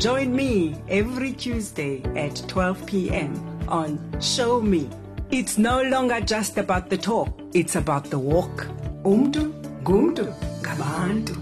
Join 0.00 0.34
me 0.34 0.74
every 0.88 1.34
Tuesday 1.34 2.00
at 2.16 2.42
12 2.48 2.86
p.m. 2.86 3.34
on 3.68 4.00
Show 4.18 4.58
Me. 4.58 4.88
It's 5.30 5.58
no 5.58 5.82
longer 5.82 6.22
just 6.22 6.56
about 6.56 6.88
the 6.88 6.96
talk, 6.96 7.28
it's 7.52 7.76
about 7.76 8.06
the 8.06 8.18
walk. 8.18 8.66
Umdu, 9.04 9.52
gumdu, 9.84 10.32
gabantu. 10.62 11.36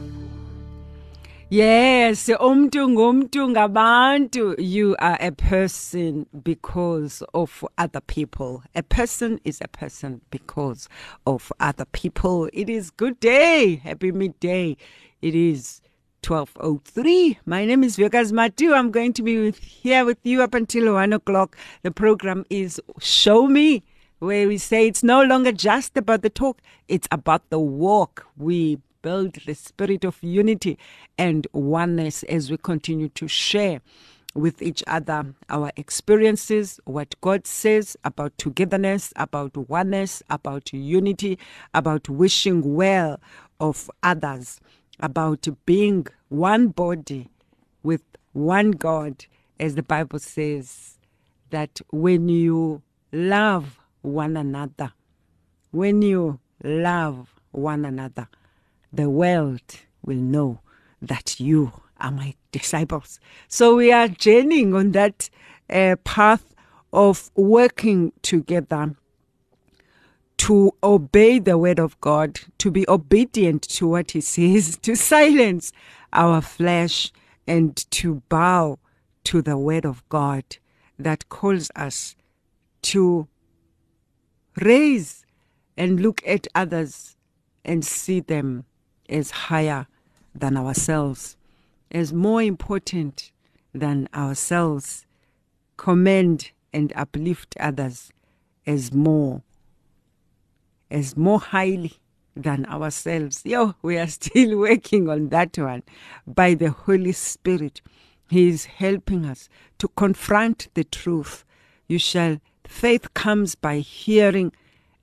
Yes, 1.48 2.26
umntu 2.26 2.88
ngumntu 2.88 3.48
ngabantu. 3.48 4.56
You 4.58 4.96
are 4.98 5.18
a 5.20 5.30
person 5.30 6.26
because 6.42 7.22
of 7.32 7.64
other 7.78 8.00
people. 8.00 8.64
A 8.74 8.82
person 8.82 9.38
is 9.44 9.60
a 9.60 9.68
person 9.68 10.20
because 10.32 10.88
of 11.28 11.52
other 11.60 11.84
people. 11.84 12.50
It 12.52 12.68
is 12.68 12.90
good 12.90 13.20
day. 13.20 13.76
Happy 13.76 14.10
midday. 14.10 14.76
It 15.22 15.36
is 15.36 15.80
1203. 16.26 17.38
My 17.46 17.64
name 17.64 17.84
is 17.84 17.96
Vuyokazi 17.96 18.32
Matu. 18.32 18.74
I'm 18.74 18.90
going 18.90 19.12
to 19.14 19.22
be 19.22 19.38
with, 19.38 19.58
here 19.58 20.04
with 20.04 20.18
you 20.24 20.42
up 20.42 20.54
until 20.54 20.92
1 20.92 21.12
o'clock. 21.12 21.56
The 21.82 21.90
program 21.90 22.44
is 22.50 22.80
Show 23.00 23.46
Me, 23.46 23.82
where 24.18 24.46
we 24.48 24.58
say 24.58 24.86
it's 24.86 25.02
no 25.02 25.22
longer 25.22 25.52
just 25.52 25.96
about 25.96 26.22
the 26.22 26.30
talk, 26.30 26.60
it's 26.88 27.08
about 27.10 27.48
the 27.50 27.58
walk. 27.58 28.26
We 28.36 28.78
build 29.00 29.34
the 29.46 29.54
spirit 29.54 30.04
of 30.04 30.22
unity 30.22 30.78
and 31.16 31.46
oneness 31.52 32.24
as 32.24 32.50
we 32.50 32.56
continue 32.56 33.08
to 33.10 33.28
share 33.28 33.80
with 34.34 34.60
each 34.60 34.84
other 34.86 35.34
our 35.48 35.72
experiences, 35.76 36.78
what 36.84 37.14
God 37.20 37.46
says 37.46 37.96
about 38.04 38.36
togetherness, 38.38 39.12
about 39.16 39.56
oneness, 39.56 40.22
about 40.28 40.72
unity, 40.72 41.38
about 41.74 42.08
wishing 42.08 42.74
well 42.74 43.20
of 43.60 43.90
others, 44.02 44.60
about 45.00 45.46
being 45.66 46.06
one 46.28 46.68
body 46.68 47.28
with 47.82 48.02
one 48.32 48.72
God, 48.72 49.26
as 49.58 49.74
the 49.74 49.82
Bible 49.82 50.18
says, 50.18 50.98
that 51.50 51.80
when 51.90 52.28
you 52.28 52.82
love 53.12 53.78
one 54.02 54.36
another, 54.36 54.92
when 55.70 56.02
you 56.02 56.40
love 56.62 57.34
one 57.52 57.84
another, 57.84 58.28
the 58.92 59.08
world 59.08 59.60
will 60.04 60.16
know 60.16 60.60
that 61.00 61.38
you 61.40 61.72
are 62.00 62.10
my 62.10 62.34
disciples. 62.52 63.20
So 63.48 63.76
we 63.76 63.92
are 63.92 64.08
journeying 64.08 64.74
on 64.74 64.92
that 64.92 65.30
uh, 65.70 65.96
path 66.04 66.54
of 66.92 67.30
working 67.34 68.12
together 68.22 68.94
to 70.38 70.72
obey 70.82 71.38
the 71.38 71.58
word 71.58 71.78
of 71.78 72.00
God, 72.00 72.40
to 72.58 72.70
be 72.70 72.88
obedient 72.88 73.62
to 73.62 73.86
what 73.86 74.12
he 74.12 74.20
says, 74.20 74.76
to 74.82 74.94
silence 74.94 75.72
our 76.12 76.40
flesh, 76.40 77.12
and 77.46 77.76
to 77.90 78.22
bow 78.28 78.78
to 79.24 79.42
the 79.42 79.56
word 79.58 79.84
of 79.84 80.06
God 80.08 80.44
that 80.98 81.28
calls 81.28 81.70
us 81.76 82.16
to 82.82 83.28
raise 84.60 85.24
and 85.76 86.00
look 86.00 86.22
at 86.26 86.46
others 86.54 87.16
and 87.64 87.84
see 87.84 88.20
them 88.20 88.64
as 89.08 89.30
higher 89.30 89.86
than 90.34 90.56
ourselves, 90.56 91.36
as 91.90 92.12
more 92.12 92.42
important 92.42 93.32
than 93.74 94.08
ourselves, 94.14 95.06
commend 95.76 96.50
and 96.72 96.92
uplift 96.96 97.56
others 97.60 98.12
as 98.66 98.92
more, 98.92 99.42
as 100.90 101.16
more 101.16 101.40
highly 101.40 101.94
than 102.34 102.66
ourselves. 102.66 103.42
Yo, 103.44 103.74
we 103.82 103.98
are 103.98 104.06
still 104.06 104.58
working 104.68 105.08
on 105.08 105.28
that 105.28 105.56
one 105.58 105.82
by 106.26 106.54
the 106.54 106.70
Holy 106.70 107.12
Spirit. 107.12 107.80
He 108.30 108.48
is 108.48 108.66
helping 108.66 109.24
us 109.24 109.48
to 109.78 109.88
confront 109.88 110.68
the 110.74 110.84
truth. 110.84 111.44
You 111.86 111.98
shall, 111.98 112.38
faith 112.64 113.12
comes 113.14 113.54
by 113.54 113.78
hearing, 113.78 114.52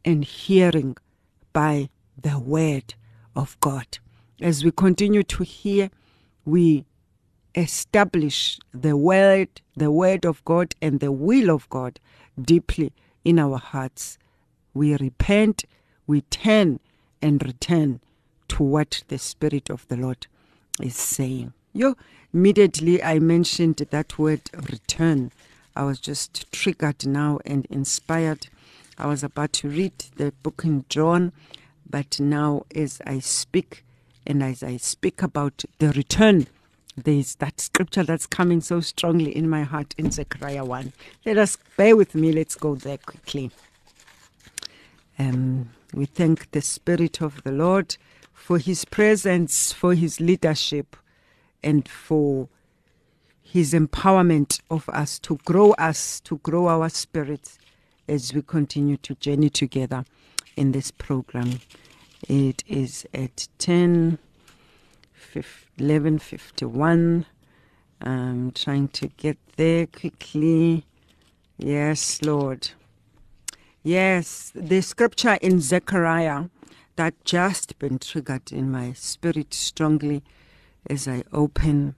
and 0.04 0.24
hearing 0.24 0.96
by 1.52 1.90
the 2.22 2.38
word 2.40 2.94
of 3.36 3.60
God. 3.60 3.98
As 4.40 4.64
we 4.64 4.72
continue 4.72 5.24
to 5.24 5.44
hear, 5.44 5.90
we 6.46 6.86
establish 7.56 8.60
the 8.74 8.96
word, 8.96 9.62
the 9.76 9.90
word 9.90 10.26
of 10.26 10.44
God 10.46 10.76
and 10.82 11.00
the 11.00 11.12
will 11.12 11.50
of 11.50 11.68
God 11.70 12.00
deeply 12.40 12.94
in 13.24 13.40
our 13.40 13.58
hearts. 13.58 14.18
We 14.76 14.96
repent, 14.98 15.64
we 16.06 16.22
turn 16.22 16.82
and 17.22 17.44
return 17.44 18.02
to 18.50 18.64
what 18.64 19.04
the 19.08 19.18
Spirit 19.18 19.70
of 19.70 19.88
the 19.88 19.96
Lord 19.96 20.28
is 20.82 20.96
saying. 20.96 21.54
Yo, 21.74 21.96
immediately 22.34 23.02
I 23.02 23.20
mentioned 23.20 23.78
that 23.78 24.20
word 24.20 24.42
return. 24.70 25.32
I 25.78 25.84
was 25.84 26.00
just 26.00 26.52
triggered 26.52 27.08
now 27.08 27.40
and 27.46 27.66
inspired. 27.68 28.48
I 28.98 29.08
was 29.08 29.24
about 29.24 29.54
to 29.54 29.70
read 29.70 29.98
the 30.18 30.34
book 30.44 30.64
in 30.66 30.84
John, 30.90 31.32
but 31.90 32.20
now 32.20 32.66
as 32.76 33.02
I 33.08 33.20
speak 33.20 33.86
and 34.28 34.44
as 34.44 34.62
I 34.62 34.76
speak 34.76 35.24
about 35.24 35.64
the 35.80 35.92
return, 35.94 36.48
there's 36.98 37.36
that 37.36 37.62
scripture 37.62 38.04
that's 38.04 38.28
coming 38.28 38.60
so 38.60 38.82
strongly 38.82 39.36
in 39.36 39.50
my 39.50 39.64
heart 39.64 39.96
in 39.98 40.12
Zechariah 40.12 40.66
1. 40.66 40.92
Let 41.26 41.38
us 41.38 41.58
bear 41.78 41.96
with 41.96 42.14
me. 42.14 42.34
Let's 42.34 42.56
go 42.56 42.76
there 42.76 42.98
quickly. 42.98 43.52
Um, 45.18 45.70
we 45.94 46.06
thank 46.06 46.52
the 46.52 46.62
Spirit 46.62 47.22
of 47.22 47.44
the 47.44 47.52
Lord 47.52 47.98
for 48.34 48.58
His 48.60 48.86
presence, 48.86 49.72
for 49.72 49.94
His 49.94 50.20
leadership, 50.20 50.96
and 51.64 51.88
for 51.88 52.50
His 53.42 53.74
empowerment 53.74 54.60
of 54.70 54.90
us 54.90 55.20
to 55.20 55.38
grow 55.46 55.72
us, 55.74 56.20
to 56.22 56.38
grow 56.40 56.68
our 56.68 56.90
spirits 56.90 57.58
as 58.08 58.34
we 58.34 58.42
continue 58.42 58.98
to 58.98 59.16
journey 59.16 59.50
together 59.50 60.06
in 60.56 60.72
this 60.72 60.92
program. 60.92 61.60
It 62.28 62.64
is 62.68 63.06
at 63.14 63.48
10, 63.58 64.18
11.51. 65.34 67.26
I'm 68.02 68.52
trying 68.52 68.88
to 68.90 69.08
get 69.08 69.38
there 69.56 69.88
quickly. 69.88 70.86
Yes, 71.58 72.22
Lord. 72.22 72.70
Yes, 73.86 74.52
the 74.56 74.82
scripture 74.82 75.38
in 75.44 75.62
Zechariah 75.62 76.46
that 76.96 77.24
just 77.24 77.78
been 77.78 78.00
triggered 78.00 78.52
in 78.52 78.72
my 78.72 78.94
spirit 78.94 79.54
strongly 79.54 80.24
as 80.90 81.08
I 81.08 81.24
open. 81.32 81.94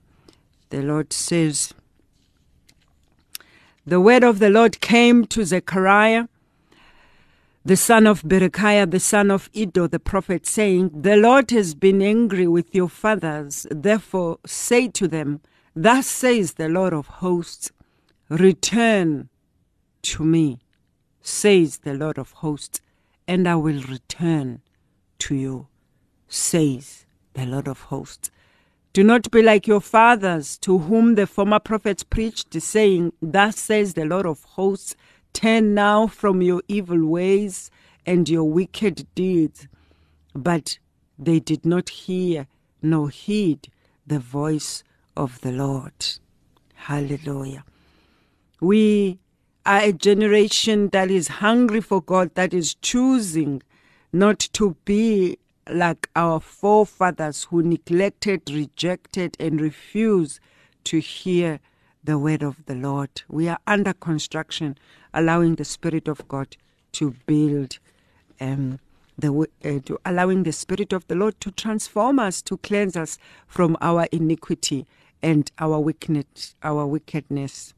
The 0.68 0.82
Lord 0.82 1.14
says, 1.14 1.72
The 3.86 4.02
word 4.02 4.22
of 4.22 4.38
the 4.38 4.50
Lord 4.50 4.82
came 4.82 5.24
to 5.28 5.46
Zechariah, 5.46 6.26
the 7.64 7.76
son 7.78 8.06
of 8.06 8.22
Berechiah, 8.22 8.90
the 8.90 9.00
son 9.00 9.30
of 9.30 9.48
Iddo, 9.54 9.86
the 9.86 9.98
prophet, 9.98 10.44
saying, 10.46 10.90
The 10.92 11.16
Lord 11.16 11.50
has 11.52 11.74
been 11.74 12.02
angry 12.02 12.46
with 12.46 12.74
your 12.74 12.90
fathers. 12.90 13.66
Therefore, 13.70 14.40
say 14.44 14.88
to 14.88 15.08
them, 15.08 15.40
Thus 15.74 16.06
says 16.06 16.52
the 16.52 16.68
Lord 16.68 16.92
of 16.92 17.06
hosts, 17.06 17.72
Return 18.28 19.30
to 20.02 20.22
me 20.22 20.58
says 21.28 21.78
the 21.78 21.94
Lord 21.94 22.18
of 22.18 22.32
hosts, 22.32 22.80
and 23.26 23.46
I 23.46 23.54
will 23.54 23.82
return 23.82 24.62
to 25.20 25.34
you, 25.34 25.66
says 26.26 27.04
the 27.34 27.44
Lord 27.44 27.68
of 27.68 27.82
hosts. 27.82 28.30
Do 28.94 29.04
not 29.04 29.30
be 29.30 29.42
like 29.42 29.66
your 29.66 29.80
fathers, 29.80 30.56
to 30.58 30.78
whom 30.78 31.14
the 31.14 31.26
former 31.26 31.60
prophets 31.60 32.02
preached, 32.02 32.60
saying, 32.60 33.12
Thus 33.20 33.58
says 33.58 33.94
the 33.94 34.06
Lord 34.06 34.26
of 34.26 34.42
hosts, 34.44 34.96
turn 35.34 35.74
now 35.74 36.06
from 36.06 36.40
your 36.40 36.62
evil 36.66 37.06
ways 37.06 37.70
and 38.06 38.28
your 38.28 38.44
wicked 38.44 39.06
deeds. 39.14 39.68
But 40.34 40.78
they 41.18 41.40
did 41.40 41.66
not 41.66 41.90
hear 41.90 42.46
nor 42.80 43.10
heed 43.10 43.70
the 44.06 44.18
voice 44.18 44.82
of 45.16 45.40
the 45.42 45.52
Lord. 45.52 46.06
Hallelujah. 46.74 47.64
We 48.60 49.18
are 49.66 49.80
a 49.80 49.92
generation 49.92 50.88
that 50.90 51.10
is 51.10 51.28
hungry 51.28 51.80
for 51.80 52.00
God, 52.02 52.34
that 52.34 52.54
is 52.54 52.74
choosing 52.76 53.62
not 54.12 54.38
to 54.54 54.76
be 54.84 55.38
like 55.70 56.08
our 56.16 56.40
forefathers 56.40 57.44
who 57.44 57.62
neglected, 57.62 58.50
rejected, 58.50 59.36
and 59.38 59.60
refused 59.60 60.40
to 60.84 61.00
hear 61.00 61.60
the 62.02 62.18
word 62.18 62.42
of 62.42 62.64
the 62.66 62.74
Lord. 62.74 63.22
We 63.28 63.48
are 63.48 63.58
under 63.66 63.92
construction, 63.92 64.78
allowing 65.12 65.56
the 65.56 65.64
Spirit 65.64 66.08
of 66.08 66.26
God 66.28 66.56
to 66.92 67.14
build. 67.26 67.78
Um, 68.40 68.78
the, 69.18 69.32
uh, 69.64 69.80
to 69.84 69.98
allowing 70.04 70.44
the 70.44 70.52
Spirit 70.52 70.92
of 70.92 71.06
the 71.08 71.16
Lord 71.16 71.40
to 71.40 71.50
transform 71.50 72.20
us, 72.20 72.40
to 72.42 72.56
cleanse 72.58 72.96
us 72.96 73.18
from 73.48 73.76
our 73.80 74.06
iniquity 74.12 74.86
and 75.20 75.50
our 75.58 75.80
wickedness, 75.80 76.54
our 76.62 76.86
wickedness, 76.86 77.74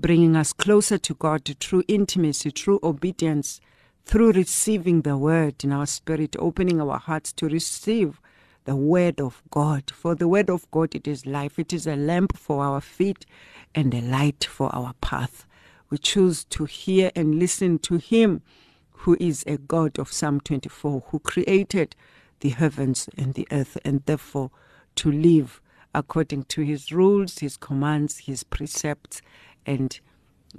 bringing 0.00 0.36
us 0.36 0.52
closer 0.52 0.96
to 0.98 1.14
God 1.14 1.44
to 1.44 1.54
true 1.54 1.82
intimacy, 1.88 2.50
true 2.50 2.78
obedience, 2.82 3.60
through 4.04 4.32
receiving 4.32 5.02
the 5.02 5.16
word 5.16 5.62
in 5.64 5.72
our 5.72 5.86
spirit, 5.86 6.36
opening 6.38 6.80
our 6.80 6.98
hearts 6.98 7.32
to 7.34 7.48
receive 7.48 8.20
the 8.64 8.76
word 8.76 9.20
of 9.20 9.42
God. 9.50 9.90
For 9.90 10.14
the 10.14 10.28
word 10.28 10.50
of 10.50 10.70
God, 10.70 10.94
it 10.94 11.08
is 11.08 11.26
life. 11.26 11.58
It 11.58 11.72
is 11.72 11.86
a 11.86 11.96
lamp 11.96 12.38
for 12.38 12.64
our 12.64 12.80
feet 12.80 13.26
and 13.74 13.92
a 13.92 14.00
light 14.00 14.44
for 14.44 14.74
our 14.74 14.94
path. 15.00 15.46
We 15.90 15.98
choose 15.98 16.44
to 16.44 16.64
hear 16.64 17.10
and 17.16 17.38
listen 17.38 17.78
to 17.80 17.96
Him 17.96 18.42
who 18.90 19.16
is 19.18 19.44
a 19.46 19.58
God 19.58 19.98
of 19.98 20.12
Psalm 20.12 20.40
24, 20.40 21.04
who 21.08 21.18
created 21.20 21.96
the 22.40 22.50
heavens 22.50 23.08
and 23.16 23.34
the 23.34 23.48
earth, 23.50 23.78
and 23.84 24.02
therefore 24.06 24.50
to 24.96 25.10
live 25.10 25.60
according 25.94 26.44
to 26.44 26.62
His 26.62 26.92
rules, 26.92 27.38
His 27.38 27.56
commands, 27.56 28.18
His 28.18 28.44
precepts, 28.44 29.22
and 29.66 30.00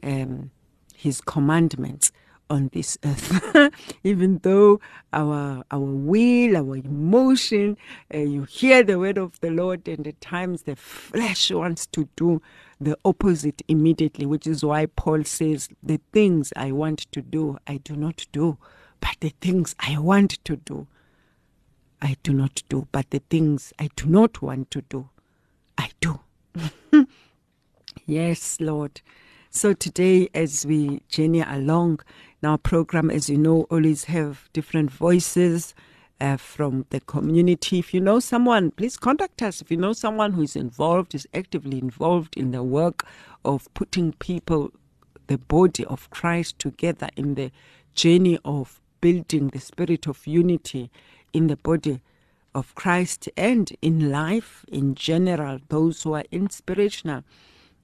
um, 0.03 0.51
His 0.95 1.21
commandments 1.21 2.11
on 2.49 2.69
this 2.73 2.97
earth. 3.05 3.71
Even 4.03 4.39
though 4.43 4.79
our 5.13 5.63
our 5.71 5.79
will, 5.79 6.57
our 6.57 6.75
emotion, 6.77 7.77
uh, 8.13 8.17
you 8.19 8.43
hear 8.43 8.83
the 8.83 8.99
word 8.99 9.17
of 9.17 9.39
the 9.41 9.51
Lord, 9.51 9.87
and 9.87 10.07
at 10.07 10.19
times 10.21 10.63
the 10.63 10.75
flesh 10.75 11.51
wants 11.51 11.87
to 11.87 12.09
do 12.15 12.41
the 12.81 12.97
opposite 13.05 13.61
immediately, 13.67 14.25
which 14.25 14.47
is 14.47 14.63
why 14.65 14.87
Paul 14.87 15.23
says, 15.23 15.69
"The 15.83 15.99
things 16.13 16.53
I 16.55 16.71
want 16.71 17.11
to 17.11 17.21
do, 17.21 17.57
I 17.67 17.77
do 17.77 17.95
not 17.95 18.25
do, 18.31 18.57
but 19.01 19.17
the 19.21 19.33
things 19.41 19.75
I 19.79 19.97
want 19.99 20.43
to 20.45 20.55
do." 20.57 20.87
I 22.01 22.15
do 22.23 22.33
not 22.33 22.63
do, 22.69 22.87
but 22.91 23.09
the 23.09 23.21
things 23.29 23.73
I 23.79 23.89
do 23.95 24.07
not 24.07 24.41
want 24.41 24.71
to 24.71 24.81
do, 24.83 25.09
I 25.77 25.89
do. 25.99 26.19
yes, 28.09 28.59
Lord. 28.59 29.01
So 29.51 29.73
today, 29.73 30.29
as 30.33 30.65
we 30.65 31.01
journey 31.09 31.41
along 31.41 32.01
in 32.41 32.49
our 32.49 32.57
program, 32.57 33.09
as 33.11 33.29
you 33.29 33.37
know, 33.37 33.67
always 33.69 34.05
have 34.05 34.49
different 34.51 34.91
voices 34.91 35.75
uh, 36.19 36.37
from 36.37 36.85
the 36.89 36.99
community. 37.01 37.79
If 37.79 37.93
you 37.93 38.01
know 38.01 38.19
someone, 38.19 38.71
please 38.71 38.97
contact 38.97 39.41
us. 39.41 39.61
If 39.61 39.69
you 39.69 39.77
know 39.77 39.93
someone 39.93 40.33
who 40.33 40.41
is 40.41 40.55
involved, 40.55 41.13
is 41.13 41.27
actively 41.33 41.77
involved 41.77 42.35
in 42.35 42.51
the 42.51 42.63
work 42.63 43.05
of 43.45 43.71
putting 43.73 44.13
people, 44.13 44.71
the 45.27 45.37
body 45.37 45.85
of 45.85 46.09
Christ, 46.09 46.57
together 46.57 47.09
in 47.15 47.35
the 47.35 47.51
journey 47.93 48.39
of 48.43 48.81
building 49.01 49.49
the 49.49 49.59
spirit 49.59 50.07
of 50.07 50.25
unity 50.25 50.89
in 51.31 51.47
the 51.47 51.57
body 51.57 52.01
of 52.55 52.73
Christ 52.75 53.29
and 53.37 53.71
in 53.81 54.11
life 54.11 54.65
in 54.67 54.95
general, 54.95 55.59
those 55.69 56.03
who 56.03 56.13
are 56.13 56.25
inspirational 56.31 57.23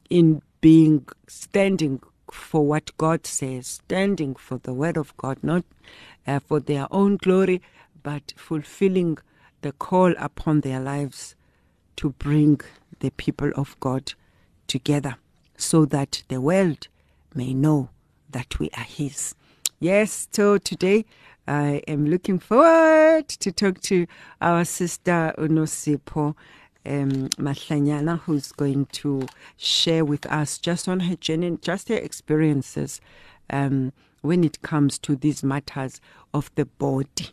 in 0.10 0.42
being 0.62 1.08
standing 1.28 2.02
for 2.32 2.66
what 2.66 2.96
God 2.98 3.26
says, 3.26 3.68
standing 3.68 4.36
for 4.36 4.58
the 4.58 4.74
word 4.74 4.98
of 4.98 5.16
God, 5.18 5.38
not 5.44 5.64
uh, 6.26 6.40
for 6.40 6.60
their 6.60 6.88
own 6.92 7.18
glory, 7.18 7.62
but 8.04 8.34
fulfilling 8.36 9.18
the 9.62 9.72
call 9.72 10.14
upon 10.18 10.62
their 10.62 10.80
lives 10.80 11.36
to 11.98 12.10
bring 12.12 12.62
the 13.00 13.12
people 13.12 13.52
of 13.56 13.80
God 13.80 14.14
together 14.68 15.16
so 15.58 15.86
that 15.86 16.24
the 16.28 16.42
world 16.42 16.88
may 17.34 17.54
know 17.54 17.90
that 18.30 18.60
we 18.60 18.70
are 18.78 18.84
His. 18.84 19.36
Yes, 19.80 20.28
so 20.32 20.58
today 20.58 21.06
I 21.48 21.82
am 21.88 22.06
looking 22.06 22.40
forward 22.40 23.28
to 23.30 23.52
talk 23.52 23.82
to 23.82 24.08
our 24.42 24.66
sister 24.66 25.34
Unosipho 25.38 26.36
um, 26.86 27.30
who's 28.26 28.52
going 28.52 28.86
to 28.88 29.28
share 29.58 30.06
with 30.06 30.26
us 30.28 30.58
just 30.58 30.88
on 30.88 31.02
her 31.02 31.16
journey, 31.16 31.58
just 31.62 31.90
her 31.90 31.96
experiences 31.96 33.02
um, 33.50 33.92
when 34.22 34.44
it 34.44 34.62
comes 34.62 34.98
to 35.00 35.16
these 35.16 35.44
matters 35.44 36.02
of 36.34 36.52
the 36.56 36.66
body. 36.66 37.30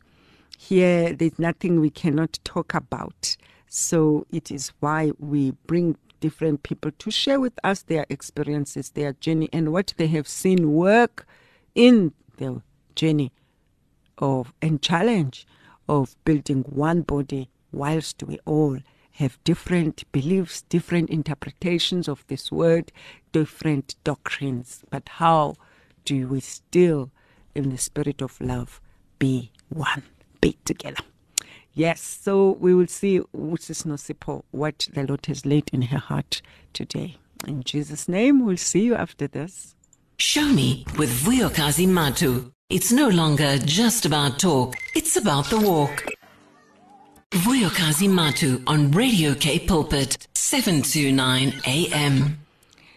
Here, 0.58 1.12
there's 1.12 1.38
nothing 1.38 1.80
we 1.80 1.90
cannot 1.90 2.38
talk 2.44 2.74
about. 2.74 3.36
So 3.68 4.26
it 4.30 4.50
is 4.50 4.72
why 4.80 5.12
we 5.18 5.52
bring 5.66 5.96
different 6.20 6.62
people 6.62 6.92
to 6.98 7.10
share 7.10 7.40
with 7.40 7.58
us 7.64 7.82
their 7.82 8.06
experiences, 8.08 8.90
their 8.90 9.14
journey, 9.14 9.48
and 9.52 9.72
what 9.72 9.94
they 9.96 10.06
have 10.08 10.28
seen 10.28 10.72
work 10.72 11.26
in 11.74 12.12
their 12.36 12.62
journey 12.94 13.32
of 14.18 14.52
and 14.62 14.80
challenge 14.80 15.46
of 15.88 16.14
building 16.24 16.62
one 16.68 17.02
body 17.02 17.48
whilst 17.72 18.22
we 18.22 18.38
all 18.44 18.78
have 19.12 19.38
different 19.44 20.10
beliefs, 20.12 20.62
different 20.62 21.10
interpretations 21.10 22.08
of 22.08 22.24
this 22.28 22.50
word, 22.50 22.92
different 23.32 23.94
doctrines. 24.04 24.82
But 24.90 25.08
how 25.08 25.56
do 26.04 26.28
we 26.28 26.40
still, 26.40 27.10
in 27.54 27.70
the 27.70 27.78
spirit 27.78 28.22
of 28.22 28.40
love, 28.40 28.80
be 29.18 29.52
one, 29.68 30.02
be 30.40 30.56
together? 30.64 31.02
Yes, 31.74 32.02
so 32.02 32.52
we 32.52 32.74
will 32.74 32.86
see 32.86 33.20
Mrs. 33.34 33.86
Nosipho 33.86 34.42
what 34.50 34.88
the 34.92 35.04
Lord 35.04 35.24
has 35.26 35.46
laid 35.46 35.70
in 35.72 35.82
her 35.82 35.98
heart 35.98 36.42
today. 36.72 37.16
In 37.46 37.62
Jesus' 37.62 38.08
name, 38.08 38.44
we'll 38.44 38.56
see 38.56 38.82
you 38.82 38.94
after 38.94 39.26
this. 39.26 39.74
Show 40.18 40.46
me 40.46 40.84
with 40.98 41.10
Vuyokazi 41.24 41.88
Matu. 41.88 42.52
It's 42.68 42.92
no 42.92 43.08
longer 43.08 43.58
just 43.58 44.06
about 44.06 44.38
talk, 44.38 44.76
it's 44.94 45.16
about 45.16 45.46
the 45.46 45.60
walk. 45.60 46.04
Vuyokazi 47.32 48.08
Matu 48.08 48.62
on 48.66 48.90
Radio 48.92 49.34
K 49.34 49.58
Pulpit, 49.60 50.18
729 50.34 51.62
AM. 51.64 52.41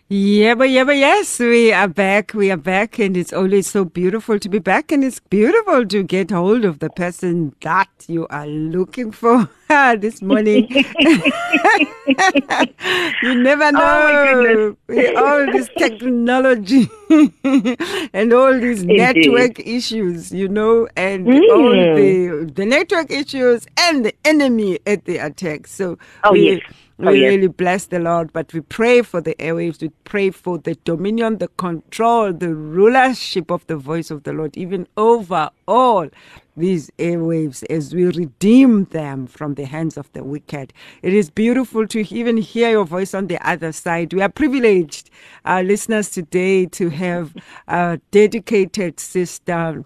Yeah, 0.08 0.54
but 0.54 0.70
yeah, 0.70 0.84
but 0.84 0.98
yes, 0.98 1.40
we 1.40 1.74
are 1.74 1.88
back. 1.88 2.36
We 2.36 2.52
are 2.52 2.58
back, 2.58 3.00
and 3.00 3.18
it's 3.18 3.34
always 3.34 3.66
so 3.66 3.86
beautiful 3.86 4.38
to 4.38 4.48
be 4.50 4.60
back, 4.60 4.92
and 4.92 5.04
it's 5.04 5.20
beautiful 5.20 5.84
to 5.88 6.04
get 6.04 6.30
hold 6.30 6.64
of 6.64 6.78
the 6.78 6.92
person 6.92 7.56
that 7.62 7.90
you 8.08 8.28
are 8.28 8.46
looking 8.46 9.12
for 9.12 9.50
this 9.98 10.22
morning. 10.22 10.68
you 13.24 13.34
never 13.36 13.72
know. 13.72 14.76
Oh 14.88 15.12
all 15.16 15.50
this 15.50 15.70
technology 15.76 16.88
and 18.14 18.32
all 18.32 18.60
these 18.60 18.84
Indeed. 18.84 18.98
network 18.98 19.60
issues, 19.60 20.32
you 20.32 20.48
know, 20.48 20.88
and 20.96 21.26
Mm. 21.26 21.50
all 21.50 21.88
the 21.96 22.52
the 22.54 22.66
network 22.66 23.10
issues 23.10 23.66
and 23.80 24.06
the 24.06 24.14
enemy 24.24 24.78
at 24.86 25.06
the 25.06 25.18
attack. 25.18 25.66
So 25.66 25.98
Oh, 26.24 26.32
we, 26.34 26.42
yes. 26.42 26.62
We 26.98 27.08
Oh, 27.08 27.12
yes. 27.12 27.30
really 27.32 27.48
bless 27.48 27.88
the 27.88 28.00
Lord, 28.00 28.34
but 28.34 28.54
we 28.54 28.62
pray 28.62 29.02
for 29.02 29.22
the 29.22 29.36
airwaves. 29.36 29.82
We 29.82 29.90
pray 30.06 30.32
for 30.32 30.58
the 30.58 30.76
dominion, 30.86 31.40
the 31.40 31.50
control, 31.50 32.34
the 32.34 32.56
rulership 32.56 33.52
of 33.52 33.68
the 33.68 33.78
voice 33.78 34.12
of 34.12 34.24
the 34.24 34.34
Lord, 34.34 34.56
even 34.58 34.88
over 34.98 35.50
all 35.68 36.10
these 36.58 36.90
airwaves 37.00 37.64
as 37.70 37.94
we 37.94 38.06
redeem 38.06 38.86
them 38.86 39.28
from 39.28 39.56
the 39.56 39.66
hands 39.66 39.98
of 39.98 40.12
the 40.14 40.24
wicked. 40.24 40.74
It 41.02 41.14
is 41.14 41.30
beautiful 41.30 41.86
to 41.88 42.16
even 42.16 42.38
hear 42.38 42.72
your 42.72 42.86
voice 42.86 43.14
on 43.14 43.28
the 43.28 43.40
other 43.48 43.74
side. 43.74 44.14
We 44.14 44.22
are 44.22 44.30
privileged, 44.30 45.10
our 45.46 45.64
listeners 45.64 46.10
today, 46.10 46.66
to 46.68 46.90
have 46.90 47.36
a 47.68 48.00
dedicated 48.12 49.00
sister 49.02 49.84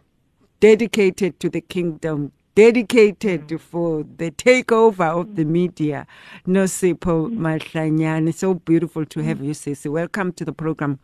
dedicated 0.59 1.39
to 1.39 1.49
the 1.49 1.61
kingdom, 1.61 2.31
dedicated 2.55 3.59
for 3.61 4.03
the 4.17 4.31
takeover 4.31 5.21
of 5.21 5.35
the 5.35 5.45
media. 5.45 6.05
Nosipho 6.47 7.33
Mahlanyane. 7.35 8.33
So 8.33 8.53
beautiful 8.53 9.05
to 9.05 9.19
have 9.21 9.41
you, 9.41 9.51
Sisi. 9.51 9.89
Welcome 9.91 10.33
to 10.33 10.45
the 10.45 10.53
program. 10.53 10.99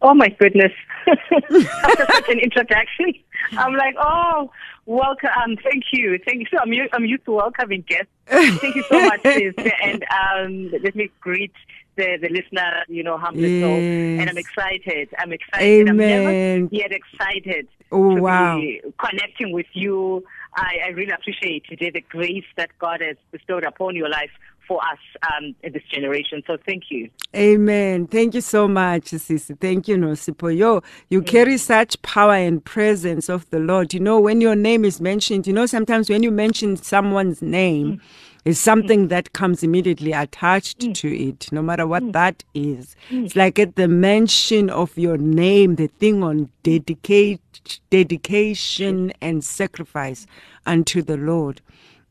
Oh 0.00 0.14
my 0.14 0.28
goodness. 0.28 0.72
After 1.06 2.06
such 2.12 2.28
an 2.28 2.38
introduction, 2.38 3.12
I'm 3.52 3.74
like, 3.74 3.96
oh, 3.98 4.50
welcome. 4.86 5.30
Um, 5.42 5.56
thank 5.56 5.84
you. 5.92 6.18
Thank 6.24 6.40
you. 6.40 6.46
So 6.50 6.58
I'm, 6.58 6.72
I'm 6.92 7.04
used 7.04 7.24
to 7.24 7.32
welcoming 7.32 7.82
guests. 7.82 8.12
Thank 8.26 8.76
you 8.76 8.84
so 8.88 9.00
much, 9.00 9.22
sis. 9.22 9.54
And 9.82 10.04
um, 10.04 10.70
let 10.82 10.94
me 10.94 11.10
greet 11.20 11.52
the, 11.96 12.16
the 12.20 12.28
listener, 12.28 12.84
you 12.88 13.02
know, 13.02 13.18
humbly 13.18 13.60
so. 13.60 13.68
And 13.68 14.30
I'm 14.30 14.38
excited. 14.38 15.08
I'm 15.18 15.32
excited. 15.32 15.88
I'm 15.88 16.00
Amen. 16.00 16.24
never 16.62 16.74
yet 16.74 16.92
excited 16.92 17.66
Oh, 17.90 18.16
to 18.16 18.22
wow. 18.22 18.56
be 18.58 18.80
connecting 18.98 19.52
with 19.52 19.66
you. 19.72 20.24
I, 20.54 20.78
I 20.86 20.88
really 20.88 21.12
appreciate 21.12 21.64
today 21.66 21.90
the 21.90 22.00
grace 22.00 22.44
that 22.56 22.70
God 22.78 23.00
has 23.00 23.16
bestowed 23.30 23.64
upon 23.64 23.96
your 23.96 24.08
life 24.08 24.30
for 24.68 24.80
us 24.82 24.98
um, 25.22 25.54
in 25.62 25.72
this 25.72 25.82
generation. 25.90 26.42
So 26.46 26.58
thank 26.66 26.84
you. 26.90 27.08
Amen. 27.34 28.06
Thank 28.06 28.34
you 28.34 28.42
so 28.42 28.68
much, 28.68 29.04
Sisi. 29.04 29.58
Thank 29.58 29.88
you, 29.88 29.96
Nosipho. 29.96 30.56
Yo, 30.56 30.82
you 31.08 31.22
carry 31.22 31.56
such 31.56 32.00
power 32.02 32.34
and 32.34 32.62
presence 32.62 33.28
of 33.30 33.48
the 33.50 33.58
Lord. 33.58 33.94
You 33.94 34.00
know, 34.00 34.20
when 34.20 34.42
your 34.42 34.54
name 34.54 34.84
is 34.84 35.00
mentioned, 35.00 35.46
you 35.46 35.54
know, 35.54 35.66
sometimes 35.66 36.10
when 36.10 36.22
you 36.22 36.30
mention 36.30 36.76
someone's 36.76 37.40
name, 37.40 38.00
There's 38.48 38.58
something 38.58 39.08
that 39.08 39.34
comes 39.34 39.62
immediately 39.62 40.12
attached 40.12 40.94
to 40.94 41.14
it, 41.14 41.52
no 41.52 41.60
matter 41.60 41.86
what 41.86 42.02
mm. 42.02 42.12
that 42.12 42.44
is. 42.54 42.96
Mm. 43.10 43.26
It's 43.26 43.36
like 43.36 43.58
at 43.58 43.76
the 43.76 43.88
mention 43.88 44.70
of 44.70 44.96
your 44.96 45.18
name, 45.18 45.74
the 45.76 45.88
thing 45.88 46.22
on 46.22 46.48
dedicate, 46.62 47.42
dedication 47.90 49.12
and 49.20 49.44
sacrifice 49.44 50.26
unto 50.64 51.02
the 51.02 51.18
Lord 51.18 51.60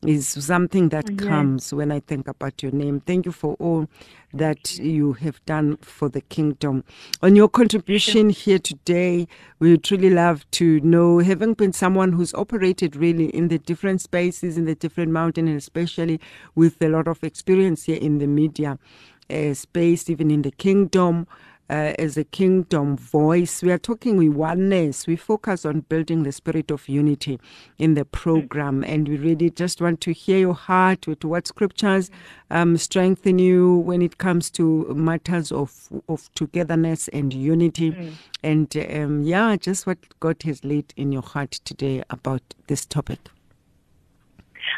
is 0.06 0.28
something 0.28 0.90
that 0.90 1.18
comes 1.18 1.72
when 1.72 1.90
I 1.90 2.00
think 2.00 2.28
about 2.28 2.62
your 2.62 2.72
name. 2.72 3.00
Thank 3.00 3.26
you 3.26 3.32
for 3.32 3.56
all 3.58 3.88
that 4.32 4.78
you 4.78 5.14
have 5.14 5.44
done 5.44 5.76
for 5.78 6.08
the 6.08 6.20
kingdom. 6.20 6.84
On 7.22 7.34
your 7.34 7.48
contribution 7.48 8.30
here 8.30 8.58
today, 8.58 9.26
we 9.58 9.72
would 9.72 9.84
truly 9.84 10.10
love 10.10 10.48
to 10.52 10.80
know, 10.80 11.18
having 11.18 11.54
been 11.54 11.72
someone 11.72 12.12
who's 12.12 12.32
operated 12.34 12.94
really 12.94 13.26
in 13.30 13.48
the 13.48 13.58
different 13.58 14.00
spaces, 14.00 14.56
in 14.56 14.66
the 14.66 14.74
different 14.74 15.10
mountain, 15.10 15.48
and 15.48 15.56
especially 15.56 16.20
with 16.54 16.80
a 16.80 16.88
lot 16.88 17.08
of 17.08 17.24
experience 17.24 17.84
here 17.84 17.98
in 17.98 18.18
the 18.18 18.26
media 18.26 18.78
uh, 19.30 19.54
space, 19.54 20.08
even 20.08 20.30
in 20.30 20.42
the 20.42 20.52
kingdom 20.52 21.26
uh, 21.70 21.94
as 21.98 22.16
a 22.16 22.24
kingdom 22.24 22.96
voice. 22.96 23.62
We 23.62 23.70
are 23.72 23.78
talking 23.78 24.16
with 24.16 24.28
oneness. 24.28 25.06
We 25.06 25.16
focus 25.16 25.64
on 25.64 25.80
building 25.80 26.22
the 26.22 26.32
spirit 26.32 26.70
of 26.70 26.88
unity 26.88 27.38
in 27.78 27.94
the 27.94 28.04
program, 28.04 28.84
and 28.84 29.08
we 29.08 29.16
really 29.16 29.50
just 29.50 29.80
want 29.80 30.00
to 30.02 30.12
hear 30.12 30.38
your 30.38 30.54
heart 30.54 31.06
with 31.06 31.24
what 31.24 31.46
scriptures 31.46 32.10
um, 32.50 32.76
strengthen 32.76 33.38
you 33.38 33.76
when 33.78 34.02
it 34.02 34.18
comes 34.18 34.50
to 34.52 34.86
matters 34.94 35.52
of 35.52 35.88
of 36.08 36.32
togetherness 36.34 37.08
and 37.08 37.32
unity. 37.32 38.14
And 38.42 38.74
um, 38.76 39.22
yeah, 39.22 39.56
just 39.56 39.86
what 39.86 39.98
God 40.20 40.42
has 40.44 40.64
laid 40.64 40.94
in 40.96 41.12
your 41.12 41.22
heart 41.22 41.52
today 41.52 42.02
about 42.10 42.42
this 42.66 42.86
topic. 42.86 43.18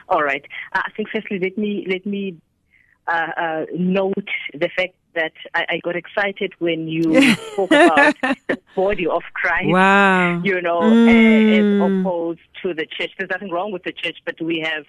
All 0.09 0.23
right. 0.23 0.45
Uh, 0.73 0.83
I 0.85 0.91
think 0.97 1.09
firstly, 1.11 1.39
let 1.39 1.57
me 1.57 1.87
let 1.89 2.05
me 2.05 2.37
uh, 3.07 3.29
uh, 3.37 3.67
note 3.75 4.29
the 4.53 4.69
fact 4.77 4.95
that 5.15 5.33
I, 5.55 5.67
I 5.71 5.81
got 5.83 5.97
excited 5.97 6.53
when 6.59 6.89
you 6.89 7.35
spoke 7.53 7.71
about 7.73 8.15
the 8.49 8.59
body 8.75 9.07
of 9.07 9.23
Christ. 9.35 9.69
Wow. 9.69 10.41
You 10.45 10.61
know, 10.63 10.81
Mm. 10.81 11.61
as 11.61 11.81
opposed 12.01 12.41
to 12.63 12.75
the 12.75 12.87
church. 12.87 13.11
There's 13.19 13.31
nothing 13.31 13.51
wrong 13.51 13.73
with 13.73 13.83
the 13.85 13.93
church, 13.93 14.19
but 14.25 14.41
we 14.41 14.61
have 14.65 14.85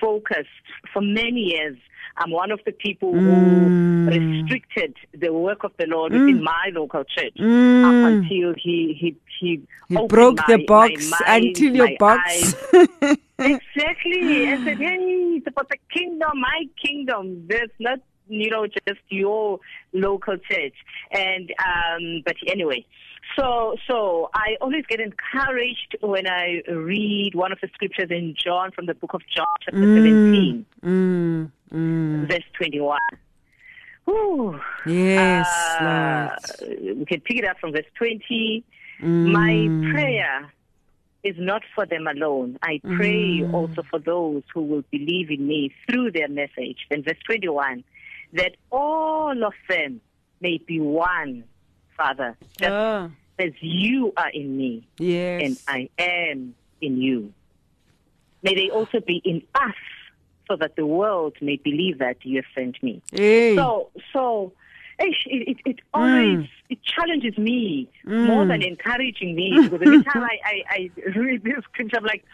focused 0.00 0.48
for 0.92 1.02
many 1.02 1.40
years. 1.54 1.76
I'm 2.16 2.30
one 2.30 2.50
of 2.50 2.60
the 2.66 2.72
people 2.72 3.12
Mm. 3.12 3.22
who 3.22 3.72
restricted 4.06 4.94
the 5.12 5.32
work 5.32 5.64
of 5.64 5.72
the 5.78 5.86
Lord 5.86 6.12
within 6.12 6.42
my 6.42 6.70
local 6.72 7.04
church 7.04 7.36
up 7.38 7.94
Mm. 7.94 8.22
until 8.22 8.54
he 8.56 8.96
he 9.00 9.16
he, 9.38 9.60
He 9.88 10.06
broke 10.08 10.40
the 10.46 10.64
box 10.66 11.10
my 11.10 11.18
mind, 11.28 11.44
until 11.46 11.74
your 11.76 11.90
box. 11.98 12.54
Exactly. 13.40 14.48
I 14.48 14.64
said, 14.64 14.78
hey, 14.78 14.96
it's 15.36 15.46
about 15.46 15.68
the 15.68 15.76
kingdom, 15.92 16.40
my 16.40 16.64
kingdom. 16.84 17.46
There's 17.48 17.70
not, 17.78 18.00
you 18.28 18.50
know, 18.50 18.66
just 18.66 19.00
your 19.08 19.60
local 19.92 20.36
church. 20.36 20.74
And, 21.10 21.52
um, 21.64 22.22
but 22.24 22.36
anyway, 22.46 22.84
so, 23.36 23.76
so 23.86 24.30
I 24.34 24.56
always 24.60 24.84
get 24.86 25.00
encouraged 25.00 25.96
when 26.00 26.26
I 26.26 26.62
read 26.70 27.34
one 27.34 27.52
of 27.52 27.58
the 27.60 27.68
scriptures 27.74 28.10
in 28.10 28.34
John 28.42 28.70
from 28.72 28.86
the 28.86 28.94
book 28.94 29.14
of 29.14 29.22
John, 29.34 29.46
chapter 29.62 29.80
17, 29.80 30.66
Mm, 30.84 31.50
mm. 31.72 32.28
verse 32.28 32.44
21. 32.56 32.98
Whew. 34.04 34.58
Yes, 34.86 35.46
Uh, 35.80 36.34
we 36.96 37.04
can 37.04 37.20
pick 37.20 37.36
it 37.38 37.44
up 37.44 37.58
from 37.58 37.72
verse 37.72 37.84
20. 37.96 38.64
Mm. 39.02 39.32
My 39.32 39.92
prayer 39.92 40.50
is 41.22 41.34
not 41.38 41.62
for 41.74 41.84
them 41.84 42.06
alone. 42.06 42.58
I 42.62 42.80
pray 42.96 43.44
also 43.52 43.82
for 43.90 43.98
those 43.98 44.42
who 44.54 44.62
will 44.62 44.84
believe 44.90 45.30
in 45.30 45.46
me 45.46 45.74
through 45.86 46.12
their 46.12 46.28
message. 46.28 46.86
Then 46.90 47.02
verse 47.02 47.18
21, 47.26 47.84
that 48.32 48.56
all 48.70 49.44
of 49.44 49.54
them 49.68 50.00
may 50.40 50.58
be 50.58 50.80
one, 50.80 51.44
Father, 51.96 52.36
just 52.58 52.70
Ah, 52.72 53.10
as 53.38 53.52
you 53.60 54.12
are 54.16 54.30
in 54.30 54.56
me 54.56 54.86
yes. 54.98 55.42
and 55.44 55.58
I 55.68 55.88
am 56.02 56.54
in 56.80 57.00
you. 57.00 57.32
May 58.42 58.54
they 58.54 58.70
also 58.70 59.00
be 59.00 59.20
in 59.24 59.42
us 59.54 59.74
so 60.48 60.56
that 60.56 60.76
the 60.76 60.86
world 60.86 61.34
may 61.40 61.56
believe 61.56 61.98
that 61.98 62.18
you 62.24 62.36
have 62.36 62.44
sent 62.54 62.82
me. 62.82 63.02
hey. 63.12 63.56
So, 63.56 63.90
so 64.12 64.52
it, 64.98 65.14
it, 65.26 65.56
it 65.64 65.78
always 65.92 66.46
it 66.70 66.78
challenges 66.82 67.36
me 67.38 67.88
more 68.04 68.46
than 68.46 68.62
encouraging 68.62 69.34
me 69.34 69.58
because 69.62 69.80
every 69.82 70.02
time 70.04 70.22
I, 70.22 70.38
I, 70.44 70.62
I 70.70 70.90
read 71.18 71.42
this 71.44 71.62
scripture, 71.64 71.98
I'm 71.98 72.04
like, 72.04 72.24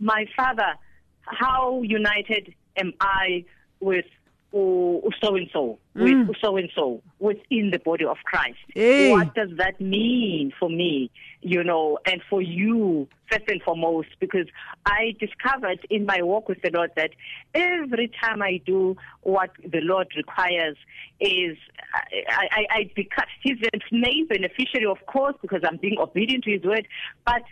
my 0.00 0.26
father, 0.36 0.74
how 1.22 1.82
united 1.82 2.54
am 2.76 2.92
I 3.00 3.44
with 3.80 4.06
so 4.52 5.36
and 5.36 5.48
so, 5.52 5.78
mm. 5.96 6.26
with 6.26 6.36
so 6.42 6.56
and 6.56 6.70
so 6.74 7.02
within 7.18 7.70
the 7.70 7.78
body 7.78 8.04
of 8.04 8.16
Christ? 8.24 8.58
Hey. 8.74 9.10
What 9.10 9.34
does 9.34 9.50
that 9.58 9.80
mean 9.80 10.52
for 10.58 10.68
me, 10.70 11.10
you 11.42 11.62
know, 11.62 11.98
and 12.06 12.22
for 12.30 12.40
you 12.40 13.08
first 13.30 13.44
and 13.48 13.62
foremost? 13.62 14.08
Because 14.20 14.46
I 14.86 15.14
discovered 15.20 15.86
in 15.90 16.06
my 16.06 16.22
walk 16.22 16.48
with 16.48 16.62
the 16.62 16.70
Lord 16.72 16.92
that 16.96 17.10
every 17.54 18.10
time 18.20 18.42
I 18.42 18.60
do 18.64 18.96
what 19.22 19.50
the 19.62 19.80
Lord 19.80 20.08
requires 20.16 20.76
is 21.20 21.58
I, 21.94 22.48
I, 22.50 22.66
I 22.70 22.90
become 22.94 23.24
He's 23.42 23.58
the 23.60 23.70
main 23.92 24.26
beneficiary, 24.26 24.86
of 24.86 25.04
course, 25.06 25.34
because 25.42 25.60
I'm 25.64 25.76
being 25.76 25.98
obedient 25.98 26.44
to 26.44 26.52
His 26.52 26.62
word, 26.62 26.86
but 27.24 27.42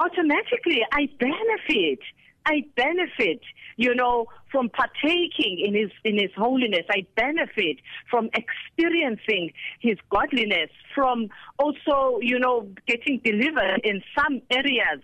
automatically 0.00 0.84
I 0.92 1.08
benefit. 1.18 2.00
I 2.46 2.64
benefit, 2.76 3.40
you 3.76 3.94
know, 3.94 4.26
from 4.50 4.68
partaking 4.68 5.62
in 5.64 5.74
his 5.74 5.90
in 6.04 6.18
his 6.18 6.30
holiness. 6.36 6.84
I 6.90 7.06
benefit 7.16 7.78
from 8.10 8.30
experiencing 8.34 9.52
his 9.80 9.96
godliness, 10.10 10.70
from 10.94 11.28
also, 11.58 12.18
you 12.20 12.38
know, 12.38 12.68
getting 12.86 13.20
delivered 13.24 13.80
in 13.84 14.02
some 14.16 14.42
areas, 14.50 15.00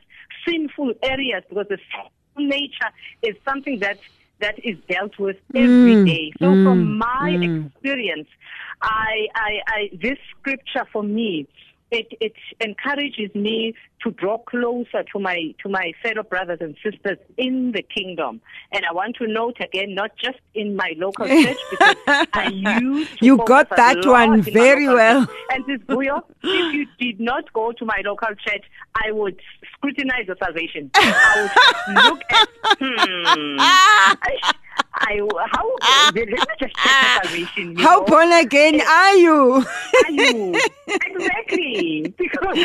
sinful 0.47 0.95
areas, 1.03 1.43
because 1.49 1.67
the 1.69 1.79
nature 2.37 2.91
is 3.23 3.35
something 3.45 3.79
that 3.81 3.99
that 4.41 4.55
is 4.65 4.77
dealt 4.89 5.19
with 5.19 5.37
mm. 5.53 5.65
every 5.65 6.05
day. 6.05 6.33
So 6.39 6.47
mm. 6.47 6.65
from 6.65 6.99
my 6.99 7.37
mm. 7.37 7.67
experience, 7.67 8.29
I, 8.83 9.27
I, 9.35 9.51
I 9.67 9.91
this 10.01 10.19
scripture 10.39 10.87
for 10.93 11.03
me 11.03 11.49
it, 11.91 12.07
it 12.21 12.33
encourages 12.61 13.35
me 13.35 13.75
to 14.03 14.11
draw 14.13 14.39
closer 14.39 15.03
to 15.13 15.19
my 15.19 15.55
to 15.63 15.69
my 15.69 15.93
fellow 16.03 16.23
brothers 16.23 16.59
and 16.61 16.77
sisters 16.85 17.19
in 17.37 17.73
the 17.73 17.83
kingdom. 17.83 18.41
And 18.73 18.85
I 18.85 18.93
want 18.93 19.17
to 19.17 19.27
note 19.27 19.57
again, 19.61 19.95
not 19.95 20.13
just 20.17 20.39
in 20.55 20.77
my 20.77 20.95
local 20.97 21.27
church, 21.45 21.57
because 21.71 21.97
I 22.07 22.51
used 22.53 23.11
You 23.21 23.39
got 23.39 23.71
that 23.71 24.05
one 24.05 24.43
very 24.43 24.87
well. 24.87 25.27
church. 25.27 25.37
And 25.51 25.65
this 25.67 25.81
Vuyo, 25.87 26.23
if 26.43 26.75
you 26.75 26.87
did 26.99 27.21
not 27.21 27.53
go 27.53 27.73
to 27.73 27.85
my 27.85 28.01
local 28.05 28.29
church, 28.47 28.65
I 28.95 29.11
would 29.13 29.41
scrutinize 29.75 30.27
your 30.27 30.37
salvation. 30.43 30.91
I 30.95 31.51
would 31.89 32.05
look 32.05 32.21
at 32.31 32.49
hmm. 32.79 33.57
I, 33.61 34.55
I 34.95 35.21
how 35.51 35.65
just 36.61 36.75
salvation. 37.15 37.77
you 37.77 37.83
How 37.85 38.01
know? 38.01 38.07
born 38.07 38.33
again 38.33 38.81
are 38.81 39.15
you? 39.15 39.65
are 40.05 40.11
you? 40.11 40.63
exactly. 41.07 42.15
Because 42.19 42.59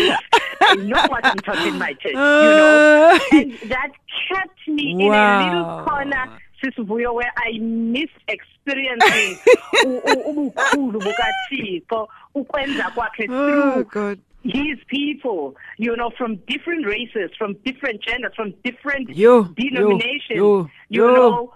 I 0.62 0.75
know 0.75 1.03
what 1.08 1.25
I'm 1.25 1.41
talking 1.41 1.77
my 1.77 1.93
church, 1.93 2.22
you 2.39 2.53
know. 2.53 2.75
Uh, 2.75 3.20
And 3.32 3.60
that 3.70 3.91
kept 4.32 4.67
me 4.67 4.96
in 5.00 5.13
a 5.13 5.25
little 5.27 5.65
corner, 5.86 6.29
Sisibuyo, 6.63 7.13
where 7.13 7.32
I 7.38 7.58
missed 7.60 8.12
experiencing 8.27 9.39
ubukhulu 9.84 11.01
bukaThixo, 11.01 12.08
ukwenza 12.36 12.91
kwakhe 12.96 13.29
oh 13.29 13.46
through 13.46 13.84
God. 13.86 14.20
his 14.43 14.77
people, 14.88 15.55
you 15.77 15.96
know, 15.96 16.12
from 16.17 16.36
different 16.48 16.86
races, 16.86 17.32
from 17.38 17.53
different 17.65 18.01
genders, 18.01 18.34
from 18.36 18.53
different 18.63 19.10
Yo, 19.10 19.43
denominations, 19.55 20.38
yo, 20.38 20.70
you 20.89 21.03
yo. 21.03 21.13
know. 21.13 21.53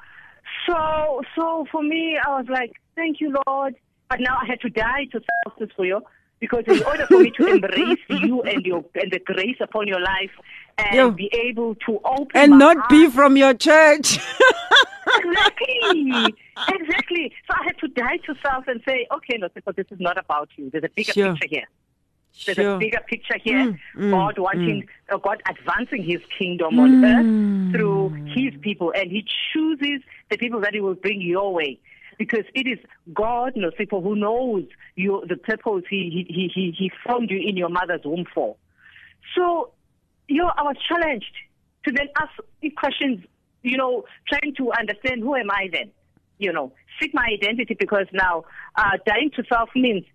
So, 0.67 1.21
so 1.35 1.65
for 1.71 1.81
me, 1.81 2.17
I 2.23 2.29
was 2.39 2.45
like, 2.49 2.73
thank 2.95 3.21
you, 3.21 3.33
Lord. 3.47 3.75
But 4.09 4.19
now 4.21 4.37
I 4.41 4.45
had 4.45 4.61
to 4.61 4.69
die 4.69 5.05
to 5.11 5.19
self 5.43 5.59
this 5.59 5.69
for 5.75 5.85
you. 5.85 6.01
Because 6.39 6.63
in 6.67 6.83
order 6.83 7.07
for 7.07 7.19
me 7.19 7.31
to 7.31 7.47
embrace 7.47 7.97
you 8.09 8.43
and 8.43 8.63
your 8.63 8.85
and 8.93 9.11
the 9.11 9.17
grace 9.25 9.57
upon 9.59 9.87
your 9.87 9.99
life 9.99 10.29
and 10.77 10.93
Yo. 10.95 11.09
be 11.11 11.31
able 11.33 11.73
to 11.87 11.99
open 12.05 12.29
And 12.35 12.59
not 12.59 12.77
heart 12.77 12.89
be 12.89 13.09
from 13.09 13.35
your 13.37 13.55
church. 13.55 14.19
exactly, 15.15 16.35
exactly. 16.69 17.33
So 17.49 17.57
I 17.59 17.63
had 17.65 17.77
to 17.79 17.87
die 17.87 18.17
to 18.27 18.35
self 18.45 18.67
and 18.67 18.81
say, 18.87 19.07
okay, 19.15 19.37
no, 19.39 19.49
but 19.65 19.75
this 19.75 19.87
is 19.89 19.99
not 19.99 20.19
about 20.19 20.49
you. 20.57 20.69
There's 20.69 20.83
a 20.83 20.89
bigger 20.95 21.13
Sure. 21.13 21.33
picture 21.33 21.47
here. 21.49 21.65
There's 22.45 22.57
Sure. 22.57 22.75
a 22.75 22.79
bigger 22.79 22.99
picture 23.07 23.37
here. 23.43 23.65
Mm, 23.65 23.79
mm, 23.95 24.11
God 24.11 24.39
wanting, 24.39 24.87
uh, 25.09 25.17
God 25.17 25.41
advancing 25.49 26.03
His 26.03 26.21
kingdom 26.37 26.79
on 26.79 26.95
earth 27.03 27.27
through 27.71 28.13
His 28.33 28.53
people, 28.61 28.93
and 28.95 29.11
He 29.11 29.25
chooses 29.53 30.01
the 30.29 30.37
people 30.37 30.61
that 30.61 30.73
He 30.73 30.79
will 30.81 30.95
bring 30.95 31.21
your 31.21 31.53
way. 31.53 31.79
Because 32.17 32.45
it 32.55 32.65
is 32.67 32.79
God, 33.13 33.53
no 33.55 33.69
people 33.71 34.01
who 34.01 34.15
knows 34.15 34.65
you, 34.95 35.23
the 35.29 35.37
purpose 35.37 35.83
he, 35.87 36.25
he, 36.27 36.49
he, 36.53 36.71
he 36.75 36.91
formed 37.05 37.29
you 37.29 37.37
in 37.37 37.55
your 37.55 37.69
mother's 37.69 38.01
womb 38.03 38.25
for. 38.33 38.55
So, 39.35 39.71
you 40.27 40.41
know, 40.41 40.51
I 40.57 40.63
was 40.63 40.77
challenged 40.87 41.31
to 41.85 41.91
then 41.93 42.07
ask 42.19 42.31
questions 42.75 43.23
you 43.67 43.77
know, 43.77 44.05
trying 44.27 44.55
to 44.55 44.71
understand 44.71 45.21
who 45.21 45.35
am 45.35 45.51
I 45.51 45.67
then? 45.71 45.91
You 46.39 46.53
know, 46.53 46.71
seek 47.01 47.13
my 47.13 47.27
identity 47.33 47.75
because 47.77 48.05
now 48.13 48.45
uh, 48.75 48.97
dying 49.05 49.31
to 49.35 49.43
self 49.51 49.69
means 49.75 50.05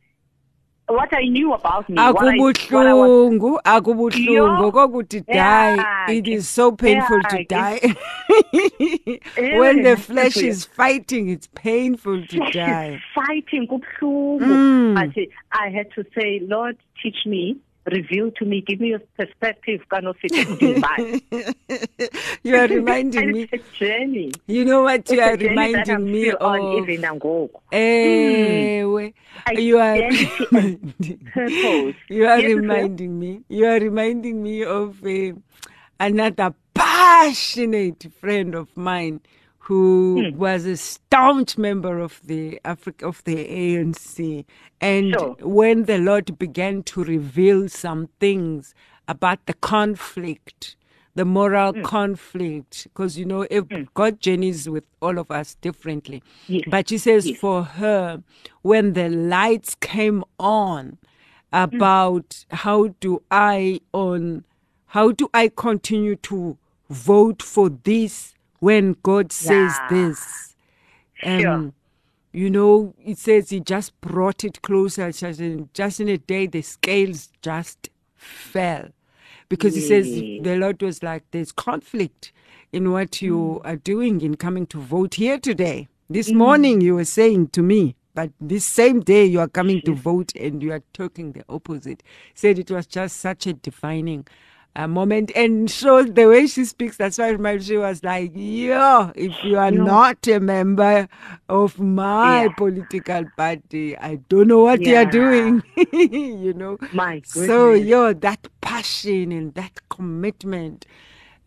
what 0.88 1.14
I 1.14 1.24
knew 1.24 1.52
about 1.54 1.88
me. 1.88 1.96
I, 1.96 2.10
what 2.10 2.28
I 2.28 2.36
akubuhlungu 2.36 3.60
akubuhlungu 3.64 4.72
kokuthi 4.72 5.20
die 5.26 5.78
it 6.08 6.28
is 6.28 6.48
so 6.48 6.72
painful 6.72 7.20
to 7.30 7.44
die 7.44 7.80
when 9.36 9.82
the 9.82 9.96
flesh 9.96 10.36
is 10.36 10.64
fighting 10.64 11.28
it's 11.28 11.48
painful 11.54 12.26
to 12.26 12.38
die 12.52 13.00
fighting 13.14 13.66
kubuhlungu. 13.66 14.72
Mm. 14.82 14.94
But 14.94 15.28
I 15.52 15.70
had 15.70 15.90
to 15.94 16.04
say, 16.14 16.40
Lord, 16.42 16.76
teach 17.02 17.26
me, 17.26 17.56
reveal 17.90 18.30
to 18.32 18.44
me, 18.44 18.62
give 18.66 18.80
me 18.80 18.92
a 18.94 18.98
perspective, 18.98 19.80
kanosithe 19.90 20.44
kudibane. 20.46 21.20
you 22.44 22.56
are 22.56 22.66
reminding 22.68 23.32
me. 23.32 23.48
It's 23.50 23.52
a 23.52 23.84
journey. 23.84 24.32
you 24.46 24.64
know 24.64 24.82
what? 24.82 25.10
You 25.10 25.20
are 25.20 25.32
a 25.32 25.36
journey 25.36 25.72
that 25.72 25.88
I'm 25.88 26.04
reminding 26.04 26.12
me 26.12 26.28
still 26.28 26.36
on 26.40 26.60
of 26.60 26.88
even. 26.88 27.50
Ewe, 27.72 29.12
you 29.56 29.78
are 29.78 29.96
you 32.08 32.26
are 32.26 32.40
Yes, 32.40 32.54
reminding 32.54 33.18
me. 33.18 33.42
You 33.48 33.66
are 33.66 33.80
reminding 33.80 34.42
me 34.42 34.64
of 34.64 35.04
uh, 35.04 35.32
another 35.98 36.54
passionate 36.74 38.06
friend 38.20 38.54
of 38.54 38.68
mine 38.76 39.20
who 39.66 40.30
Hmm. 40.32 40.38
was 40.38 40.64
a 40.66 40.76
staunch 40.76 41.56
member 41.56 41.98
of 42.00 42.20
the 42.24 42.60
Africa 42.64 43.06
of 43.06 43.22
the 43.24 43.36
ANC 43.36 44.44
and 44.80 45.12
Sure. 45.14 45.36
when 45.40 45.84
the 45.84 45.98
Lord 45.98 46.36
began 46.38 46.82
to 46.84 47.04
reveal 47.04 47.68
some 47.68 48.08
things 48.18 48.74
about 49.08 49.46
the 49.46 49.54
conflict 49.54 50.76
the 51.14 51.24
moral 51.26 51.74
Hmm. 51.74 51.82
conflict 51.82 52.84
because 52.84 53.18
you 53.18 53.26
know 53.26 53.46
if 53.50 53.64
God 53.92 54.18
journeys 54.18 54.66
with 54.68 54.84
all 55.02 55.18
of 55.18 55.30
us 55.30 55.54
differently 55.56 56.22
Yes. 56.48 56.64
but 56.68 56.88
she 56.88 56.96
says 56.96 57.26
Yes. 57.28 57.38
for 57.38 57.62
her 57.64 58.22
when 58.62 58.94
the 58.94 59.08
lights 59.10 59.74
came 59.74 60.24
on 60.38 60.96
about 61.52 62.46
how 62.50 62.88
do 63.00 63.22
I 63.30 63.80
on 63.92 64.44
how 64.86 65.12
do 65.12 65.28
I 65.34 65.48
continue 65.54 66.16
to 66.16 66.56
vote 66.88 67.42
for 67.42 67.68
this 67.68 68.34
when 68.62 68.96
God 69.04 69.32
says 69.32 69.80
Yeah. 69.80 69.88
this 69.88 70.56
Um, 71.24 71.42
Sure. 71.42 71.72
you 72.32 72.50
know 72.50 72.94
it 73.04 73.18
says 73.18 73.50
he 73.50 73.60
just 73.60 74.00
brought 74.02 74.44
it 74.44 74.62
closer 74.62 75.12
just 75.12 75.40
in, 75.40 75.70
just 75.74 76.00
in 76.00 76.08
a 76.08 76.18
day 76.18 76.46
the 76.46 76.62
scales 76.62 77.30
just 77.42 77.90
fell 78.16 78.88
because 79.50 79.74
he 79.76 79.82
says 79.82 80.24
the 80.38 80.56
Lord 80.56 80.82
was 80.82 81.02
like 81.02 81.24
there's 81.32 81.52
conflict 81.52 82.32
in 82.72 82.92
what 82.92 83.22
you 83.22 83.60
Mm. 83.62 83.66
are 83.66 83.76
doing 83.76 84.22
in 84.22 84.36
coming 84.36 84.66
to 84.68 84.80
vote 84.80 85.16
here 85.16 85.38
today 85.38 85.88
this 86.10 86.30
Mm. 86.30 86.36
morning 86.36 86.82
you 86.82 86.96
were 86.96 87.06
saying 87.06 87.48
to 87.48 87.62
me 87.62 87.96
but 88.14 88.30
this 88.40 88.66
same 88.66 89.00
day 89.00 89.24
you 89.26 89.40
are 89.40 89.48
coming 89.48 89.82
to 89.82 89.94
vote 89.94 90.34
and 90.36 90.62
you 90.62 90.72
are 90.72 90.82
talking 90.94 91.32
the 91.32 91.44
opposite 91.50 92.02
said 92.34 92.58
it 92.58 92.70
was 92.70 92.86
just 92.86 93.18
such 93.18 93.46
a 93.48 93.54
defining 93.54 94.26
uh, 94.76 94.86
moment 94.86 95.30
and 95.34 95.70
so 95.70 96.02
the 96.02 96.26
way 96.26 96.46
she 96.46 96.64
speaks 96.64 96.96
that's 96.96 97.18
why 97.18 97.32
my 97.36 97.58
she 97.58 97.76
was 97.76 98.02
like 98.04 98.30
yo 98.34 99.12
if 99.14 99.42
you 99.44 99.58
are 99.58 99.70
No. 99.70 99.84
not 99.86 100.26
a 100.28 100.38
member 100.40 101.08
of 101.48 101.78
my 101.80 102.48
Yeah. 102.48 102.54
political 102.56 103.24
party 103.36 103.96
i 103.98 104.16
don't 104.28 104.48
know 104.48 104.62
what 104.62 104.86
you 104.86 104.94
are 104.96 105.04
doing 105.04 105.62
you 105.92 106.52
know 106.54 106.78
My 106.90 107.22
so 107.30 107.72
goodness. 107.72 107.74
yo 107.74 108.12
that 108.12 108.46
passion 108.60 109.32
and 109.32 109.54
that 109.54 109.80
commitment 109.90 110.86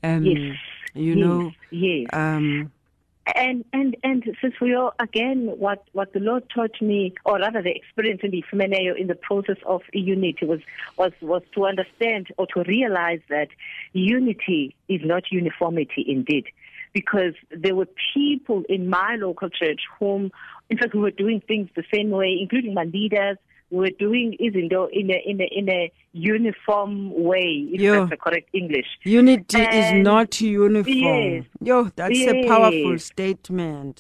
um 0.04 0.40
Yes. 0.40 0.58
you 0.94 1.16
yes. 1.16 1.16
know 1.16 1.54
Yes. 1.72 2.10
um 2.14 2.72
and 3.34 3.66
and 3.74 3.98
and 4.04 4.24
Sisfuyo, 4.24 4.92
again 5.00 5.48
what 5.58 5.84
what 5.94 6.14
the 6.14 6.20
Lord 6.20 6.44
taught 6.54 6.80
me 6.82 7.16
or 7.26 7.40
rather 7.40 7.62
the 7.62 7.76
experience 7.76 8.22
in 8.24 8.32
the 8.32 8.44
Fumeneyo 8.52 8.98
in 9.00 9.08
the 9.08 9.16
process 9.16 9.58
of 9.66 9.82
unity 9.94 10.46
was 10.46 10.60
was 10.98 11.12
was 11.22 11.42
to 11.56 11.66
understand 11.66 12.28
or 12.38 12.46
to 12.48 12.64
realize 12.68 13.22
that 13.30 13.48
unity 13.94 14.76
is 14.88 15.02
not 15.04 15.32
uniformity 15.32 16.06
indeed. 16.08 16.46
Because 16.94 17.34
there 17.52 17.76
were 17.76 17.88
people 18.14 18.64
in 18.70 18.90
my 18.90 19.16
local 19.20 19.50
church 19.50 19.82
whom 20.00 20.32
in 20.70 20.78
fact 20.78 20.94
we 20.94 21.02
were 21.02 21.12
doing 21.12 21.42
things 21.48 21.70
the 21.76 21.84
same 21.94 22.12
way 22.12 22.38
including 22.40 22.74
my 22.74 22.84
leaders 22.84 23.38
we 23.76 23.82
were 23.84 23.96
doing 24.00 24.28
izinto 24.46 24.82
in 25.00 25.08
a 25.12 25.18
in 25.32 25.38
a 25.46 25.48
in 25.60 25.68
a 25.70 25.92
uniform 26.14 26.94
way 27.30 27.50
if 27.74 27.82
Yeah. 27.82 27.92
that's 27.96 28.10
the 28.14 28.18
correct 28.26 28.50
english 28.62 28.90
unity 29.04 29.62
is 29.82 29.90
not 30.10 30.30
uniform 30.42 31.32
Yes. 31.36 31.44
yo 31.70 31.78
that's 32.00 32.20
a 32.34 32.36
powerful 32.52 32.98
statement 33.12 33.96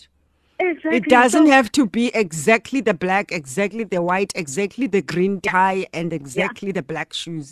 exactly 0.59 0.97
It 0.97 1.05
doesn't 1.17 1.47
So- 1.47 1.51
have 1.57 1.67
to 1.79 1.83
be 1.97 2.05
exactly 2.23 2.79
the 2.89 2.93
black, 3.05 3.25
exactly 3.41 3.83
the 3.95 4.01
white, 4.09 4.31
exactly 4.43 4.87
the 4.95 5.01
green 5.13 5.33
tie, 5.41 5.81
and 5.99 6.07
exactly 6.21 6.71
the 6.77 6.85
black 6.91 7.09
shoes. 7.21 7.47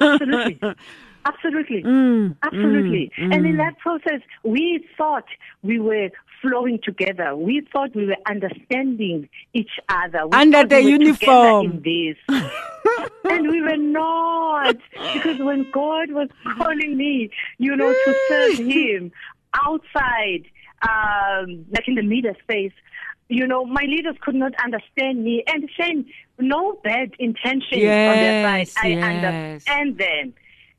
Absolutely. 0.00 0.58
Absolutely. 1.30 1.80
Mm, 1.84 2.36
Absolutely. 2.48 3.04
And 3.34 3.46
in 3.50 3.56
that 3.56 3.78
process, 3.78 4.20
we 4.54 4.64
thought 4.98 5.24
we 5.62 5.76
were 5.88 6.08
flowing 6.44 6.78
together. 6.82 7.34
We 7.34 7.66
thought 7.72 7.94
we 7.94 8.06
were 8.06 8.16
understanding 8.28 9.28
each 9.54 9.70
other. 9.88 10.26
We 10.26 10.36
Under 10.36 10.64
the 10.64 10.76
we 10.76 10.90
uniform. 10.90 11.82
In 11.82 11.82
this. 11.82 12.42
and 13.24 13.48
we 13.48 13.62
were 13.62 13.76
not. 13.76 14.76
Because 15.14 15.38
when 15.38 15.70
God 15.72 16.10
was 16.10 16.28
calling 16.56 16.96
me, 16.96 17.30
you 17.58 17.74
know, 17.74 17.92
to 17.92 18.18
serve 18.28 18.58
Him 18.58 19.12
outside, 19.54 20.44
um, 20.82 21.64
like 21.70 21.88
in 21.88 21.94
the 21.94 22.02
leader 22.02 22.34
space, 22.42 22.72
you 23.28 23.46
know, 23.46 23.64
my 23.64 23.84
leaders 23.84 24.16
could 24.20 24.34
not 24.34 24.52
understand 24.62 25.24
me. 25.24 25.42
And 25.46 25.68
same, 25.80 26.06
no 26.38 26.78
bad 26.84 27.12
intentions 27.18 27.72
on 27.72 27.78
their 27.80 28.66
side. 28.66 28.84
I 28.84 28.88
yes. 28.88 29.66
understand 29.66 29.98
them. 29.98 30.34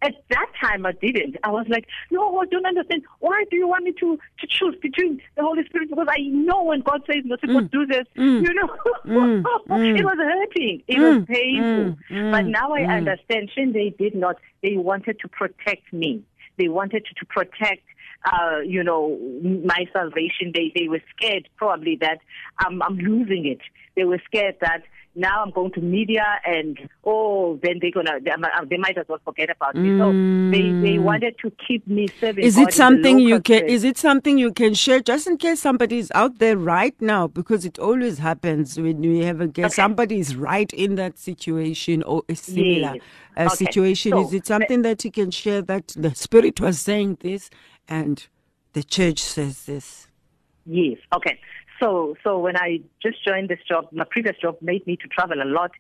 At 0.06 0.14
that 0.30 0.50
time, 0.62 0.86
I 0.86 0.92
didn't. 0.92 1.38
I 1.44 1.50
was 1.50 1.66
like, 1.70 1.86
no, 2.12 2.38
I 2.38 2.46
don't 2.46 2.66
understand. 2.66 3.02
Why 3.20 3.44
do 3.50 3.56
you 3.58 3.68
want 3.68 3.84
me 3.86 3.94
to, 4.00 4.18
to 4.40 4.48
choose 4.48 4.76
between 4.82 5.22
the 5.36 5.44
Holy 5.44 5.64
Spirit? 5.66 5.90
Because 5.90 6.08
I 6.10 6.22
know 6.48 6.64
when 6.64 6.82
God 6.82 7.02
says 7.08 7.24
not 7.26 7.42
to 7.42 7.48
Mm. 7.48 7.72
do 7.72 7.86
this, 7.86 8.06
you 8.16 8.54
know, 8.54 8.70
it 9.06 10.06
was 10.06 10.18
hurting. 10.18 10.84
It 10.88 11.00
was 11.00 11.18
Mm, 11.18 11.28
painful. 11.28 11.98
mm, 12.12 12.32
but 12.32 12.46
mm, 12.46 12.52
now 12.52 12.74
I 12.74 12.82
mm. 12.82 12.98
understand. 12.98 13.50
Shin, 13.54 13.72
they 13.74 13.90
did 13.98 14.16
not. 14.16 14.36
They 14.62 14.78
wanted 14.78 15.20
to 15.20 15.28
protect 15.28 15.92
me. 15.94 16.24
They 16.58 16.68
wanted 16.68 17.06
to, 17.06 17.14
to 17.16 17.26
protect, 17.26 17.84
uh, 18.32 18.60
you 18.66 18.84
know, 18.84 19.18
my 19.44 19.86
salvation. 19.94 20.52
They 20.54 20.72
they 20.76 20.88
were 20.88 21.02
scared 21.16 21.50
probably 21.58 21.98
that 22.02 22.20
I'm 22.60 22.82
I'm 22.82 22.98
losing 22.98 23.46
it. 23.46 23.62
They 23.96 24.04
were 24.04 24.22
scared 24.26 24.56
that 24.62 24.84
now 25.16 25.42
I'm 25.44 25.52
going 25.52 25.72
to 25.72 25.82
media 25.82 26.26
and 26.46 26.78
oh 27.06 27.58
then 27.64 27.80
they're 27.82 27.92
gonna 27.92 28.20
they, 28.22 28.36
might- 28.38 28.70
they 28.70 28.78
might 28.78 28.98
as 28.98 29.06
well 29.08 29.20
forget 29.24 29.50
about 29.50 29.76
me. 29.76 29.98
So 29.98 30.12
they 30.52 30.72
they 30.82 31.00
wanted 31.00 31.36
to 31.42 31.52
keep 31.66 31.88
me 31.88 32.08
serving. 32.20 32.44
Mm. 32.44 32.48
Is 32.48 32.58
it 32.58 32.74
something 32.74 33.20
you 33.20 33.40
can? 33.40 33.62
church. 33.62 33.70
Is 33.72 33.84
it 33.84 33.98
something 33.98 34.38
you 34.38 34.52
can 34.52 34.74
share, 34.74 35.00
just 35.00 35.28
in 35.28 35.38
case 35.38 35.62
somebody 35.62 36.00
is 36.00 36.12
out 36.14 36.40
there 36.40 36.58
right 36.58 37.00
now? 37.02 37.28
Because 37.28 37.66
it 37.66 37.80
always 37.80 38.18
happens 38.20 38.78
when 38.80 39.00
we 39.02 39.20
have 39.20 39.40
a 39.42 39.48
guest. 39.48 39.74
Okay. 39.74 39.82
Somebody 39.84 40.20
is 40.20 40.36
right 40.36 40.72
in 40.74 40.96
that 40.96 41.18
situation 41.18 42.04
or 42.04 42.24
a 42.28 42.36
similar 42.36 42.96
Yes. 42.96 42.98
uh, 43.38 43.42
Okay. 43.44 43.56
situation. 43.66 44.12
So, 44.12 44.22
is 44.22 44.34
it 44.34 44.46
something 44.48 44.82
that 44.82 45.06
you 45.06 45.12
can 45.12 45.32
share 45.32 45.62
that 45.62 45.88
the 45.98 46.14
Spirit 46.14 46.60
was 46.60 46.80
saying 46.82 47.20
this 47.22 47.50
and 47.88 48.26
the 48.74 48.84
church 48.84 49.20
says 49.24 49.66
this? 49.66 50.08
Yes. 50.66 50.98
Okay. 51.16 51.40
So 51.80 52.16
so 52.24 52.40
when 52.40 52.58
I 52.58 52.80
just 53.02 53.24
joined 53.26 53.50
this 53.50 53.60
job, 53.68 53.88
my 53.92 54.06
previous 54.10 54.36
job 54.42 54.58
made 54.62 54.86
me 54.88 54.96
to 54.98 55.08
travel 55.08 55.42
a 55.42 55.46
lot. 55.46 55.72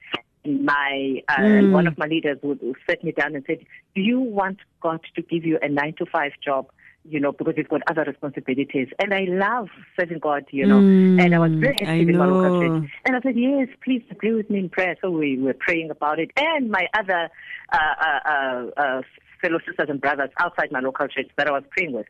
And 0.44 0.66
My 0.66 1.22
uh, 1.28 1.42
Mm. 1.42 1.72
one 1.72 1.88
of 1.88 1.98
my 1.98 2.06
leaders 2.06 2.38
would, 2.44 2.62
would 2.62 2.76
sit 2.90 3.04
me 3.04 3.12
down 3.12 3.36
and 3.36 3.44
said, 3.48 3.60
"Do 3.96 4.02
you 4.02 4.20
want 4.20 4.60
God 4.82 5.00
to 5.16 5.22
give 5.22 5.46
you 5.46 5.58
a 5.62 5.70
nine 5.70 5.94
to 5.98 6.06
five 6.06 6.32
job?" 6.44 6.68
You 7.08 7.20
know, 7.20 7.32
because 7.32 7.54
you've 7.56 7.70
got 7.70 7.82
other 7.88 8.04
responsibilities. 8.04 8.88
And 8.98 9.14
I 9.14 9.26
love 9.28 9.68
serving 10.00 10.20
God, 10.20 10.46
you 10.52 10.66
know. 10.66 10.86
and 11.18 11.36
I 11.36 11.40
was 11.40 11.52
very 11.60 11.76
Mm, 11.76 11.84
active 11.84 12.10
in 12.10 12.18
my 12.18 12.26
local 12.26 12.50
church. 12.50 12.74
And 13.06 13.16
I 13.16 13.22
said, 13.22 13.38
yes, 13.38 13.68
please 13.84 14.04
agree 14.10 14.34
with 14.34 14.50
me 14.50 14.58
in 14.60 14.70
prayer. 14.70 14.96
So 15.02 15.12
we 15.12 15.38
were 15.38 15.54
praying 15.54 15.92
about 15.92 16.20
it. 16.20 16.32
And 16.36 16.72
my 16.72 16.88
other 16.98 17.30
uh, 17.72 17.78
uh, 17.78 18.20
uh, 18.30 18.66
uh, 18.82 19.02
fellow 19.40 19.60
sisters 19.68 19.88
and 19.90 20.02
brothers 20.02 20.32
outside 20.40 20.72
my 20.72 20.80
local 20.80 21.08
church 21.08 21.30
that 21.38 21.48
I 21.48 21.52
was 21.52 21.64
praying 21.70 21.94
with. 21.94 22.08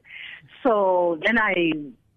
So 0.63 1.19
then 1.25 1.37
I, 1.37 1.73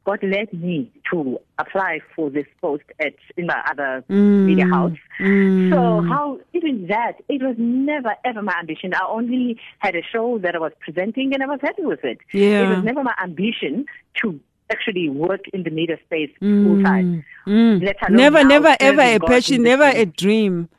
God 0.08 0.22
led 0.22 0.50
me 0.54 0.90
to 1.12 1.38
apply 1.58 2.00
for 2.16 2.30
this 2.30 2.46
post 2.62 2.84
at 2.98 3.12
in 3.36 3.44
my 3.46 3.62
other 3.70 4.02
media 4.08 4.66
house. 4.66 4.96
Mm. 5.20 5.70
So 5.70 6.00
how 6.08 6.40
even 6.54 6.86
that, 6.86 7.16
it 7.28 7.42
was 7.42 7.56
never 7.58 8.14
ever 8.24 8.40
my 8.40 8.54
ambition. 8.58 8.94
I 8.94 9.04
only 9.06 9.60
had 9.80 9.94
a 9.94 10.02
show 10.02 10.38
that 10.38 10.54
I 10.54 10.60
was 10.60 10.72
presenting 10.80 11.34
and 11.34 11.42
I 11.42 11.46
was 11.46 11.58
happy 11.60 11.82
with 11.82 12.04
it. 12.04 12.20
Yeah. 12.32 12.62
It 12.62 12.76
was 12.76 12.84
never 12.84 13.04
my 13.04 13.12
ambition 13.22 13.84
to 14.22 14.40
actually 14.70 15.10
work 15.10 15.42
in 15.52 15.64
the 15.64 15.70
media 15.70 15.98
space 16.06 16.30
full 16.40 16.82
time. 16.82 17.22
Mm. 17.46 17.82
Never, 18.08 18.44
never, 18.44 18.76
ever 18.80 19.02
a 19.02 19.18
passion, 19.18 19.62
never 19.62 19.90
a 19.94 20.06
dream. 20.06 20.70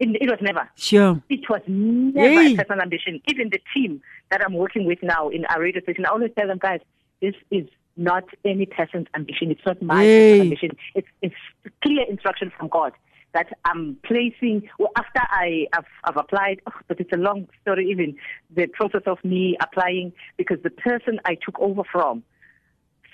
It, 0.00 0.08
it 0.20 0.28
was 0.28 0.40
never. 0.42 0.68
Sure. 0.74 1.22
It 1.28 1.48
was 1.48 1.62
never 1.68 2.42
Yay. 2.42 2.54
a 2.54 2.56
personal 2.56 2.82
ambition. 2.82 3.22
Even 3.28 3.50
the 3.50 3.60
team 3.72 4.02
that 4.32 4.40
I'm 4.44 4.54
working 4.54 4.86
with 4.86 5.04
now 5.04 5.28
in 5.28 5.44
our 5.44 5.60
radio 5.60 5.80
station, 5.82 6.04
I 6.04 6.08
always 6.08 6.32
tell 6.36 6.48
them, 6.48 6.58
guys, 6.58 6.80
this 7.22 7.34
is 7.52 7.68
not 7.96 8.24
any 8.44 8.66
person's 8.66 9.06
ambition. 9.14 9.50
It's 9.50 9.60
not 9.66 9.80
my 9.82 10.02
Yay. 10.02 10.40
ambition. 10.40 10.70
It's 10.94 11.08
it's 11.22 11.34
clear 11.82 12.04
instruction 12.08 12.52
from 12.56 12.68
God 12.68 12.92
that 13.34 13.48
I'm 13.64 13.96
placing. 14.04 14.68
Well, 14.78 14.90
after 14.96 15.20
I 15.30 15.66
have 15.74 15.84
I've 16.04 16.16
applied, 16.16 16.60
oh, 16.66 16.72
but 16.88 17.00
it's 17.00 17.12
a 17.12 17.16
long 17.18 17.48
story. 17.62 17.88
Even 17.90 18.16
the 18.54 18.66
process 18.66 19.02
of 19.06 19.18
me 19.24 19.56
applying 19.60 20.12
because 20.36 20.58
the 20.62 20.70
person 20.70 21.18
I 21.24 21.34
took 21.36 21.58
over 21.60 21.82
from 21.90 22.22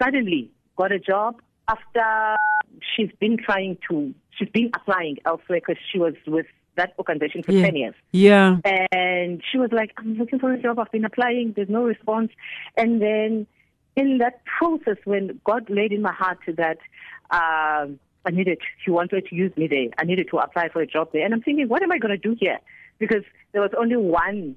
suddenly 0.03 0.51
got 0.77 0.93
a 0.93 0.99
job 0.99 1.41
after 1.69 2.37
she's 2.97 3.11
been 3.21 3.37
trying 3.37 3.79
to 3.89 4.13
she's 4.37 4.49
been 4.49 4.71
applying 4.75 5.17
elsewhere 5.25 5.61
because 5.61 5.77
she 5.93 5.99
was 5.99 6.15
with 6.27 6.47
that 6.77 6.93
organization 6.99 7.43
for 7.43 7.53
Yeah. 7.53 7.67
10 7.67 7.77
years 7.77 7.95
Yeah. 8.13 8.57
and 8.93 9.43
she 9.51 9.59
was 9.59 9.71
like 9.73 9.93
i'm 9.99 10.15
looking 10.15 10.39
for 10.39 10.51
a 10.53 10.59
job 10.61 10.79
i've 10.79 10.91
been 10.91 11.05
applying 11.05 11.53
there's 11.55 11.69
no 11.69 11.85
response 11.85 12.31
and 12.77 13.01
then 13.01 13.47
in 13.97 14.19
that 14.19 14.43
process 14.45 14.97
when 15.05 15.41
god 15.45 15.69
laid 15.69 15.93
in 15.93 16.03
my 16.03 16.13
heart 16.13 16.39
that 16.47 16.79
um 17.31 17.99
I 18.25 18.31
needed, 18.31 18.59
he 18.85 18.91
wanted 18.91 19.27
to 19.27 19.35
use 19.35 19.51
me 19.57 19.67
there. 19.67 19.89
I 19.99 20.05
needed 20.05 20.29
to 20.31 20.39
apply 20.39 20.69
for 20.69 20.81
a 20.81 20.87
job 20.87 21.11
there. 21.13 21.25
And 21.25 21.35
I'm 21.35 21.43
thinking, 21.43 21.69
what 21.69 21.83
am 21.83 21.91
I 21.91 21.99
going 21.99 22.13
to 22.13 22.17
do 22.17 22.37
here? 22.39 22.59
Because 22.99 23.25
there 23.53 23.61
was 23.61 23.73
only 23.77 23.97
one 23.97 24.57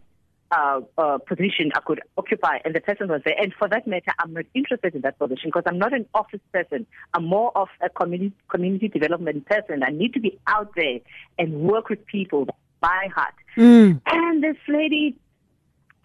uh, 0.51 0.81
uh, 0.97 1.17
position 1.17 1.71
I 1.75 1.79
could 1.79 2.01
occupy, 2.17 2.59
and 2.63 2.75
the 2.75 2.81
person 2.81 3.07
was 3.07 3.21
there. 3.25 3.35
And 3.39 3.53
for 3.57 3.67
that 3.69 3.87
matter, 3.87 4.11
I'm 4.19 4.33
not 4.33 4.45
interested 4.53 4.93
in 4.93 5.01
that 5.01 5.17
position 5.17 5.49
because 5.49 5.63
I'm 5.65 5.79
not 5.79 5.93
an 5.93 6.05
office 6.13 6.41
person. 6.53 6.85
I'm 7.13 7.25
more 7.25 7.51
of 7.57 7.67
a 7.81 7.89
community 7.89 8.33
community 8.49 8.87
development 8.87 9.47
person. 9.47 9.83
I 9.83 9.89
need 9.89 10.13
to 10.13 10.19
be 10.19 10.37
out 10.47 10.71
there 10.75 10.99
and 11.39 11.61
work 11.61 11.89
with 11.89 12.05
people 12.05 12.47
by 12.79 13.07
heart. 13.13 13.33
Mm. 13.57 14.01
And 14.05 14.43
this 14.43 14.57
lady 14.67 15.17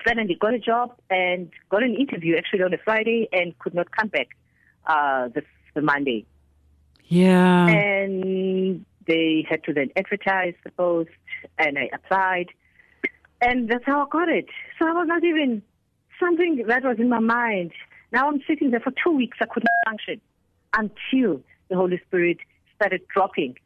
suddenly 0.07 0.35
got 0.35 0.55
a 0.55 0.59
job 0.59 0.95
and 1.11 1.51
got 1.69 1.83
an 1.83 1.95
interview 1.95 2.37
actually 2.37 2.63
on 2.63 2.73
a 2.75 2.79
Friday 2.79 3.29
and 3.33 3.59
could 3.59 3.75
not 3.75 3.91
come 3.91 4.09
back 4.09 4.29
uh, 4.87 5.29
the, 5.29 5.43
the 5.75 5.83
Monday. 5.83 6.27
Yeah. 7.09 7.67
And 7.67 8.85
they 9.07 9.45
had 9.49 9.65
to 9.65 9.73
then 9.73 9.91
advertise 9.97 10.55
the 10.65 10.71
post, 10.71 11.11
and 11.59 11.79
I 11.79 11.91
applied. 11.93 12.47
And 13.41 13.69
that's 13.69 13.85
how 13.85 14.03
I 14.03 14.09
got 14.11 14.29
it. 14.29 14.47
So 14.79 14.87
I 14.87 14.93
was 14.93 15.07
not 15.09 15.25
even 15.25 15.63
something 16.21 16.65
that 16.69 16.85
was 16.85 16.99
in 16.99 17.09
my 17.09 17.19
mind. 17.19 17.73
Now 18.13 18.29
I'm 18.29 18.41
sitting 18.47 18.71
there 18.71 18.81
for 18.81 18.93
two 19.03 19.11
weeks. 19.11 19.39
I 19.41 19.47
couldn't 19.47 19.71
function 19.87 20.21
until 20.75 21.43
the 21.69 21.77
Holy 21.77 22.01
Spirit 22.07 22.39
started 22.77 23.03
dropping. 23.13 23.57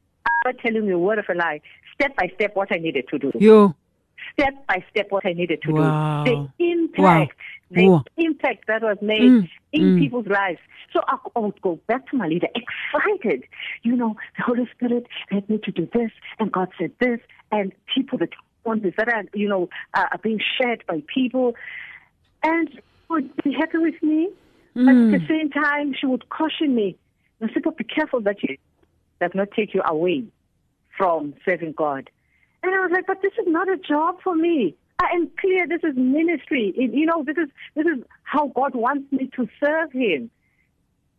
I 0.47 0.53
telling 0.53 0.85
you 0.85 0.97
a 0.97 0.99
word 0.99 1.19
of 1.19 1.25
a 1.29 1.35
lie, 1.35 1.61
step 1.95 2.17
by 2.17 2.31
step, 2.35 2.55
what 2.55 2.69
I 2.71 2.77
needed 2.77 3.09
to 3.09 3.19
do 3.19 3.33
You. 3.39 3.75
Step 4.33 4.55
by 4.67 4.85
step 4.91 5.07
what 5.11 5.25
I 5.27 5.33
needed 5.33 5.63
to 5.63 5.73
Wow. 5.73 6.25
do. 6.25 6.51
The 6.59 6.65
impact, 6.73 7.37
the 7.71 7.89
Wow. 7.89 8.05
impact 8.17 8.67
that 8.69 8.83
was 8.83 8.99
made 9.03 9.33
Mm, 9.33 9.51
in 9.73 9.83
mm. 9.83 9.99
people's 9.99 10.27
lives. 10.27 10.61
So 10.93 11.01
I, 11.09 11.17
I 11.37 11.39
would 11.41 11.61
go 11.61 11.79
back 11.87 12.07
to 12.11 12.17
my 12.17 12.29
leader 12.29 12.49
excited. 12.55 13.45
You 13.83 13.97
know, 13.97 14.17
the 14.37 14.43
Holy 14.45 14.69
Spirit 14.75 15.07
led 15.31 15.49
me 15.49 15.59
to 15.65 15.71
do 15.73 15.89
this, 15.93 16.11
and 16.39 16.53
God 16.53 16.69
said 16.79 16.93
this, 17.01 17.21
and 17.51 17.73
people 17.95 18.19
that 18.19 18.31
want 18.65 18.83
this 18.83 18.95
that 18.97 19.09
are, 19.09 19.25
you 19.35 19.49
know, 19.49 19.69
uh, 19.95 20.07
are 20.13 20.19
being 20.19 20.41
shared 20.59 20.85
by 20.87 21.03
people, 21.13 21.55
and 22.43 22.81
would 23.11 23.31
be 23.43 23.53
happy 23.53 23.79
with 23.79 24.03
me. 24.03 24.31
But 24.75 24.97
at 24.97 25.11
the 25.11 25.21
same 25.29 25.51
time, 25.51 25.95
she 25.99 26.07
would 26.07 26.29
caution 26.31 26.75
me. 26.75 26.97
Nasipo, 27.41 27.77
be 27.77 27.85
careful 27.85 28.21
that 28.23 28.43
you 28.43 28.57
does 29.21 29.31
not 29.35 29.49
take 29.53 29.73
you 29.75 29.83
away 29.87 30.25
from 30.97 31.35
serving 31.45 31.73
God. 31.77 32.11
And 32.65 32.75
I 32.75 32.81
was 32.81 32.91
like, 32.93 33.07
but 33.07 33.21
this 33.21 33.33
is 33.39 33.47
not 33.47 33.69
a 33.69 33.77
job 33.77 34.17
for 34.25 34.35
me. 34.35 34.75
I 34.99 35.15
am 35.15 35.31
clear 35.39 35.67
this 35.69 35.83
is 35.85 35.95
ministry. 35.97 36.73
You 36.77 37.05
know, 37.05 37.23
this 37.23 37.37
is 37.37 37.51
this 37.75 37.85
is 37.85 38.03
how 38.23 38.49
God 38.49 38.75
wants 38.75 39.13
me 39.13 39.29
to 39.37 39.47
serve 39.63 39.93
Him. 39.93 40.31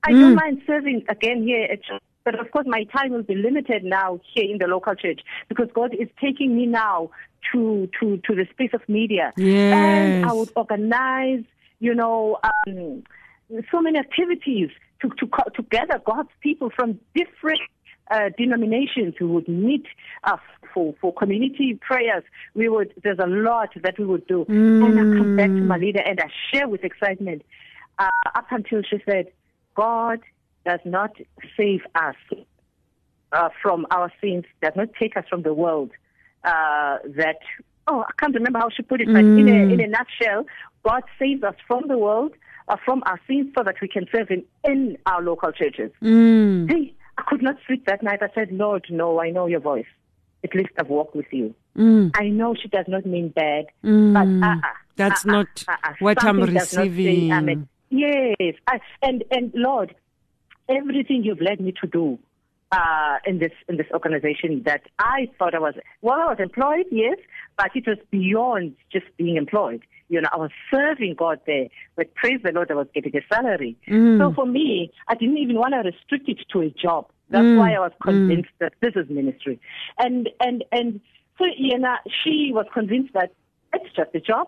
I 0.04 0.12
don't 0.14 0.34
mind 0.36 0.62
serving 0.66 1.06
again 1.08 1.44
here 1.44 1.64
at 1.72 1.84
church, 1.84 2.02
but 2.24 2.40
of 2.40 2.50
course 2.50 2.66
my 2.68 2.86
time 2.86 3.12
will 3.12 3.22
be 3.22 3.36
limited 3.36 3.84
now 3.84 4.20
here 4.34 4.50
in 4.50 4.58
the 4.58 4.66
local 4.66 4.96
church 4.96 5.22
because 5.48 5.68
God 5.76 5.94
is 5.94 6.08
taking 6.20 6.56
me 6.56 6.66
now 6.66 7.12
to 7.52 7.88
to 8.00 8.18
to 8.18 8.36
the 8.36 8.48
space 8.52 8.72
of 8.74 8.82
media. 8.90 9.32
And 9.38 10.16
I 10.26 10.34
would 10.34 10.52
organize, 10.56 11.44
you 11.80 11.94
know, 11.94 12.40
um, 12.44 13.04
so 13.72 13.82
many 13.82 14.00
activities 14.00 14.72
to 15.02 15.10
to 15.20 15.28
to 15.56 15.62
gather 15.70 16.02
God's 16.04 16.30
people 16.42 16.72
from 16.76 17.00
different 17.14 17.62
uh, 18.10 18.30
denominations 18.38 19.16
who 19.20 19.28
would 19.30 19.48
meet 19.48 19.86
uh, 20.24 20.38
for 20.76 20.94
for 21.02 21.12
community 21.14 21.80
prayers. 21.82 22.24
We 22.54 22.70
would 22.70 22.94
there's 23.04 23.18
a 23.18 23.26
lot 23.28 23.70
that 23.82 23.98
we 23.98 24.06
would 24.06 24.28
do, 24.28 24.46
and 24.48 25.00
I 25.00 25.18
come 25.18 25.36
back 25.36 25.50
to 25.50 25.66
my 25.66 25.78
leader 25.78 26.02
and 26.06 26.20
I 26.20 26.28
share 26.52 26.68
with 26.68 26.84
excitement 26.84 27.42
uh, 27.98 28.10
up 28.36 28.46
until 28.52 28.82
she 28.88 28.98
said, 29.10 29.32
"God 29.74 30.20
does 30.66 30.82
not 30.86 31.12
save 31.58 31.82
us 31.96 32.16
uh, 33.32 33.50
from 33.64 33.88
our 33.90 34.12
sins, 34.22 34.44
does 34.62 34.74
not 34.76 34.90
take 35.00 35.18
us 35.18 35.24
from 35.30 35.42
the 35.42 35.54
world." 35.54 35.92
Uh, 36.44 36.98
that 37.18 37.40
oh, 37.88 38.02
I 38.02 38.12
can't 38.20 38.36
remember 38.36 38.60
how 38.60 38.70
she 38.70 38.84
put 38.84 39.02
it, 39.02 39.08
but 39.08 39.24
in 39.24 39.48
a 39.48 39.74
in 39.74 39.80
a 39.80 39.88
nutshell, 39.88 40.46
God 40.84 41.04
saves 41.18 41.42
us 41.44 41.56
from 41.66 41.88
the 41.88 41.98
world. 41.98 42.34
Uh, 42.68 42.78
from 42.84 43.04
our 43.06 43.22
sins 43.28 43.46
so 43.56 43.64
that 43.64 43.76
we 43.80 43.88
can 43.88 44.08
serve 44.12 44.28
Him 44.28 44.44
in 44.64 44.98
our 45.06 45.22
local 45.22 45.52
churches. 45.52 45.92
Mm. 46.02 46.68
Hey, 46.68 46.96
I 47.16 47.22
could 47.28 47.44
not 47.44 47.58
sleep 47.68 47.86
that 47.86 48.02
night. 48.02 48.24
I 48.24 48.30
said, 48.34 48.52
Lord, 48.52 48.88
no, 48.90 49.22
I 49.22 49.30
know 49.30 49.46
your 49.46 49.60
voice. 49.60 49.86
At 50.46 50.54
least 50.58 50.70
I've 50.80 50.90
walked 50.98 51.16
with 51.16 51.30
you. 51.40 51.48
Mm. 51.76 52.12
I 52.24 52.26
know 52.40 52.50
she 52.62 52.70
does 52.78 52.86
not 52.88 53.04
mean 53.14 53.28
bad, 53.44 53.64
Mm. 53.84 54.14
but 54.18 54.28
uh-uh, 54.48 54.74
That's 55.02 55.26
uh-uh, 55.26 55.32
not 55.38 55.48
uh-uh. 55.68 55.94
what 56.06 56.18
I'm 56.24 56.38
Something 56.40 56.60
say 56.60 56.84
receiving. 56.88 57.32
amen. 57.38 57.60
Yes, 57.90 58.54
I, 58.68 58.76
and 59.08 59.18
and 59.36 59.46
Lord, 59.56 59.90
everything 60.70 61.24
you've 61.24 61.42
led 61.50 61.60
me 61.60 61.72
to 61.82 61.88
do 61.88 62.06
uh, 62.72 63.18
in 63.26 63.40
this 63.40 63.52
in 63.70 63.78
this 63.78 63.88
organization 63.94 64.64
that 64.66 64.82
I 65.00 65.30
thought 65.38 65.54
I 65.56 65.60
was 65.60 65.76
well, 66.02 66.20
I 66.26 66.30
was 66.34 66.40
employed, 66.40 66.86
yes, 66.92 67.18
but 67.58 67.70
it 67.76 67.86
was 67.88 67.98
beyond 68.12 68.76
just 68.92 69.06
being 69.18 69.38
employed. 69.38 69.82
You 70.10 70.22
know, 70.22 70.30
I 70.32 70.38
was 70.38 70.52
serving 70.72 71.16
God 71.18 71.40
there, 71.48 71.68
but 71.96 72.14
praise 72.14 72.40
the 72.44 72.52
Lord, 72.52 72.70
I 72.70 72.76
was 72.76 72.88
getting 72.94 73.16
a 73.18 73.22
salary. 73.34 73.76
Mm. 73.88 74.20
So 74.20 74.34
for 74.34 74.46
me, 74.46 74.92
I 75.08 75.16
didn't 75.16 75.40
even 75.40 75.56
want 75.56 75.74
to 75.74 75.80
restrict 75.80 76.30
it 76.30 76.40
to 76.54 76.62
a 76.62 76.70
job. 76.70 77.08
That's 77.30 77.48
Mm. 77.48 77.58
why 77.58 77.74
I 77.74 77.80
was 77.80 77.92
convinced 78.04 78.50
that 78.60 78.74
this 78.82 78.94
is 78.96 79.10
ministry. 79.10 79.60
And 79.98 80.30
and 80.40 80.64
and 80.72 81.00
so 81.38 81.46
Iana, 81.46 81.98
she 82.24 82.52
was 82.54 82.66
convinced 82.74 83.14
that 83.14 83.32
it's 83.74 83.94
just 83.96 84.12
a 84.14 84.20
job 84.20 84.48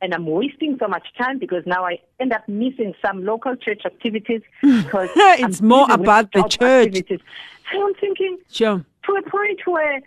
and 0.00 0.12
I'm 0.12 0.26
wasting 0.26 0.76
so 0.80 0.88
much 0.88 1.06
time 1.16 1.38
because 1.38 1.62
now 1.66 1.84
I 1.84 1.98
end 2.20 2.32
up 2.32 2.46
missing 2.48 2.94
some 3.04 3.24
local 3.24 3.54
church 3.56 3.82
activities 3.86 4.42
because 4.62 5.08
It's 5.16 5.60
I'm 5.60 5.68
more 5.68 5.86
about 5.90 6.32
the 6.32 6.42
church. 6.48 6.84
activities. 6.86 7.20
So 7.72 7.86
I'm 7.86 7.94
thinking 7.94 8.38
Sure. 8.50 8.84
to 9.06 9.12
a 9.12 9.22
point 9.30 9.60
where 9.66 10.00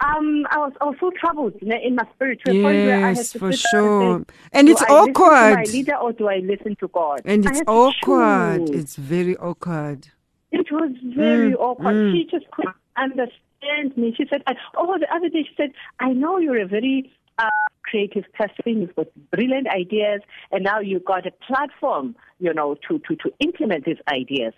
um, 0.00 0.46
I 0.50 0.58
was 0.58 0.72
I 0.80 0.84
was 0.86 0.96
so 1.00 1.10
troubled 1.18 1.54
in, 1.60 1.96
my 1.96 2.04
spirit 2.14 2.40
to 2.46 2.52
a 2.52 2.62
point 2.62 2.84
where 2.84 2.96
I 2.96 3.08
had 3.08 3.16
Yes, 3.16 3.32
to 3.32 3.38
for 3.40 3.52
sure. 3.52 4.02
and, 4.02 4.26
say, 4.26 4.34
And 4.52 4.66
do 4.68 4.72
it's 4.72 4.82
I 4.82 4.92
listen 4.92 5.14
to 5.14 5.54
my 5.56 5.64
leader 5.64 5.96
or 5.96 6.12
do 6.12 6.28
I 6.28 6.36
listen 6.38 6.76
to 6.76 6.88
God? 6.88 7.22
And 7.24 7.44
it's 7.44 7.62
awkward. 7.66 8.66
choose. 8.68 8.80
It's 8.80 8.96
very 8.96 9.36
awkward. 9.36 10.08
It 10.50 10.70
was 10.72 10.92
very 11.16 11.52
Mm, 11.52 11.60
awkward. 11.60 11.96
mm. 11.96 12.12
She 12.12 12.24
just 12.30 12.50
couldn't 12.52 12.76
understand 12.96 13.96
me. 13.96 14.14
She 14.16 14.24
said, 14.30 14.42
I, 14.46 14.54
"Oh, 14.76 14.96
the 14.98 15.12
other 15.14 15.28
day 15.28 15.44
she 15.48 15.54
said, 15.56 15.72
I 16.00 16.12
know 16.12 16.38
you're 16.38 16.60
a 16.62 16.66
very 16.66 17.10
uh, 17.38 17.50
creative 17.82 18.24
person. 18.32 18.80
You've 18.82 18.96
got 18.96 19.08
brilliant 19.30 19.68
ideas, 19.68 20.22
and 20.50 20.64
now 20.64 20.80
you've 20.80 21.04
got 21.04 21.26
a 21.26 21.30
platform, 21.46 22.16
you 22.38 22.52
know, 22.54 22.76
to 22.88 22.98
to 23.00 23.16
to 23.16 23.32
implement 23.40 23.84
these 23.84 24.00
ideas." 24.10 24.54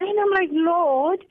And 0.00 0.18
I'm 0.20 0.30
like, 0.30 0.50
Lord, 0.52 1.24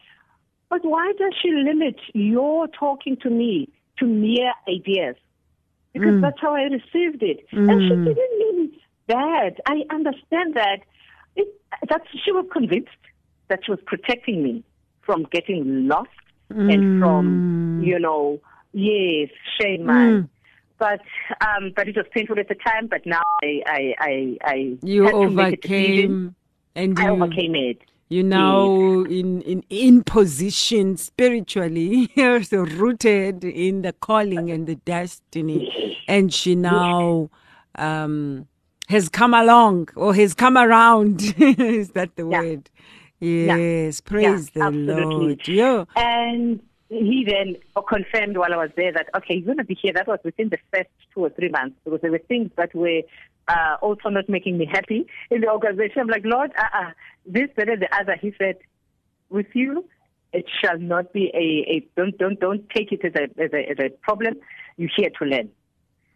but 0.69 0.83
why 0.83 1.13
does 1.17 1.33
she 1.41 1.51
limit 1.51 1.99
your 2.13 2.67
talking 2.67 3.17
to 3.23 3.29
me 3.29 3.69
to 3.99 4.05
mere 4.05 4.53
ideas? 4.67 5.15
Because 5.93 6.15
that's 6.21 6.39
how 6.41 6.53
I 6.53 6.63
received 6.63 7.23
it, 7.23 7.45
and 7.51 7.81
she 7.87 7.95
Mm. 7.95 8.03
didn't 8.03 8.39
mean 8.39 8.71
bad. 9.07 9.61
I 9.65 9.83
understand 9.89 10.55
that. 10.55 10.79
It, 11.35 11.47
that 11.89 12.01
she 12.23 12.31
was 12.31 12.45
convinced 12.51 12.89
that 13.49 13.59
was 13.67 13.79
protecting 13.85 14.43
me 14.43 14.63
from 15.01 15.25
getting 15.31 15.87
lost 15.87 16.09
and 16.49 16.83
from, 16.99 17.43
Mm. 17.77 17.85
you 17.87 17.99
know, 17.99 18.39
yes, 18.73 19.29
shame 19.59 19.81
Mm. 19.81 19.85
man. 19.85 20.29
But 20.77 21.01
um, 21.41 21.71
but 21.75 21.87
it 21.87 21.95
was 21.95 22.05
painful 22.13 22.37
at 22.39 22.49
the 22.49 22.55
time. 22.55 22.87
But 22.87 23.05
now 23.05 23.21
I 23.43 23.61
I 23.65 23.93
I, 23.99 24.37
I 24.43 24.77
You 24.83 25.05
had 25.05 25.11
to 25.13 25.29
make 25.29 25.51
a 25.53 25.57
decision. 25.57 26.17
overcame 26.17 26.35
and 26.75 26.99
I 26.99 27.05
you 27.05 27.11
overcame 27.13 27.55
it. 27.55 27.77
you 28.09 28.23
now 28.23 28.65
in 29.03 29.41
in 29.41 29.63
in 29.69 30.03
position 30.03 30.97
spiritually 30.97 32.09
so 32.43 32.57
rooted 32.59 33.43
in 33.43 33.81
the 33.83 33.93
calling 33.93 34.51
and 34.51 34.67
the 34.67 34.75
destiny 34.75 35.65
and 36.07 36.33
she 36.33 36.55
now 36.55 37.29
um 37.75 38.47
has 38.89 39.09
come 39.09 39.33
along 39.33 39.89
or 39.95 40.13
has 40.13 40.33
come 40.33 40.57
around 40.57 41.21
is 41.39 41.89
that 41.91 42.15
the 42.17 42.25
Yeah. 42.29 42.41
word 42.41 42.69
yes 43.25 44.01
praise 44.01 44.51
yeah, 44.55 44.61
the 44.61 44.65
absolutely. 44.65 45.27
lord 45.27 45.47
yeah 45.47 45.85
And 45.95 46.61
he 46.89 47.25
then 47.27 47.55
confirmed 47.87 48.37
while 48.37 48.53
I 48.53 48.57
was 48.57 48.69
there 48.75 48.91
that, 48.93 49.09
okay, 49.17 49.35
you're 49.35 49.45
going 49.45 49.57
to 49.57 49.63
be 49.63 49.77
here. 49.81 49.93
That 49.93 50.07
was 50.07 50.19
within 50.23 50.49
the 50.49 50.57
first 50.71 50.89
two 51.13 51.21
or 51.21 51.29
three 51.29 51.49
months 51.49 51.77
because 51.83 52.01
there 52.01 52.11
were 52.11 52.19
things 52.19 52.51
that 52.57 52.73
were 52.75 53.01
uh, 53.47 53.77
also 53.81 54.09
not 54.09 54.29
making 54.29 54.57
me 54.57 54.65
happy 54.71 55.07
in 55.31 55.41
the 55.41 55.49
organization. 55.49 56.01
I'm 56.01 56.07
like, 56.07 56.25
Lord, 56.25 56.51
uh-uh, 56.57 56.91
this, 57.25 57.49
that, 57.57 57.69
and 57.69 57.81
the 57.81 57.95
other. 57.95 58.15
He 58.21 58.33
said, 58.37 58.57
with 59.29 59.47
you, 59.53 59.85
it 60.31 60.45
shall 60.61 60.77
not 60.77 61.11
be 61.13 61.31
a, 61.33 61.71
a 61.71 61.87
don't, 61.95 62.17
don't, 62.17 62.39
don't 62.39 62.69
take 62.69 62.91
it 62.91 63.03
as 63.03 63.13
a, 63.15 63.23
as 63.41 63.51
a, 63.53 63.69
as 63.69 63.77
a 63.79 63.89
problem. 64.01 64.35
You're 64.77 64.89
here 64.95 65.09
to 65.19 65.25
learn. 65.25 65.49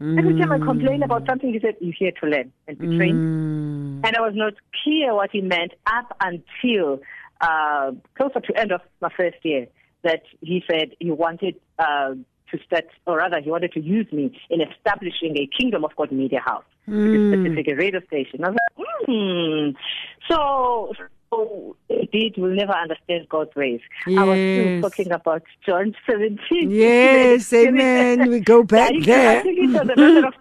Every 0.01 0.39
time 0.39 0.51
I 0.53 0.59
complain 0.59 1.03
about 1.03 1.25
something, 1.27 1.51
he 1.51 1.59
said, 1.59 1.75
You're 1.81 1.93
here 1.97 2.13
to 2.21 2.25
learn 2.25 2.53
and 2.69 2.77
be 2.77 2.85
trained. 2.95 3.19
Mm. 3.19 3.88
And 4.03 4.15
I 4.15 4.21
was 4.21 4.33
not 4.35 4.53
clear 4.83 5.13
what 5.13 5.29
he 5.31 5.41
meant 5.41 5.73
up 5.85 6.15
until 6.21 7.01
uh, 7.41 7.91
closer 8.15 8.39
to 8.39 8.59
end 8.59 8.71
of 8.71 8.81
my 9.01 9.09
first 9.15 9.37
year 9.43 9.67
that 10.03 10.23
he 10.41 10.63
said 10.69 10.95
he 10.99 11.11
wanted 11.11 11.55
uh, 11.77 12.13
to 12.51 12.59
start, 12.65 12.85
or 13.05 13.17
rather, 13.17 13.39
he 13.41 13.49
wanted 13.49 13.71
to 13.73 13.81
use 13.81 14.11
me 14.11 14.39
in 14.49 14.61
establishing 14.61 15.37
a 15.37 15.47
Kingdom 15.57 15.83
of 15.83 15.95
God 15.95 16.11
media 16.11 16.41
house, 16.45 16.63
mm. 16.87 17.33
a 17.33 17.37
specific 17.37 17.77
radio 17.77 18.01
station. 18.07 18.43
I 18.43 18.49
was 18.49 18.57
like, 18.77 18.87
hmm. 19.05 19.69
So, 20.29 20.93
so 21.29 21.75
indeed, 21.89 22.35
we'll 22.37 22.55
never 22.55 22.73
understand 22.73 23.27
God's 23.29 23.55
ways. 23.55 23.81
I 24.07 24.23
was 24.23 24.37
still 24.37 24.81
talking 24.81 25.11
about 25.11 25.43
John 25.65 25.95
17. 26.09 26.71
Yes, 26.71 27.51
amen. 27.53 28.29
We 28.29 28.39
go 28.39 28.63
back 28.77 28.93
there. 29.03 29.39
I 29.39 29.43
think 29.43 29.59
it 29.59 29.67
was 29.67 29.81
a 29.81 29.85
matter 29.85 30.27
of 30.27 30.33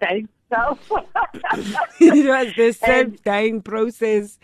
it 2.01 2.27
was 2.27 2.53
the 2.57 2.73
same 2.73 3.17
dying 3.25 3.63
process. 3.63 4.39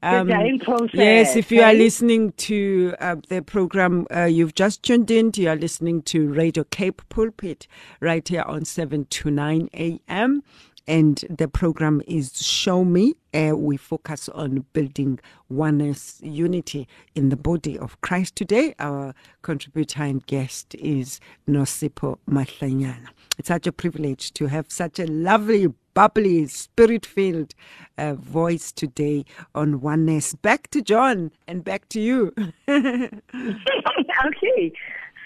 Um, 0.00 0.28
dying 0.28 0.60
process, 0.60 0.94
Yes, 0.94 1.34
if 1.34 1.50
you 1.50 1.60
are 1.60 1.74
listening 1.74 2.30
to 2.32 2.94
uh, 3.00 3.16
the 3.28 3.42
program, 3.42 4.06
uh, 4.14 4.24
you've 4.24 4.54
just 4.54 4.84
tuned 4.84 5.10
in. 5.10 5.32
You 5.34 5.48
are 5.50 5.56
listening 5.56 6.02
to 6.02 6.32
Radio 6.32 6.62
K 6.70 6.92
Pulpit 6.92 7.66
right 8.00 8.26
here 8.26 8.42
on 8.42 8.64
7 8.64 9.06
to 9.06 9.30
9 9.30 9.68
a.m. 9.74 10.44
And 10.88 11.22
the 11.28 11.48
program 11.48 12.00
is 12.06 12.42
Show 12.42 12.82
Me. 12.82 13.12
Uh, 13.34 13.52
we 13.54 13.76
focus 13.76 14.30
on 14.30 14.64
building 14.72 15.20
oneness, 15.50 16.18
unity 16.24 16.88
in 17.14 17.28
the 17.28 17.36
body 17.36 17.78
of 17.78 18.00
Christ. 18.00 18.36
Today, 18.36 18.74
our 18.78 19.14
contributor 19.42 20.04
and 20.04 20.26
guest 20.26 20.74
is 20.76 21.20
Nosipho 21.46 22.16
Mahlanyana. 22.26 23.08
It's 23.38 23.48
such 23.48 23.66
a 23.66 23.72
privilege 23.72 24.32
to 24.32 24.46
have 24.46 24.70
such 24.70 24.98
a 24.98 25.04
lovely, 25.04 25.66
bubbly, 25.92 26.46
spirit 26.46 27.04
filled 27.04 27.52
uh, 27.98 28.14
voice 28.14 28.72
today 28.72 29.26
on 29.54 29.82
oneness. 29.82 30.34
Back 30.36 30.70
to 30.70 30.80
John 30.80 31.32
and 31.46 31.62
back 31.62 31.86
to 31.90 32.00
you. 32.00 32.32
okay. 32.70 34.72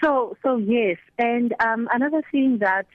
So 0.03 0.35
so 0.43 0.57
yes, 0.57 0.97
and 1.17 1.55
um, 1.61 1.87
another 1.93 2.21
thing 2.33 2.57
that 2.57 2.85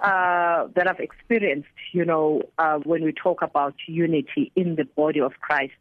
uh, 0.00 0.68
that 0.74 0.88
I've 0.88 1.00
experienced, 1.00 1.68
you 1.92 2.04
know, 2.04 2.42
uh, 2.58 2.78
when 2.78 3.04
we 3.04 3.12
talk 3.12 3.42
about 3.42 3.74
unity 3.86 4.50
in 4.56 4.76
the 4.76 4.84
body 4.84 5.20
of 5.20 5.32
Christ, 5.40 5.72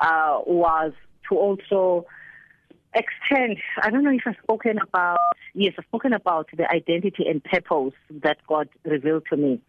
uh, 0.00 0.40
was 0.46 0.92
to 1.28 1.36
also 1.36 2.06
extend. 2.94 3.58
I 3.80 3.90
don't 3.90 4.04
know 4.04 4.10
if 4.10 4.22
I've 4.26 4.36
spoken 4.42 4.78
about. 4.78 5.18
Yes, 5.54 5.74
I've 5.78 5.84
spoken 5.84 6.12
about 6.12 6.48
the 6.56 6.70
identity 6.70 7.26
and 7.28 7.42
purpose 7.42 7.94
that 8.10 8.38
God 8.48 8.68
revealed 8.84 9.24
to 9.30 9.36
me. 9.36 9.60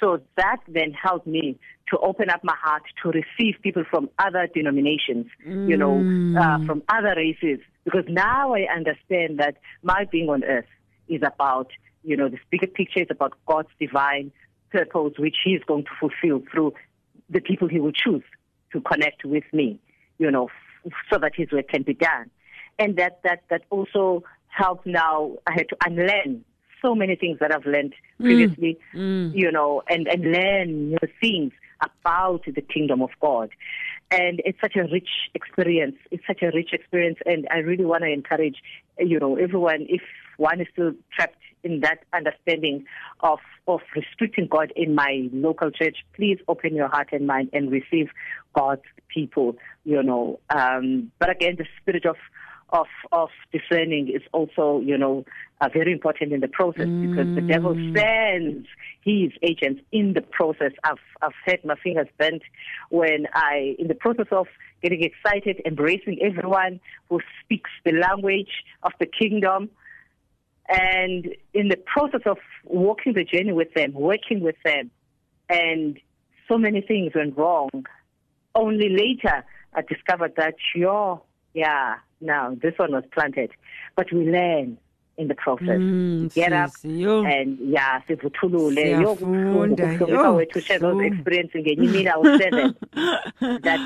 So 0.00 0.20
that 0.36 0.58
then 0.66 0.92
helped 0.92 1.26
me 1.26 1.58
to 1.90 1.98
open 1.98 2.30
up 2.30 2.42
my 2.42 2.56
heart 2.60 2.82
to 3.02 3.10
receive 3.10 3.60
people 3.62 3.84
from 3.88 4.10
other 4.18 4.48
denominations, 4.52 5.26
you 5.66 5.76
know, 5.76 6.04
uh, 6.34 6.58
from 6.66 6.82
other 6.88 7.14
races, 7.16 7.60
because 7.84 8.04
now 8.08 8.54
I 8.54 8.66
understand 8.74 9.38
that 9.38 9.56
my 9.82 10.04
being 10.10 10.28
on 10.28 10.42
earth 10.44 10.66
is 11.08 11.22
about, 11.22 11.68
you 12.04 12.16
know, 12.16 12.28
this 12.28 12.40
bigger 12.50 12.66
picture 12.66 13.00
is 13.00 13.08
about 13.10 13.32
God's 13.46 13.68
divine 13.80 14.30
purpose, 14.70 15.14
which 15.18 15.36
He 15.44 15.52
is 15.52 15.62
going 15.66 15.84
to 15.84 15.90
fulfill 15.98 16.42
through 16.50 16.74
the 17.30 17.40
people 17.40 17.68
He 17.68 17.80
will 17.80 17.92
choose 17.92 18.24
to 18.72 18.80
connect 18.80 19.24
with 19.24 19.44
me, 19.52 19.78
you 20.18 20.30
know, 20.30 20.48
f- 20.84 20.92
so 21.10 21.18
that 21.18 21.32
His 21.34 21.50
work 21.50 21.68
can 21.68 21.82
be 21.82 21.94
done. 21.94 22.30
And 22.78 22.96
that, 22.96 23.20
that, 23.24 23.44
that 23.50 23.62
also 23.70 24.24
helped 24.48 24.86
now, 24.86 25.36
I 25.46 25.52
had 25.52 25.68
to 25.70 25.76
unlearn 25.86 26.44
so 26.82 26.94
many 26.94 27.16
things 27.16 27.38
that 27.40 27.52
I've 27.54 27.64
learned 27.64 27.94
mm. 28.20 28.24
previously, 28.24 28.78
mm. 28.94 29.34
you 29.34 29.50
know, 29.50 29.82
and, 29.88 30.06
and 30.06 30.22
learn 30.30 30.90
new 30.90 30.98
things 31.20 31.52
about 31.80 32.42
the 32.44 32.60
kingdom 32.60 33.00
of 33.00 33.10
God. 33.20 33.50
And 34.10 34.40
it's 34.44 34.60
such 34.60 34.76
a 34.76 34.82
rich 34.92 35.08
experience. 35.34 35.96
It's 36.10 36.24
such 36.26 36.42
a 36.42 36.50
rich 36.54 36.72
experience. 36.72 37.18
And 37.24 37.48
I 37.50 37.58
really 37.58 37.84
want 37.84 38.02
to 38.02 38.12
encourage, 38.12 38.56
you 38.98 39.18
know, 39.18 39.36
everyone, 39.36 39.86
if 39.88 40.02
one 40.36 40.60
is 40.60 40.66
still 40.72 40.92
trapped 41.14 41.36
in 41.62 41.80
that 41.80 42.04
understanding 42.12 42.84
of, 43.20 43.38
of 43.66 43.80
restricting 43.96 44.46
God 44.46 44.72
in 44.76 44.94
my 44.94 45.28
local 45.32 45.70
church, 45.70 45.96
please 46.14 46.38
open 46.46 46.74
your 46.74 46.88
heart 46.88 47.08
and 47.12 47.26
mind 47.26 47.50
and 47.52 47.70
receive 47.70 48.10
God's 48.54 48.82
people, 49.08 49.56
you 49.84 50.02
know. 50.02 50.38
Um, 50.50 51.10
but 51.18 51.30
again, 51.30 51.56
the 51.56 51.66
spirit 51.80 52.04
of, 52.04 52.16
of 52.70 52.86
of 53.12 53.28
discerning 53.52 54.08
is 54.08 54.22
also, 54.32 54.80
you 54.80 54.98
know, 54.98 55.24
uh, 55.60 55.68
very 55.72 55.92
important 55.92 56.32
in 56.32 56.40
the 56.40 56.48
process 56.48 56.88
because 57.00 57.26
the 57.34 57.42
devil 57.42 57.76
sends 57.96 58.66
his 59.02 59.30
agents 59.42 59.80
in 59.92 60.14
the 60.14 60.20
process. 60.20 60.72
I've 60.82 60.98
I've 61.22 61.32
had 61.44 61.64
my 61.64 61.76
fingers 61.82 62.08
bent 62.18 62.42
when 62.90 63.26
I, 63.32 63.76
in 63.78 63.88
the 63.88 63.94
process 63.94 64.26
of 64.32 64.46
getting 64.82 65.02
excited, 65.04 65.62
embracing 65.64 66.18
everyone 66.22 66.80
who 67.08 67.20
speaks 67.42 67.70
the 67.84 67.92
language 67.92 68.64
of 68.82 68.92
the 68.98 69.06
kingdom, 69.06 69.70
and 70.68 71.34
in 71.52 71.68
the 71.68 71.76
process 71.76 72.22
of 72.26 72.38
walking 72.64 73.12
the 73.14 73.24
journey 73.24 73.52
with 73.52 73.72
them, 73.74 73.92
working 73.92 74.40
with 74.40 74.56
them, 74.64 74.90
and 75.48 75.98
so 76.48 76.58
many 76.58 76.80
things 76.80 77.12
went 77.14 77.36
wrong. 77.36 77.70
Only 78.54 78.88
later 78.88 79.44
I 79.74 79.82
discovered 79.82 80.34
that, 80.36 80.54
sure, 80.74 81.20
yeah, 81.54 81.96
now 82.20 82.56
this 82.60 82.74
one 82.78 82.92
was 82.92 83.04
planted. 83.12 83.50
But 83.96 84.12
we 84.12 84.30
learn 84.30 84.78
in 85.16 85.28
the 85.28 85.34
process. 85.34 85.78
Mm, 85.78 86.32
Get 86.34 86.52
up 86.52 86.70
sis, 86.70 86.84
yo. 86.90 87.24
and 87.24 87.58
yeah, 87.60 88.00
sivuthulule. 88.08 88.76
Yo, 89.00 89.14
Siyafunda, 89.16 89.16
kubuhlungu, 89.16 89.98
kubuhlungu. 89.98 90.08
yo. 90.08 90.22
I 90.22 90.30
were 90.30 90.44
to 90.46 90.60
share 90.60 90.78
those 90.78 91.04
experiences 91.04 91.62
ngenye 91.62 91.84
imini 91.84 92.08
I 92.08 92.16
was 92.16 92.40
seven. 92.40 92.74
that 93.62 93.80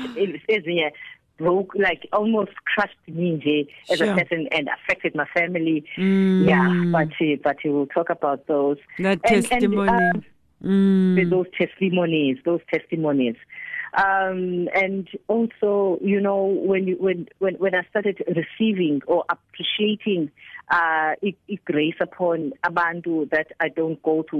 ezinye 0.47 0.91
broke, 1.39 1.73
like 1.75 2.07
almost 2.13 2.51
crushed 2.71 2.95
me 3.07 3.67
as 3.89 3.97
Sure. 3.97 4.11
a 4.11 4.15
person 4.17 4.47
and 4.51 4.69
affected 4.77 5.15
my 5.15 5.25
family. 5.33 5.83
Mm. 5.97 6.47
Yeah, 6.47 6.69
but 6.91 7.09
uh, 7.25 7.35
but 7.43 7.57
we'll 7.65 7.87
talk 7.87 8.09
about 8.09 8.45
those. 8.47 8.77
That 8.99 9.19
And- 9.23 9.35
and, 9.35 9.45
testimony. 9.45 9.89
um, 9.89 10.23
Mm. 10.63 11.29
those 11.29 11.45
testimonies, 11.57 12.37
those 12.43 12.59
testimonies. 12.69 13.35
Um, 13.93 14.67
and 14.75 15.07
also, 15.27 15.97
you 16.01 16.19
know, 16.21 16.43
when 16.43 16.85
you, 16.89 16.95
when 16.99 17.27
when 17.39 17.55
when 17.55 17.73
I 17.73 17.83
started 17.89 18.21
receiving 18.27 19.01
or 19.07 19.23
appreciating 19.29 20.29
uh, 20.69 21.15
i- 21.27 21.35
i- 21.49 21.59
grace 21.65 21.95
upon 21.99 22.53
abantu 22.63 23.27
that 23.31 23.47
I 23.59 23.69
don't 23.69 23.99
go 24.03 24.21
to 24.31 24.37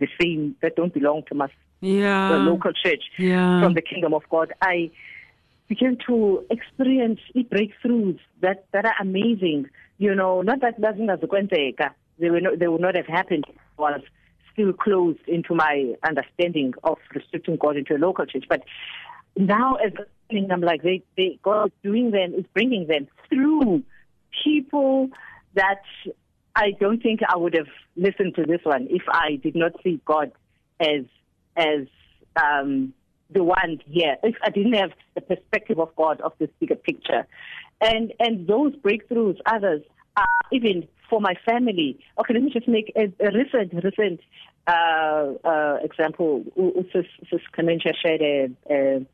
the 0.00 0.08
same 0.20 0.56
that 0.62 0.76
don't 0.76 0.94
belong 0.94 1.24
to 1.28 1.34
my 1.34 1.48
yeah. 1.82 2.30
the 2.32 2.38
local 2.38 2.72
church 2.72 3.02
Yeah. 3.18 3.60
from 3.62 3.74
the 3.74 3.82
kingdom 3.82 4.14
of 4.14 4.22
God, 4.30 4.52
I 4.62 4.90
began 5.68 5.96
to 6.06 6.44
experience 6.50 7.20
i- 7.36 7.42
breakthroughs 7.42 8.18
that, 8.40 8.66
that 8.72 8.84
are 8.84 8.94
amazing. 9.00 9.68
You 9.98 10.14
know, 10.14 10.42
not 10.42 10.60
that 10.60 10.80
doesn't 10.80 11.08
as 11.10 11.20
they 12.18 12.30
were 12.30 12.40
not, 12.40 12.58
they 12.58 12.68
would 12.68 12.80
not 12.80 12.96
have 12.96 13.06
happened 13.06 13.44
was 13.78 14.00
still 14.52 14.72
closed 14.72 15.20
into 15.26 15.54
my 15.54 15.94
understanding 16.02 16.72
of 16.82 16.98
restricting 17.14 17.56
God 17.56 17.76
into 17.76 17.94
a 17.94 17.98
local 17.98 18.24
church. 18.24 18.44
But 18.48 18.62
now 19.36 19.74
as 19.74 19.92
I'm 20.50 20.60
like 20.60 20.82
they, 20.82 21.02
they 21.16 21.38
God 21.42 21.72
doing 21.82 22.10
them 22.10 22.34
is 22.34 22.44
bringing 22.54 22.86
them 22.86 23.06
through 23.28 23.84
people 24.44 25.08
that 25.54 25.82
I 26.54 26.72
don't 26.80 27.02
think 27.02 27.20
I 27.28 27.36
would 27.36 27.54
have 27.54 27.68
listened 27.96 28.34
to 28.36 28.44
this 28.44 28.60
one 28.64 28.88
if 28.90 29.02
I 29.08 29.36
did 29.36 29.54
not 29.54 29.72
see 29.82 30.00
God 30.04 30.32
as 30.80 31.04
as 31.56 31.86
um, 32.36 32.92
the 33.30 33.42
one 33.42 33.80
here. 33.86 34.16
If 34.22 34.36
I 34.42 34.50
didn't 34.50 34.74
have 34.74 34.90
the 35.14 35.20
perspective 35.20 35.78
of 35.78 35.94
God 35.96 36.20
of 36.20 36.32
this 36.38 36.50
bigger 36.60 36.76
picture, 36.76 37.26
and 37.80 38.12
and 38.18 38.46
those 38.46 38.74
breakthroughs, 38.76 39.38
others 39.46 39.82
are 40.16 40.26
even 40.52 40.88
for 41.08 41.20
my 41.20 41.34
family. 41.44 41.98
Okay, 42.18 42.34
let 42.34 42.42
me 42.42 42.50
just 42.50 42.68
make 42.68 42.92
a, 42.96 43.04
a 43.24 43.30
recent 43.32 43.72
recent 43.84 44.20
uh, 44.66 45.32
uh, 45.44 45.78
example. 45.82 46.44
Sis, 46.92 47.06
Sis 47.30 47.40
Clementia 47.52 47.92
shared 48.02 48.20
a, 48.22 48.48
a, 48.70 49.06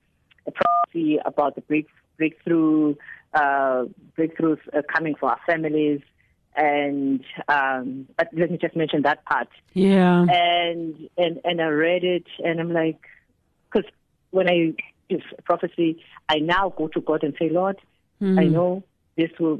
a 0.46 0.50
prophecy 0.50 1.18
about 1.24 1.54
the 1.54 1.60
break, 1.62 1.86
breakthrough 2.16 2.94
uh, 3.34 3.84
breakthroughs 4.18 4.58
uh, 4.76 4.82
coming 4.94 5.14
for 5.18 5.30
our 5.30 5.40
families. 5.46 6.00
And 6.54 7.24
um, 7.48 8.06
but 8.18 8.28
let 8.34 8.50
me 8.50 8.58
just 8.58 8.76
mention 8.76 9.02
that 9.02 9.24
part 9.24 9.48
Yeah. 9.72 10.26
and 10.28 11.08
and 11.16 11.40
and 11.44 11.62
I 11.62 11.66
read 11.68 12.04
it, 12.04 12.26
and 12.44 12.60
I'm 12.60 12.74
like, 12.74 13.00
because 13.72 13.90
when 14.32 14.48
I 14.50 14.72
give 15.08 15.20
prophecy, 15.44 16.02
I 16.28 16.38
now 16.40 16.74
go 16.76 16.88
to 16.88 17.00
God 17.00 17.22
and 17.22 17.34
say, 17.38 17.48
Lord, 17.48 17.76
I 18.20 18.44
know 18.44 18.82
this 19.16 19.30
will, 19.40 19.58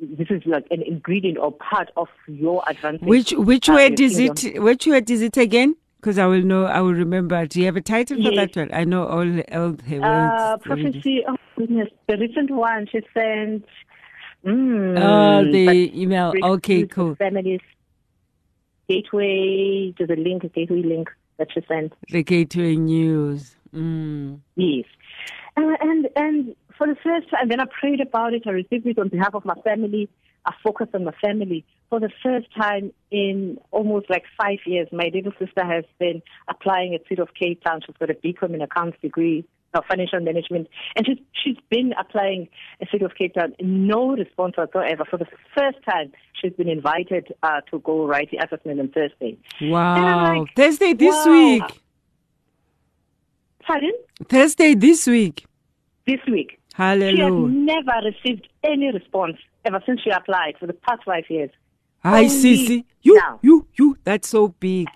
this 0.00 0.28
is 0.30 0.42
like 0.46 0.66
an 0.70 0.82
ingredient 0.82 1.38
or 1.38 1.52
part 1.52 1.90
of 1.96 2.08
your 2.26 2.62
advancement. 2.66 3.02
Which 3.08 3.32
which 3.32 3.68
word 3.68 3.98
is 4.00 4.18
it? 4.18 4.60
Which 4.60 4.86
word 4.86 5.10
is 5.10 5.22
it 5.22 5.36
again? 5.36 5.76
Because 6.00 6.18
I 6.18 6.26
will 6.26 6.42
know, 6.42 6.66
I 6.66 6.80
will 6.82 6.92
remember. 6.92 7.46
Do 7.46 7.60
you 7.60 7.66
have 7.66 7.76
a 7.76 7.80
title 7.80 8.16
for 8.18 8.30
Yes. 8.30 8.50
that 8.52 8.56
one? 8.60 8.70
I 8.74 8.84
know 8.84 9.06
all, 9.06 9.40
all 9.52 9.74
her 9.88 10.00
Uh, 10.02 10.58
words. 10.58 10.64
prophecy. 10.66 11.22
Oh 11.26 11.36
goodness, 11.56 11.88
the 12.08 12.18
recent 12.18 12.50
one 12.50 12.86
she 12.92 13.00
sent. 13.14 13.64
Mm, 14.44 14.98
Oh, 14.98 15.50
the 15.50 15.90
email. 15.98 16.34
Okay, 16.42 16.86
cool. 16.86 17.14
Families 17.14 17.60
gateway 18.88 19.92
to 19.98 20.06
the 20.06 20.16
link, 20.16 20.44
a 20.44 20.48
gateway 20.48 20.82
link 20.82 21.08
that 21.38 21.48
she 21.52 21.62
sent. 21.66 21.92
The 22.10 22.22
Gateway 22.22 22.76
News. 22.76 23.56
Mm. 23.74 24.40
Yes, 24.56 24.84
uh, 25.56 25.74
and 25.80 26.08
and 26.16 26.56
for 26.76 26.86
the 26.86 26.96
first 27.02 27.30
time, 27.30 27.48
then 27.48 27.60
I 27.60 27.66
prayed 27.80 28.00
about 28.00 28.34
it. 28.34 28.42
I 28.46 28.50
received 28.50 28.86
it 28.86 28.98
on 28.98 29.08
behalf 29.08 29.34
of 29.34 29.44
my 29.44 29.54
family. 29.64 30.08
I 30.46 30.52
focused 30.62 30.94
on 30.94 31.04
my 31.04 31.14
family 31.22 31.64
for 31.88 32.00
the 32.00 32.10
first 32.22 32.48
time 32.54 32.92
in 33.10 33.58
almost 33.70 34.10
like 34.10 34.24
five 34.38 34.58
years. 34.66 34.88
My 34.92 35.10
little 35.12 35.32
sister 35.38 35.64
has 35.64 35.84
been 35.98 36.22
applying 36.48 36.94
at 36.94 37.06
City 37.08 37.22
of 37.22 37.28
Cape 37.38 37.62
Town. 37.64 37.80
She's 37.86 37.96
got 37.98 38.10
a 38.10 38.14
BCom 38.14 38.54
in 38.54 38.60
accounts 38.60 38.98
degree. 39.00 39.44
No, 39.74 39.80
financial 39.88 40.20
management, 40.20 40.68
and 40.94 41.04
she's 41.04 41.18
she's 41.32 41.56
been 41.68 41.94
applying 41.98 42.48
at 42.80 42.88
City 42.92 43.04
of 43.04 43.16
Cape 43.16 43.34
Town. 43.34 43.54
No 43.58 44.14
response 44.14 44.56
whatsoever. 44.56 45.04
For 45.10 45.16
the 45.16 45.26
first 45.56 45.78
time, 45.84 46.12
she's 46.40 46.52
been 46.52 46.68
invited 46.68 47.34
uh, 47.42 47.60
to 47.72 47.80
go 47.80 48.06
write 48.06 48.30
the 48.30 48.36
assessment 48.36 48.78
on 48.78 48.88
Thursday. 48.90 49.36
Wow. 49.60 50.38
like, 50.38 50.54
Thursday 50.54 50.92
this 50.92 51.26
wow. 51.26 51.32
week. 51.32 51.83
Pardon? 53.66 53.92
Thursday 54.28 54.74
this 54.74 55.06
week. 55.06 55.46
This 56.06 56.20
week. 56.26 56.58
Hallelujah. 56.74 57.16
She 57.16 57.22
has 57.22 57.84
never 57.84 58.06
received 58.06 58.48
any 58.62 58.92
response 58.92 59.36
ever 59.64 59.80
since 59.86 60.00
she 60.02 60.10
applied 60.10 60.56
for 60.58 60.66
the 60.66 60.72
past 60.72 61.02
five 61.04 61.24
years. 61.28 61.50
I 62.02 62.26
see, 62.26 62.66
see. 62.66 62.84
You, 63.02 63.14
now. 63.16 63.38
you, 63.42 63.66
you. 63.74 63.96
That's 64.04 64.28
so 64.28 64.48
big. 64.48 64.88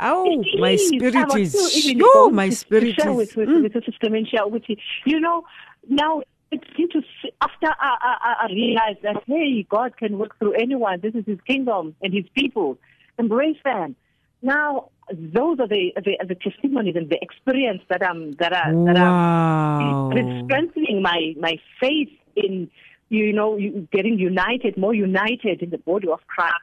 Oh, 0.00 0.26
It 0.26 0.58
my 0.58 0.70
is. 0.70 0.88
spirit 0.88 1.14
I 1.14 1.24
was 1.24 1.50
still 1.50 1.66
is. 1.66 2.02
Oh, 2.02 2.30
my 2.30 2.50
spirit 2.50 2.98
is. 2.98 3.04
with, 3.04 3.36
with, 3.36 3.48
mm. 3.48 3.62
with 3.62 3.72
the 3.74 3.82
sister 3.86 4.14
and 4.14 4.26
share 4.26 4.48
with 4.48 4.64
you. 4.66 4.76
You 5.04 5.20
know, 5.20 5.44
now 5.88 6.22
it's 6.50 6.64
good 6.76 6.90
to 6.92 7.02
see, 7.22 7.30
after 7.40 7.66
I, 7.68 7.96
I, 8.00 8.34
I 8.42 8.52
realized 8.52 9.02
that 9.02 9.22
hey, 9.26 9.64
God 9.68 9.96
can 9.96 10.18
work 10.18 10.36
through 10.38 10.54
anyone. 10.54 11.00
This 11.00 11.14
is 11.14 11.24
His 11.26 11.38
kingdom 11.46 11.94
and 12.02 12.12
His 12.12 12.24
people. 12.34 12.78
Embrace 13.18 13.58
them. 13.64 13.94
Now, 14.42 14.90
those 15.12 15.58
are 15.60 15.68
the 15.68 15.92
the, 15.96 16.18
the 16.26 16.34
testimonies 16.34 16.96
and 16.96 17.08
the 17.10 17.18
experience 17.22 17.82
that 17.88 18.02
I'm 18.02 18.32
that 18.36 18.52
I 18.52 18.70
that 18.70 18.96
Wow. 18.96 20.10
I'm 20.10 20.18
it's 20.18 20.44
strengthening 20.46 21.02
my 21.02 21.34
my 21.38 21.58
faith 21.80 22.10
in 22.36 22.70
you 23.08 23.32
know 23.32 23.58
getting 23.92 24.18
united, 24.18 24.76
more 24.76 24.94
united 24.94 25.62
in 25.62 25.70
the 25.70 25.78
body 25.78 26.08
of 26.08 26.20
Christ. 26.26 26.54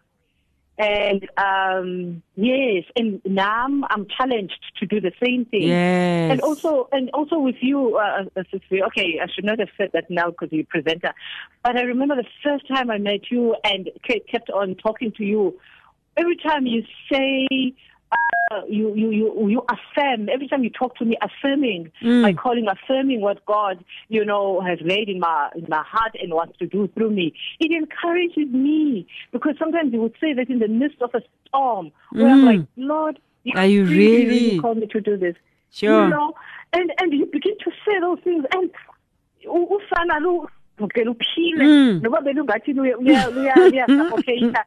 And 0.79 1.27
um, 1.37 2.21
yes, 2.35 2.83
and 2.95 3.19
now 3.25 3.65
I'm, 3.65 3.83
I'm 3.85 4.05
challenged 4.15 4.59
to 4.79 4.85
do 4.85 5.01
the 5.01 5.11
same 5.23 5.45
thing. 5.45 5.69
Yes. 5.69 6.31
And 6.31 6.41
also, 6.41 6.87
and 6.91 7.09
also 7.15 7.39
with 7.39 7.55
you, 7.61 7.97
uh, 7.97 8.25
uh, 8.35 8.43
okay, 8.87 9.19
I 9.19 9.25
should 9.33 9.43
not 9.43 9.57
have 9.57 9.69
said 9.75 9.89
that 9.93 10.11
now 10.11 10.29
because 10.29 10.49
you're 10.51 10.65
presenter. 10.65 11.13
But 11.63 11.77
I 11.77 11.81
remember 11.81 12.15
the 12.15 12.27
first 12.43 12.67
time 12.67 12.91
I 12.91 12.99
met 12.99 13.31
you 13.31 13.55
and 13.63 13.89
kept 14.05 14.51
on 14.51 14.75
talking 14.75 15.11
to 15.13 15.23
you. 15.23 15.59
Every 16.15 16.35
time 16.37 16.67
you 16.67 16.83
say, 17.11 17.73
uh, 18.51 18.61
you, 18.69 18.93
you, 18.95 19.11
you, 19.11 19.47
you 19.49 19.61
affirm, 19.69 20.29
every 20.29 20.47
time 20.47 20.63
you 20.63 20.69
talk 20.69 20.95
to 20.97 21.05
me, 21.05 21.17
affirming, 21.21 21.91
by 22.01 22.33
calling 22.33 22.65
affirming 22.67 23.21
what 23.21 23.45
God, 23.45 23.83
you 24.09 24.23
know, 24.23 24.61
has 24.61 24.79
laid 24.81 25.09
in 25.09 25.19
my, 25.19 25.49
in 25.55 25.65
my 25.69 25.83
heart 25.85 26.15
and 26.21 26.33
wants 26.33 26.57
to 26.59 26.65
do 26.67 26.87
through 26.93 27.09
me. 27.11 27.33
It 27.59 27.71
encourages 27.71 28.47
me 28.51 29.07
because 29.31 29.55
sometimes 29.59 29.91
you 29.93 30.01
would 30.01 30.15
say 30.21 30.33
that 30.33 30.49
in 30.49 30.59
the 30.59 30.67
midst 30.67 31.01
of 31.01 31.11
a 31.13 31.21
storm 31.47 31.91
where 32.11 32.27
I'm 32.29 32.45
like, 32.45 32.61
Lord, 32.77 33.19
Are 33.55 33.65
you 33.65 33.85
really? 33.85 34.59
called 34.59 34.77
me 34.77 34.87
to 34.87 35.01
do 35.01 35.17
this? 35.17 35.35
Sure. 35.71 36.05
You 36.05 36.09
know, 36.09 36.33
and 36.73 36.91
and 36.99 37.11
you 37.13 37.25
begin 37.25 37.53
to 37.65 37.71
say 37.85 37.99
those 37.99 38.19
things, 38.23 38.45
and 38.53 38.69
ufana 39.45 40.19
lu 40.21 40.47
vukela 40.79 41.11
uphile 41.11 41.65
Mm. 41.65 42.01
noba 42.01 42.21
belungathi 42.21 42.73
luya- 42.73 42.95
luya- 42.97 43.29
luya- 43.31 43.69
luya-suffocate-a 43.71 44.63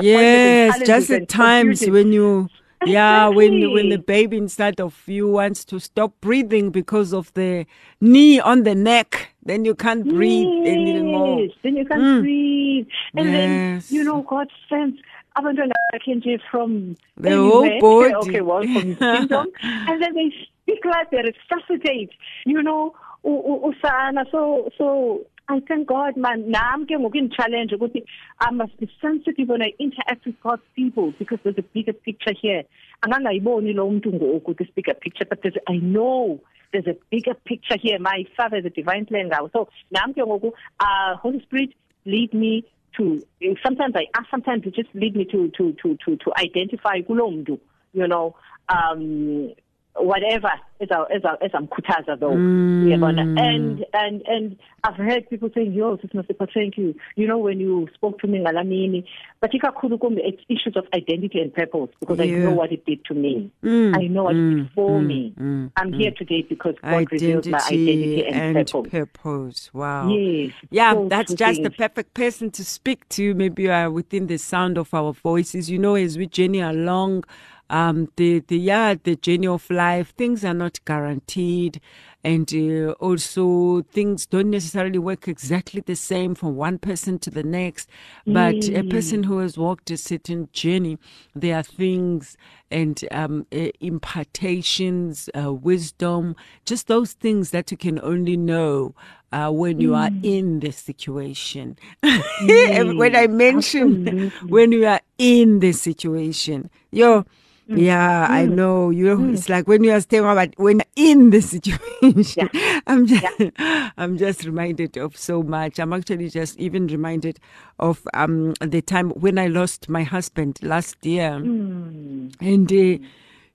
Yes, 0.00 0.80
just 0.86 1.10
at 1.10 1.28
times 1.28 1.80
confusion. 1.80 1.92
when 1.92 2.12
you, 2.12 2.48
yeah, 2.86 3.28
when 3.28 3.72
when 3.72 3.88
the 3.90 3.98
baby 3.98 4.36
inside 4.36 4.80
of 4.80 5.00
you 5.06 5.28
wants 5.28 5.64
to 5.66 5.78
stop 5.78 6.12
breathing 6.20 6.70
because 6.70 7.12
of 7.12 7.32
the 7.34 7.66
knee 8.00 8.40
on 8.40 8.62
the 8.64 8.74
neck, 8.74 9.34
then 9.44 9.64
you 9.64 9.74
can't 9.74 10.06
breathe 10.08 10.48
anymore. 10.66 11.46
Then 11.62 11.76
you 11.76 11.84
can't 11.84 12.02
Mm. 12.02 12.20
breathe. 12.20 12.86
And 13.16 13.26
Yes. 13.28 13.88
then, 13.88 13.98
you 13.98 14.04
know, 14.04 14.22
God 14.22 14.48
sends 14.68 14.98
abantwana 15.36 15.72
bakhe 15.92 16.14
nje 16.14 16.40
from 16.50 16.96
The 17.16 17.36
whole 17.36 17.78
body. 17.80 18.14
Okay, 18.14 18.40
well, 18.40 18.62
from 18.72 18.94
kingdom. 19.12 19.46
and 19.62 20.02
then 20.02 20.14
they 20.14 20.30
speak 20.62 20.84
like 20.84 21.10
they 21.10 21.22
resuscitate, 21.22 22.10
you 22.46 22.62
know, 22.62 22.94
u- 23.24 23.42
u- 23.52 23.72
usana. 23.72 24.24
So, 24.30 24.70
so 24.78 25.24
I 25.46 25.60
thank 25.68 25.88
God, 25.88 26.16
man. 26.16 26.50
Nam 26.50 26.86
ke 26.86 26.96
ngoku 26.96 27.30
challenge 27.36 27.72
ukuthi 27.72 28.04
I 28.40 28.50
must 28.50 28.78
be 28.78 28.90
sensitive 29.00 29.48
when 29.48 29.62
I 29.62 29.72
interact 29.78 30.24
with 30.24 30.40
God's 30.40 30.62
people 30.74 31.12
because 31.18 31.38
there's 31.44 31.58
a 31.58 31.62
bigger 31.62 31.92
picture 31.92 32.32
here. 32.40 32.62
Angangayiboni 33.02 33.74
lo 33.74 33.90
muntu 33.90 34.12
ngoku 34.12 34.56
this 34.56 34.68
bigger 34.74 34.94
picture, 34.94 35.26
but 35.28 35.42
there's, 35.42 35.56
I 35.68 35.76
know 35.76 36.40
there's 36.72 36.86
a 36.86 36.96
bigger 37.10 37.34
picture 37.34 37.76
here. 37.80 37.98
My 37.98 38.24
Father 38.36 38.56
is 38.58 38.64
a 38.64 38.70
divine 38.70 39.04
plan 39.04 39.28
now. 39.28 39.50
So 39.52 39.68
nam 39.90 40.14
ke 40.14 40.18
ngoku, 40.18 40.52
uh, 40.80 41.16
Holy 41.16 41.42
Spirit, 41.42 41.74
lead 42.06 42.32
me 42.32 42.64
to. 42.96 43.22
Sometimes 43.62 43.94
I 43.96 44.06
ask, 44.16 44.30
sometimes 44.30 44.64
you 44.64 44.70
just 44.70 44.94
lead 44.94 45.14
me 45.14 45.26
to 45.26 45.50
to 45.58 45.72
to 45.82 45.98
to 46.06 46.16
to 46.16 46.32
identify 46.38 47.02
kulo 47.02 47.60
you 47.92 48.08
know. 48.08 48.34
Um, 48.70 49.52
whatever 49.96 50.50
as 50.80 50.88
I 50.90 51.02
as 51.14 51.22
I 51.24 51.44
as 51.44 51.50
I'm 51.54 51.66
kutaza 51.68 52.18
though 52.18 52.34
Mm. 52.34 52.84
uyabona 52.84 53.22
and 53.36 53.84
and 53.92 54.22
and 54.26 54.56
I've 54.82 54.96
heard 54.96 55.30
people 55.30 55.48
saying 55.54 55.72
yo 55.72 55.96
sis 56.02 56.10
Masipa 56.12 56.48
thank 56.52 56.76
you. 56.76 56.94
You 57.16 57.26
know 57.28 57.38
when 57.38 57.60
you 57.60 57.88
spoke 57.94 58.18
to 58.20 58.26
me 58.26 58.38
ngalamini 58.40 59.04
but 59.40 59.52
ikakhulu 59.52 59.98
kumbe 59.98 60.20
it's 60.24 60.42
issues 60.48 60.76
of 60.76 60.84
identity 60.94 61.40
and 61.40 61.54
purpose 61.54 61.90
because 62.00 62.18
I 62.20 62.26
know 62.26 62.50
what 62.52 62.72
it 62.72 62.84
did 62.84 63.04
to 63.06 63.14
me. 63.14 63.50
Mm, 63.62 63.96
I 63.96 64.06
know 64.08 64.24
what 64.24 64.36
it 64.36 64.42
mm, 64.42 64.56
did 64.56 64.70
for 64.74 65.00
mm, 65.00 65.06
me. 65.06 65.34
Mm, 65.38 65.70
I'm 65.76 65.92
here 65.92 66.10
today 66.16 66.42
because 66.42 66.74
God 66.82 66.92
Identity, 67.12 67.16
revealed 67.26 67.46
my 67.50 67.58
identity 67.58 68.24
and, 68.26 68.56
and 68.58 68.66
purpose. 68.70 68.90
purpose. 68.90 69.74
Wow. 69.74 70.08
yes 70.08 70.52
Yeah, 70.70 70.94
those 70.94 71.08
that's 71.08 71.34
just 71.34 71.62
the 71.62 71.70
perfect 71.70 72.14
person 72.14 72.50
to 72.52 72.64
speak 72.64 73.08
to. 73.10 73.34
Maybe 73.34 73.64
you 73.64 73.70
are 73.70 73.90
within 73.90 74.26
the 74.26 74.38
sound 74.38 74.76
of 74.76 74.92
our 74.92 75.12
voices. 75.12 75.70
You 75.70 75.78
know, 75.78 75.94
as 75.94 76.18
we 76.18 76.26
journey 76.26 76.60
along, 76.60 77.24
um, 77.70 78.08
the 78.16 78.40
the 78.40 78.58
yeah, 78.58 78.94
the 79.02 79.16
journey 79.16 79.46
of 79.46 79.68
life, 79.70 80.14
things 80.16 80.44
are 80.44 80.54
not 80.54 80.84
guaranteed, 80.84 81.80
and 82.22 82.52
uh, 82.54 82.92
also 82.92 83.82
things 83.82 84.26
don't 84.26 84.50
necessarily 84.50 84.98
work 84.98 85.28
exactly 85.28 85.80
the 85.80 85.96
same 85.96 86.34
from 86.34 86.56
one 86.56 86.78
person 86.78 87.18
to 87.20 87.30
the 87.30 87.42
next. 87.42 87.88
But 88.26 88.68
a 88.68 88.82
person 88.82 89.24
who 89.24 89.38
has 89.38 89.58
walked 89.58 89.90
a 89.90 89.96
certain 89.96 90.48
journey, 90.52 90.98
there 91.34 91.56
are 91.56 91.62
things 91.62 92.36
and 92.70 93.04
um, 93.10 93.46
uh, 93.52 93.68
impartations, 93.80 95.28
uh, 95.38 95.52
wisdom, 95.52 96.34
just 96.64 96.86
those 96.86 97.12
things 97.12 97.50
that 97.50 97.70
you 97.70 97.76
can 97.76 98.00
only 98.02 98.36
know 98.36 98.94
uh, 99.32 99.50
when 99.50 99.80
you 99.80 99.94
are 99.94 100.10
in 100.22 100.60
the 100.60 100.70
situation. 100.70 101.76
when 102.02 103.16
I 103.16 103.26
mention 103.26 104.08
absolutely. 104.08 104.48
when 104.48 104.72
you 104.72 104.86
are 104.86 105.00
in 105.18 105.60
the 105.60 105.72
situation, 105.72 106.70
yo. 106.90 107.24
Mm. 107.68 107.80
Yeah, 107.80 108.26
I 108.28 108.44
mm. 108.44 108.52
know. 108.52 108.90
You 108.90 109.06
know, 109.06 109.16
mm. 109.16 109.32
it's 109.32 109.48
like 109.48 109.66
when 109.66 109.84
you 109.84 109.92
are 109.92 110.00
staying 110.00 110.24
about 110.24 110.50
when 110.58 110.82
in 110.96 111.30
the 111.30 111.40
situation. 111.40 112.50
I'm 112.86 113.06
just 113.06 113.26
I'm 113.96 114.18
just 114.18 114.44
reminded 114.44 114.98
of 114.98 115.16
so 115.16 115.42
much. 115.42 115.78
I'm 115.78 115.92
actually 115.92 116.28
just 116.28 116.58
even 116.58 116.86
reminded 116.88 117.40
of 117.78 118.06
um 118.12 118.52
the 118.60 118.82
time 118.82 119.10
when 119.10 119.38
I 119.38 119.46
lost 119.46 119.88
my 119.88 120.02
husband 120.02 120.58
last 120.62 121.04
year. 121.06 121.32
And 121.34 122.72
uh, 122.72 122.98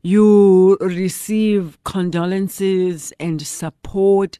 you 0.02 0.78
receive 0.80 1.78
condolences 1.84 3.14
and 3.20 3.46
support. 3.46 4.40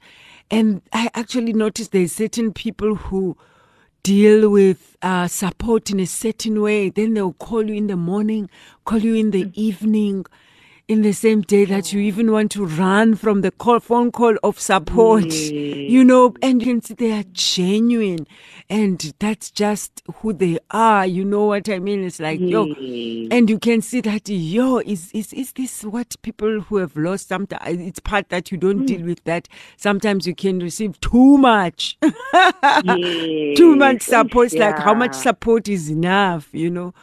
And 0.50 0.82
I 0.94 1.10
actually 1.14 1.54
noticed 1.54 1.92
there's 1.92 2.14
certain 2.14 2.54
people 2.54 2.96
who 2.96 3.38
deal 4.04 4.50
with 4.50 4.98
uh, 5.02 5.28
support 5.28 5.90
in 5.90 6.00
a 6.00 6.06
certain 6.06 6.62
way. 6.62 6.90
Then 6.90 7.14
they'll 7.14 7.34
call 7.34 7.64
you 7.68 7.76
in 7.76 7.88
the 7.88 7.96
morning, 7.96 8.50
call 8.86 9.00
you 9.00 9.16
in 9.16 9.32
the 9.32 9.52
evening, 9.54 10.26
in 10.90 11.04
the 11.04 11.14
same 11.14 11.42
day 11.42 11.66
that 11.66 11.94
you 11.94 12.02
even 12.02 12.32
want 12.32 12.52
to 12.52 12.66
run 12.66 13.14
from 13.14 13.42
the 13.42 13.52
call, 13.52 13.80
phone 13.80 14.12
call 14.12 14.36
of 14.44 14.60
support. 14.60 15.26
You 15.26 16.04
know, 16.04 16.34
and 16.42 16.62
you 16.62 16.68
can 16.68 16.82
see 16.82 16.96
they 16.96 17.12
are 17.12 17.24
genuine. 17.32 18.26
And 18.70 19.14
that's 19.20 19.52
just 19.52 20.02
who 20.16 20.34
they 20.34 20.58
are. 20.72 21.06
You 21.06 21.24
know 21.24 21.46
what 21.46 21.70
I 21.70 21.78
mean? 21.78 22.04
It's 22.04 22.20
like, 22.20 22.40
yo, 22.40 22.64
and 23.32 23.50
you 23.50 23.60
can 23.60 23.82
see 23.82 24.02
that 24.02 24.28
yo 24.28 24.80
is 24.80 25.12
is 25.14 25.34
is 25.34 25.54
this 25.54 25.84
what 25.84 26.16
people 26.22 26.62
who 26.62 26.78
have 26.78 26.96
lost 26.98 27.28
sometimes 27.28 27.80
it's 27.80 28.00
part 28.00 28.30
that 28.30 28.52
you 28.52 28.58
don't 28.58 28.86
deal 28.86 29.02
hmm. 29.02 29.08
with 29.08 29.24
that 29.26 29.48
sometimes 29.78 30.26
you 30.26 30.36
can 30.36 30.60
receive 30.60 31.00
too 31.02 31.38
much 31.38 31.98
too 33.56 33.76
much 33.76 34.02
support 34.02 34.48
it's 34.48 34.56
like 34.56 34.78
how 34.80 34.94
much 34.94 35.14
support 35.14 35.68
is 35.68 35.90
enough 35.90 36.50
you 36.54 36.70
know 36.70 36.94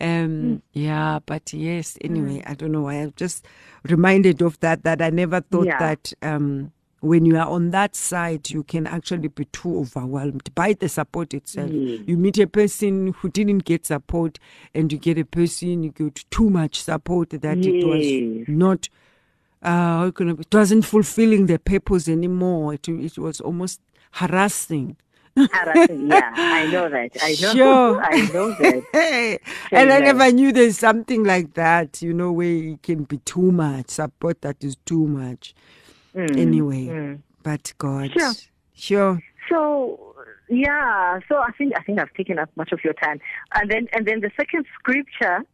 Um, 0.00 0.62
yeah, 0.72 1.20
but 1.24 1.52
yes, 1.52 1.96
anyway, 2.02 2.42
I 2.46 2.54
don't 2.54 2.72
know 2.72 2.82
why. 2.82 2.94
I'm 2.94 3.14
just 3.16 3.46
reminded 3.84 4.42
of 4.42 4.58
that, 4.60 4.82
that 4.84 5.00
I 5.00 5.10
never 5.10 5.40
thought 5.40 5.66
Yeah. 5.66 5.78
that 5.78 6.12
um, 6.22 6.72
when 7.00 7.24
you 7.24 7.36
are 7.38 7.46
on 7.46 7.70
that 7.70 7.96
side, 7.96 8.50
you 8.50 8.62
can 8.62 8.86
actually 8.86 9.28
be 9.28 9.44
too 9.46 9.78
overwhelmed 9.80 10.54
by 10.54 10.74
the 10.74 10.88
support 10.88 11.32
itself. 11.34 11.70
You 12.06 12.16
meet 12.16 12.38
a 12.38 12.46
person 12.46 13.14
who 13.18 13.28
didn't 13.30 13.64
get 13.64 13.86
support, 13.86 14.38
and 14.74 14.92
you 14.92 14.98
get 14.98 15.18
a 15.18 15.24
person 15.24 15.82
you 15.82 15.90
get 15.92 16.24
too 16.30 16.50
much 16.50 16.82
support 16.82 17.30
that 17.30 17.58
it 17.66 17.84
was 17.84 18.06
not. 18.48 18.88
Uh, 19.62 20.10
it 20.18 20.54
wasn't 20.54 20.84
fulfilling 20.84 21.46
the 21.46 21.58
purpose 21.58 22.06
anymore. 22.08 22.74
It, 22.74 22.88
it 22.88 23.18
was 23.18 23.40
almost 23.40 23.80
harassing. 24.12 24.96
Yeah, 25.36 26.32
I 26.34 26.66
know 26.70 26.88
that. 26.88 27.10
I 27.20 27.36
know. 27.40 27.52
Sure. 27.52 28.02
I 28.02 28.20
know 28.32 28.50
that. 28.52 28.82
Hey, 28.92 29.38
and 29.70 29.92
I 29.92 29.98
never 30.00 30.32
knew 30.32 30.52
there's 30.52 30.78
something 30.78 31.24
like 31.24 31.54
that, 31.54 32.00
you 32.00 32.12
know, 32.14 32.32
where 32.32 32.48
it 32.48 32.82
can 32.82 33.04
be 33.04 33.18
too 33.18 33.52
much, 33.52 33.90
support 33.90 34.40
that 34.42 34.62
is 34.64 34.76
too 34.86 35.06
much. 35.06 35.54
anyway, 36.14 37.18
but 37.42 37.72
God. 37.78 38.12
Sure. 38.12 38.32
Sure. 38.74 39.22
So 39.48 40.14
yeah, 40.48 41.20
so 41.28 41.36
I 41.38 41.50
think 41.52 41.72
I 41.76 41.82
think 41.82 41.98
I've 42.00 42.12
taken 42.14 42.38
up 42.38 42.50
much 42.56 42.72
of 42.72 42.80
your 42.84 42.94
time, 42.94 43.20
and 43.54 43.70
then 43.70 43.88
and 43.92 44.06
then 44.06 44.20
the 44.20 44.30
second 44.36 44.64
scripture 44.78 45.44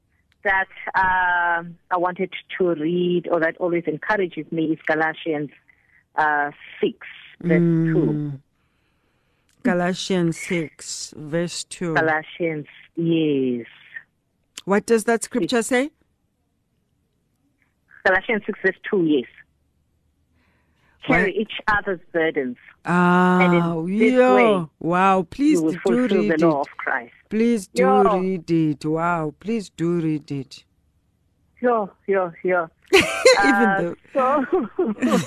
that 0.45 0.69
um, 0.95 1.77
I 1.91 1.97
wanted 1.97 2.33
to 2.59 2.75
read, 2.75 3.29
or 3.31 3.41
that 3.41 3.57
always 3.59 3.85
encourages 3.87 4.51
me, 4.51 4.65
is 4.73 4.79
Galatians 4.87 5.51
uh, 6.17 6.51
six 6.81 6.99
verse 7.43 7.59
two. 7.59 8.33
Galatians 9.63 10.37
6, 10.39 11.15
verse 11.17 11.65
2. 11.65 11.95
Galatians, 11.95 12.67
yes, 12.97 13.67
What 14.65 14.87
does 14.87 15.05
that 15.05 15.25
scripture 15.25 15.63
say? 15.63 15.91
Galatians 18.05 18.43
six 18.47 18.59
verse 18.65 18.77
two, 18.91 19.05
yes. 19.05 19.29
Carry 21.07 21.35
each 21.37 21.53
other's 21.69 22.01
burdens, 22.13 22.57
Ah, 22.85 23.77
yeah. 23.87 24.67
Wow, 24.81 25.23
please 25.29 25.61
do 25.61 26.07
read 26.09 26.41
it. 26.43 26.67
Please 27.29 27.67
do 27.69 27.83
Yeah. 27.83 28.15
read 28.21 28.51
it. 28.51 28.85
Wow, 28.85 29.35
please 29.41 29.71
do 29.71 30.01
read 30.01 30.31
it. 30.31 30.65
Sure, 31.61 31.91
sure, 32.07 32.37
sure. 32.43 32.71
Even 32.93 33.69
Uh, 33.69 33.81
though. 33.81 33.97
So 34.13 34.23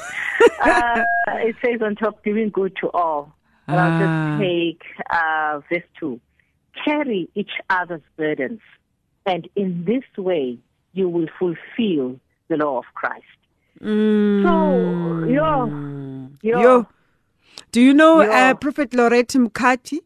uh, 0.64 1.04
it 1.48 1.56
says 1.64 1.82
on 1.82 1.96
top, 1.96 2.24
doing 2.24 2.50
good 2.50 2.76
to 2.82 2.90
all. 2.92 3.35
And 3.68 3.80
I'll 3.80 3.92
Ah. 3.92 4.38
just 4.38 4.42
take 4.42 4.82
uh, 5.10 5.60
verse 5.70 5.90
2. 6.00 6.20
Carry 6.84 7.30
each 7.36 7.52
other's 7.70 8.02
burdens, 8.18 8.60
and 9.26 9.48
in 9.56 9.86
this 9.86 10.04
way 10.18 10.58
you 10.94 11.10
will 11.10 11.28
fulfill 11.40 12.20
the 12.48 12.58
law 12.58 12.78
of 12.80 12.86
Christ. 12.94 13.24
Mm. 13.82 14.44
So, 14.44 15.26
yo, 15.28 16.30
yo, 16.42 16.62
Yo. 16.62 16.88
Do 17.72 17.82
you 17.82 17.94
know 17.94 18.22
Yo. 18.22 18.32
uh, 18.32 18.54
Prophet 18.56 18.94
Lorette 18.94 19.30
Mkati? 19.36 20.00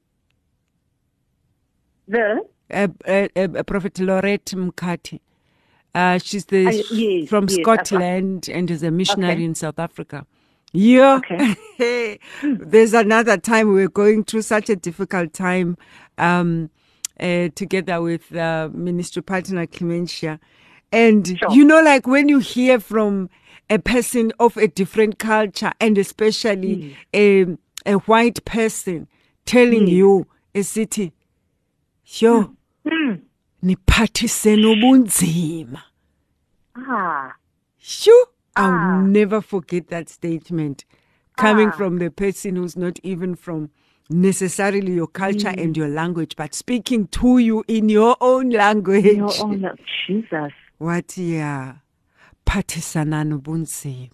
the 2.07 2.43
uh, 2.71 2.87
uh, 3.07 3.27
uh, 3.35 3.63
Prophet 3.63 3.99
Lorette 3.99 4.45
Mkati. 4.55 5.19
Uh, 5.93 6.17
she's 6.19 6.45
the 6.45 6.83
yes, 6.91 7.27
from 7.29 7.45
yes, 7.49 7.59
Scotland 7.61 8.47
and 8.47 8.69
is 8.71 8.83
a 8.83 8.91
missionary 8.91 9.33
Okay. 9.33 9.43
in 9.43 9.55
South 9.55 9.79
Africa. 9.79 10.25
Yeah. 10.73 11.19
Okay. 11.79 12.19
There's 12.43 12.93
another 12.93 13.37
time 13.37 13.69
we 13.69 13.81
were 13.81 13.89
going 13.89 14.23
through 14.23 14.43
such 14.43 14.69
a 14.69 14.75
difficult 14.75 15.33
time 15.33 15.77
um, 16.17 16.69
uh, 17.19 17.49
together 17.55 18.01
with 18.01 18.35
uh, 18.35 18.69
ministry 18.73 19.23
partner 19.23 19.65
Clementia. 19.65 20.39
And 20.91 21.27
Sure. 21.39 21.51
you 21.51 21.65
know, 21.65 21.81
like 21.81 22.07
when 22.07 22.29
you 22.29 22.39
hear 22.39 22.79
from 22.79 23.29
a 23.69 23.77
person 23.79 24.31
of 24.39 24.57
a 24.57 24.67
different 24.67 25.19
culture 25.19 25.71
and 25.79 25.97
especially 25.97 26.97
a, 27.13 27.45
a 27.85 27.93
white 28.05 28.43
person 28.45 29.07
telling 29.45 29.87
you 29.87 30.25
a 30.55 30.63
city, 30.63 31.13
yo, 32.05 32.55
niphathise 33.63 34.55
nobunzima. 34.57 35.81
ah, 36.75 37.35
Sure. 37.77 38.25
I'll 38.55 38.71
Ah. 38.71 39.01
never 39.01 39.41
forget 39.41 39.87
that 39.89 40.09
statement 40.09 40.85
coming 41.37 41.69
Ah. 41.69 41.71
from 41.77 41.99
the 41.99 42.09
person 42.09 42.55
who's 42.55 42.75
not 42.77 42.99
even 43.03 43.35
from 43.35 43.69
necessarily 44.09 44.93
your 44.93 45.07
culture 45.07 45.49
Mm. 45.51 45.63
and 45.63 45.77
your 45.77 45.87
language, 45.87 46.35
but 46.35 46.53
speaking 46.55 47.07
to 47.07 47.37
you 47.37 47.63
in 47.67 47.89
your 47.89 48.17
own 48.21 48.49
language. 48.49 49.05
your 49.15 49.31
own 49.43 49.65
Jesus. 50.07 50.51
What 50.79 51.17
yeah. 51.17 51.75
Phathisana 52.45 53.23
nobunzima. 53.27 54.09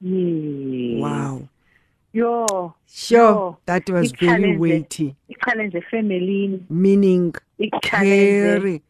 Yeah. 0.00 1.00
Wow. 1.02 1.48
Yo, 2.12 2.74
Sure. 2.88 3.18
yo. 3.18 3.58
That 3.66 3.90
was 3.90 4.12
very 4.12 4.56
weighty. 4.56 5.14
It 5.28 5.36
challenged 5.44 5.76
family. 5.90 6.64
Meaning 6.70 7.34
carry 7.82 8.80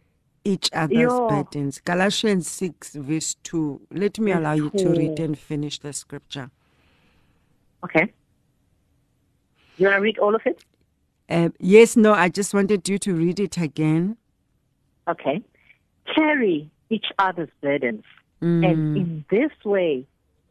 each 0.46 0.70
other's 0.72 0.96
Yo. 0.98 1.28
burdens. 1.28 1.80
Galatians 1.80 2.48
6, 2.48 2.94
verse 2.94 3.34
2. 3.42 3.80
Let 3.92 4.18
me 4.18 4.32
allow 4.32 4.52
you 4.54 4.70
to 4.70 4.88
read 4.90 5.18
and 5.20 5.36
finish 5.38 5.78
the 5.78 5.92
scripture. 5.92 6.50
Okay. 7.84 8.12
You 9.76 9.86
want 9.88 9.96
to 9.96 10.00
read 10.00 10.18
all 10.18 10.34
of 10.34 10.42
it? 10.46 10.64
Uh, 11.28 11.50
yes, 11.58 11.96
no, 11.96 12.12
I 12.14 12.28
just 12.28 12.54
wanted 12.54 12.88
you 12.88 12.98
to 12.98 13.14
read 13.14 13.40
it 13.40 13.58
again. 13.58 14.16
Okay. 15.08 15.42
Carry 16.14 16.70
each 16.90 17.06
other's 17.18 17.50
burdens, 17.60 18.04
Mm. 18.42 18.64
and 18.70 18.96
in 18.96 19.24
this 19.30 19.50
way, 19.64 20.06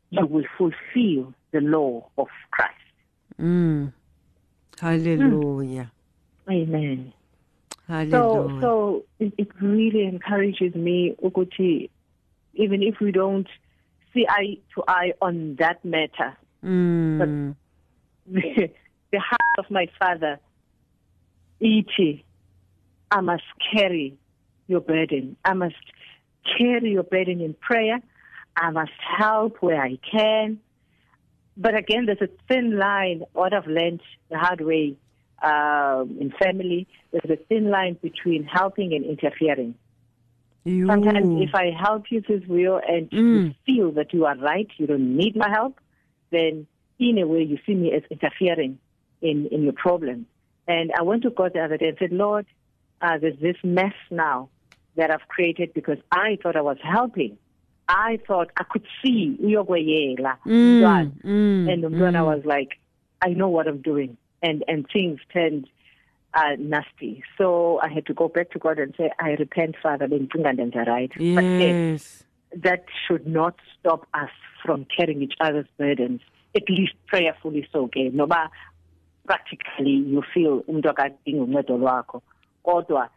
you 0.10 0.26
will 0.26 0.46
fulfill 0.58 1.34
the 1.52 1.62
law 1.62 2.10
of 2.18 2.28
Christ. 2.52 2.74
Mm. 3.40 3.94
Hallelujah. 4.80 5.92
Amen. 6.50 7.14
So, 7.88 7.94
Hallelujah. 7.94 8.58
so 8.62 9.04
it, 9.20 9.34
it 9.38 9.48
really 9.62 10.04
encourages 10.04 10.74
me, 10.74 11.16
Ukuti, 11.24 11.90
even 12.54 12.82
if 12.82 12.96
we 13.00 13.12
don't 13.12 13.48
see 14.14 14.26
eye 14.28 14.58
to 14.76 14.84
eye 14.88 15.14
on 15.22 15.56
that 15.60 15.84
matter, 15.86 16.38
Mm. 16.64 17.56
the, 18.26 18.70
the 19.12 19.20
heart 19.20 19.60
of 19.60 19.66
my 19.70 19.88
father, 20.00 20.40
Iti, 21.60 22.26
I 23.12 23.22
must 23.22 23.44
carry 23.72 24.18
your 24.68 24.82
burden. 24.82 25.38
I 25.46 25.54
must 25.54 25.76
carry 26.58 26.92
your 26.92 27.04
burden 27.04 27.40
in 27.40 27.54
prayer. 27.54 28.00
I 28.58 28.72
must 28.72 28.92
help 29.18 29.58
where 29.62 29.82
I 29.82 29.98
can. 30.12 30.60
But 31.56 31.76
again, 31.76 32.06
there's 32.08 32.22
a 32.22 32.30
thin 32.48 32.78
line. 32.78 33.24
What 33.34 33.54
I've 33.54 33.68
learned 33.68 34.02
the 34.30 34.38
hard 34.40 34.62
way 34.62 34.96
um, 35.42 36.18
in 36.20 36.32
family, 36.40 36.88
there's 37.12 37.40
a 37.40 37.44
thin 37.46 37.70
line 37.70 37.98
between 38.02 38.44
helping 38.44 38.94
and 38.94 39.06
interfering. 39.06 39.76
You. 40.64 40.88
Sometimes, 40.88 41.42
if 41.42 41.54
I 41.54 41.72
help 41.80 42.06
you, 42.10 42.24
says 42.28 42.42
Will, 42.48 42.80
and 42.88 43.12
you 43.12 43.20
Mm. 43.20 43.56
feel 43.66 43.92
that 43.94 44.14
you 44.14 44.26
are 44.26 44.38
right, 44.38 44.68
you 44.78 44.88
don't 44.88 45.16
need 45.16 45.36
my 45.36 45.50
help, 45.50 45.80
then 46.32 46.68
in 47.00 47.18
a 47.20 47.28
way 47.28 47.44
you 47.44 47.58
see 47.66 47.76
me 47.76 47.92
as 47.94 48.04
interfering 48.10 48.80
in, 49.22 49.48
in 49.52 49.64
your 49.64 49.74
problem. 49.74 50.26
And 50.68 50.92
I 50.98 51.04
went 51.04 51.24
to 51.24 51.30
God 51.30 51.52
the 51.54 51.62
other 51.62 51.78
day 51.78 51.90
and 51.90 51.98
said, 52.00 52.12
Lord, 52.12 52.46
uh, 53.02 53.18
there's 53.20 53.40
this 53.40 53.58
mess 53.64 53.94
now 54.10 54.50
that 54.96 55.12
I've 55.12 55.28
created 55.28 55.74
because 55.74 55.98
I 56.12 56.38
thought 56.42 56.56
I 56.56 56.62
was 56.62 56.78
helping. 56.82 57.38
I 57.88 58.18
thought 58.26 58.50
I 58.58 58.64
could 58.64 58.86
see 59.04 59.38
Mm, 60.48 61.12
mm, 61.24 61.72
and 61.72 61.84
umntwana 61.84 62.22
mm. 62.22 62.26
was 62.26 62.46
like, 62.46 62.70
I 63.22 63.30
know 63.30 63.50
what 63.50 63.68
I'm 63.68 63.82
doing. 63.82 64.18
And, 64.48 64.58
and 64.72 64.86
things 64.96 65.20
turned 65.34 65.66
uh, 66.40 66.56
nasty. 66.60 67.24
So 67.38 67.80
I 67.82 67.90
had 67.96 68.06
to 68.10 68.14
go 68.22 68.28
back 68.28 68.48
to 68.52 68.60
God 68.66 68.78
and 68.84 68.94
say, 69.00 69.08
I 69.20 69.30
repent, 69.44 69.76
Father, 69.84 70.08
bengicinga 70.08 70.52
ndenza 70.56 70.82
right. 70.94 71.12
But 71.38 71.46
then 71.62 71.76
Yes. 71.94 72.24
that 72.68 72.84
should 73.08 73.26
not 73.40 73.56
stop 73.80 74.02
us 74.24 74.30
from 74.64 74.80
carrying 74.96 75.22
each 75.26 75.38
other's 75.40 75.70
burdens, 75.80 76.22
at 76.60 76.66
least 76.70 76.94
prayerfully 77.12 77.64
so 77.74 77.88
ke 77.88 78.02
noba 78.20 78.42
practically 79.30 79.96
you 80.14 80.22
feel 80.34 80.54
umuntu 80.70 80.90
akadinga 80.94 81.44
uncedo 81.44 81.78
lwakho 81.78 82.22
kodwa 82.64 83.10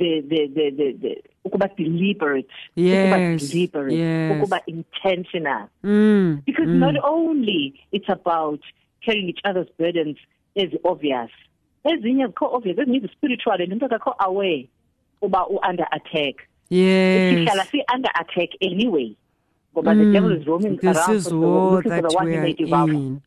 the 0.00 0.10
the 0.30 0.40
the 0.56 0.66
the, 0.78 0.88
the 1.02 1.12
ukuba 1.46 1.68
deliberate 1.76 2.48
ukuba 2.76 3.18
Yes, 3.18 3.50
deliberate 3.50 3.96
yes. 4.04 4.32
ukuba 4.32 4.58
intentional 4.66 5.64
Mm, 5.84 6.42
because 6.46 6.68
mm. 6.68 6.80
not 6.86 6.96
only 7.04 7.62
it's 7.92 8.08
about 8.08 8.60
carrying 9.04 9.28
each 9.28 9.42
other's 9.44 9.68
burdens 9.78 10.16
is 10.54 10.70
obvious 10.84 11.30
ezinye 11.84 12.26
zikho 12.26 12.46
obvious 12.54 12.78
ezinye 12.78 13.00
zi-spiritual 13.00 13.60
and 13.62 13.72
into 13.72 13.86
akakho 13.86 14.14
aware 14.18 14.66
uba 15.22 15.46
u-under 15.50 15.86
attack 15.92 16.36
sihlala 16.68 17.62
Yes. 17.62 17.70
si-under 17.70 18.10
attack 18.20 18.50
anyway 18.60 19.14
ngoba 19.74 19.94
the 19.94 20.12
devil 20.12 20.32
is 20.32 20.46
roaming 20.46 20.76
This 20.76 20.96
around 20.96 21.16
is 21.16 21.24
for 21.24 21.30
the- 21.30 21.36
war 21.38 21.70
looking 21.76 21.90
for 21.92 22.02
that 22.02 22.10
the 22.10 22.16
one 22.16 22.26
we 22.26 22.32
he 22.32 22.38
are 22.38 22.42
may 22.42 22.52
devour. 22.52 22.90
in. 22.90 23.20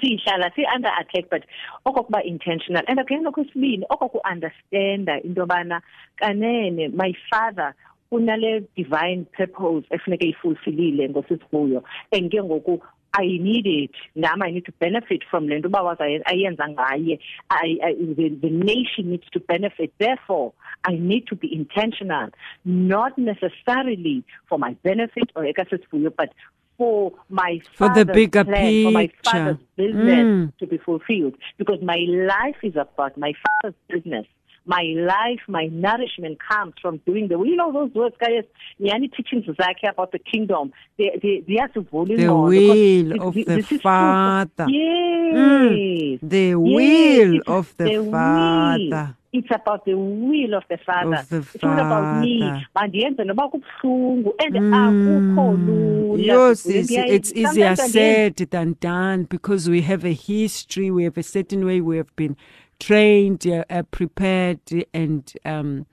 sihlala 0.00 0.50
si-under 0.54 0.90
attack 1.00 1.24
but 1.30 1.42
okokuba 1.86 2.22
intentional 2.24 2.82
and 2.88 3.00
again 3.00 3.26
okwesibini 3.26 3.84
okoku-understanda 3.90 5.20
into 5.24 5.40
yobana 5.40 5.80
kanene 6.16 6.88
my 6.94 7.12
father 7.30 7.74
unale 8.12 8.62
divine 8.76 9.24
purpose 9.36 9.86
efuneke 9.90 10.28
ifulfillile 10.28 11.08
ngosisibuyo 11.08 11.82
and 12.12 12.30
ke 12.30 12.42
ngoku 12.42 12.82
I 13.18 13.24
need 13.48 13.66
it. 13.66 13.90
Now 14.14 14.34
I 14.42 14.50
need 14.50 14.66
to 14.66 14.72
benefit 14.72 15.22
from 15.30 15.48
le 15.48 15.58
nto 15.58 15.68
uba 15.68 15.78
wazayenza 15.82 16.68
ngaye. 16.68 17.18
The, 17.50 18.28
the 18.42 18.50
nation 18.50 19.10
needs 19.10 19.28
to 19.32 19.40
benefit. 19.40 19.92
Therefore 19.98 20.52
I 20.84 20.92
need 21.10 21.26
to 21.28 21.36
be 21.36 21.48
intentional 21.52 22.28
not 22.64 23.16
necessarily 23.16 24.22
for 24.48 24.58
my 24.58 24.72
benefit 24.82 25.30
or 25.34 25.44
ekasisibuyo 25.44 26.12
but 26.16 26.30
for 26.76 27.12
my 27.30 27.60
for 27.74 27.88
the 27.94 28.04
bigger 28.04 28.44
plan, 28.44 28.62
picture 28.62 28.84
for 28.84 28.92
my 28.92 29.10
father's 29.24 29.56
business 29.76 30.26
Mm. 30.26 30.52
to 30.58 30.66
be 30.66 30.76
fulfilled. 30.78 31.34
Because 31.56 31.80
my 31.82 32.00
life 32.34 32.56
is 32.62 32.76
about 32.76 33.16
my 33.16 33.32
father's 33.44 33.78
business 33.88 34.26
my 34.66 34.82
life, 34.96 35.40
my 35.48 35.66
nourishment 35.66 36.38
comes 36.40 36.74
from 36.82 36.98
doing 37.06 37.28
the, 37.28 37.38
you 37.38 37.56
know, 37.56 37.72
those 37.72 37.94
words, 37.94 38.16
guys, 38.20 38.44
yani 38.80 39.10
teachings 39.14 39.44
zakhe 39.56 39.88
about 39.88 40.12
the 40.12 40.18
kingdom, 40.18 40.72
they, 40.98 41.18
they, 41.22 41.44
they 41.46 41.56
have 41.60 41.72
to 41.74 41.82
The 41.82 42.28
will 42.28 43.22
of 43.28 43.34
the 43.34 43.62
Father. 43.82 44.66
Yes. 44.68 46.18
the 46.22 46.54
will 46.56 47.40
of 47.46 47.74
the. 47.76 48.08
Father. 48.10 49.16
It's 49.32 49.48
about 49.50 49.84
the 49.84 49.94
will 49.94 50.54
of 50.54 50.62
the 50.70 50.78
Father. 50.78 51.16
Of 51.16 51.28
the 51.28 51.36
it's 51.54 51.62
not 51.62 51.78
about 51.78 52.20
me. 52.22 52.40
Father. 52.40 52.66
Mandiyenze 52.76 53.24
noba 53.24 53.50
kubuhlungu 53.50 54.32
and 54.40 54.54
Mm. 54.54 54.72
akukho 54.72 55.66
lula. 55.66 56.22
Yes, 56.22 56.66
it's, 56.66 56.90
it's 56.90 57.32
easier 57.32 57.76
said 57.76 58.36
than 58.36 58.76
done 58.80 59.24
because 59.24 59.68
we 59.68 59.82
have 59.82 60.04
a 60.04 60.12
history, 60.14 60.90
we 60.90 61.04
have 61.04 61.18
a 61.18 61.22
certain 61.22 61.66
way 61.66 61.80
we 61.80 61.98
have 61.98 62.14
been 62.16 62.36
trained, 62.78 63.46
uh, 63.46 63.64
uh, 63.70 63.82
prepared, 63.84 64.60
and 64.92 65.32
um, 65.44 65.86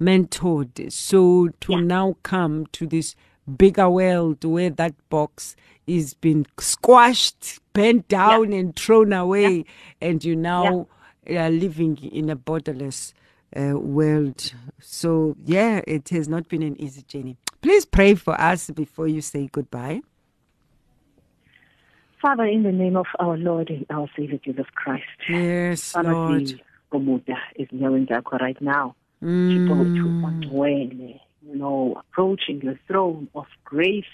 mentored. 0.00 0.90
So 0.92 1.48
to 1.60 1.72
Yeah. 1.72 1.80
now 1.80 2.16
come 2.22 2.66
to 2.72 2.86
this 2.86 3.14
bigger 3.58 3.88
world 3.90 4.44
where 4.44 4.70
that 4.70 4.94
box 5.08 5.56
is 5.86 6.14
been 6.14 6.46
squashed, 6.58 7.58
bent 7.72 8.08
down, 8.08 8.52
and 8.52 8.76
thrown 8.76 9.12
away, 9.12 9.64
and 10.00 10.24
you 10.24 10.36
now 10.36 10.86
are 11.28 11.50
living 11.50 11.96
in 11.98 12.30
a 12.30 12.36
borderless 12.36 13.12
uh, 13.56 13.78
world. 13.78 14.52
So, 14.80 15.36
yeah, 15.44 15.80
it 15.86 16.08
has 16.10 16.28
not 16.28 16.48
been 16.48 16.62
an 16.62 16.80
easy 16.80 17.02
journey. 17.02 17.36
Please 17.60 17.84
pray 17.84 18.14
for 18.14 18.40
us 18.40 18.70
before 18.70 19.08
you 19.08 19.20
say 19.20 19.48
goodbye. 19.50 20.00
Father, 22.20 22.44
in 22.44 22.64
the 22.64 22.72
name 22.72 22.98
of 22.98 23.06
our 23.18 23.38
Lord 23.38 23.70
and 23.70 23.86
our 23.88 24.06
Savior 24.14 24.38
Jesus 24.44 24.66
Christ. 24.74 25.04
Yes, 25.26 25.92
Father, 25.92 26.12
Lord. 26.12 26.60
sigobuda 26.90 27.38
ezinyaweni 27.58 28.06
zakho 28.06 28.38
right 28.38 28.60
now. 28.60 28.94
Mm. 29.22 29.50
You 31.42 31.56
know, 31.56 31.96
approaching 31.98 32.58
the 32.58 32.78
throne 32.86 33.28
of 33.34 33.46
grace, 33.64 34.04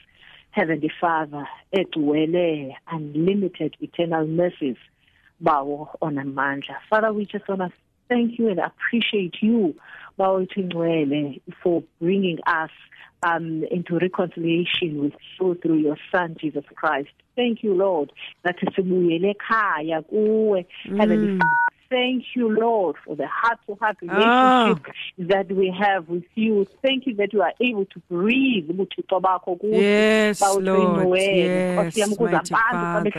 Heavenly 0.53 0.93
Father, 1.01 1.49
egcwele 1.73 2.77
unlimited 2.93 3.77
eternal 3.81 4.27
mercies, 4.29 4.77
bawo 5.43 5.89
onamandla. 6.01 6.77
Father, 6.89 7.13
we 7.13 7.25
just 7.27 7.49
want 7.49 7.61
to 7.61 7.73
thank 8.09 8.39
you 8.39 8.49
and 8.49 8.61
appreciate 8.61 9.43
you, 9.43 9.75
bawo 10.17 10.47
for 11.61 11.83
bringing 12.01 12.39
us 12.47 12.71
um, 13.23 13.65
into 13.71 13.99
reconciliation 13.99 15.03
with 15.03 15.13
you 15.41 15.55
through 15.63 15.79
your 15.79 15.97
Son 16.13 16.37
Jesus 16.41 16.65
Christ. 16.75 17.11
Thank 17.35 17.63
you, 17.63 17.75
Lord, 17.75 18.13
that 18.45 18.57
sibuyele 18.75 19.35
ekhaya 19.35 20.03
kuwe, 20.03 20.67
Heavenly 20.99 21.29
Father. 21.39 21.76
Thank 21.89 22.25
you, 22.35 22.49
Lord, 22.49 22.97
for 23.05 23.17
the 23.17 23.27
heart-to-heart 23.27 23.99
ah. 24.09 24.75
relationship 24.75 24.95
that 25.31 25.53
we 25.53 25.75
have 25.79 26.09
with 26.09 26.25
you. 26.35 26.67
Thank 26.83 27.07
you 27.07 27.15
that 27.17 27.33
you 27.33 27.43
are 27.43 27.53
able 27.61 27.87
to 27.87 28.01
breathe 28.11 28.69
ubuthixo 28.71 29.21
bakho 29.21 29.59
kuthi. 29.61 29.81
Yes, 29.81 30.41
Lord. 30.43 31.19
Yes, 31.19 32.17
mighty 32.19 32.41
Father. 32.51 33.11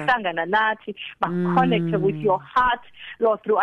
ba-connecte 1.22 1.97
mm. 1.97 2.01
with 2.01 2.15
your 2.15 2.39
heart 2.39 2.80
lord 3.20 3.41
through 3.43 3.57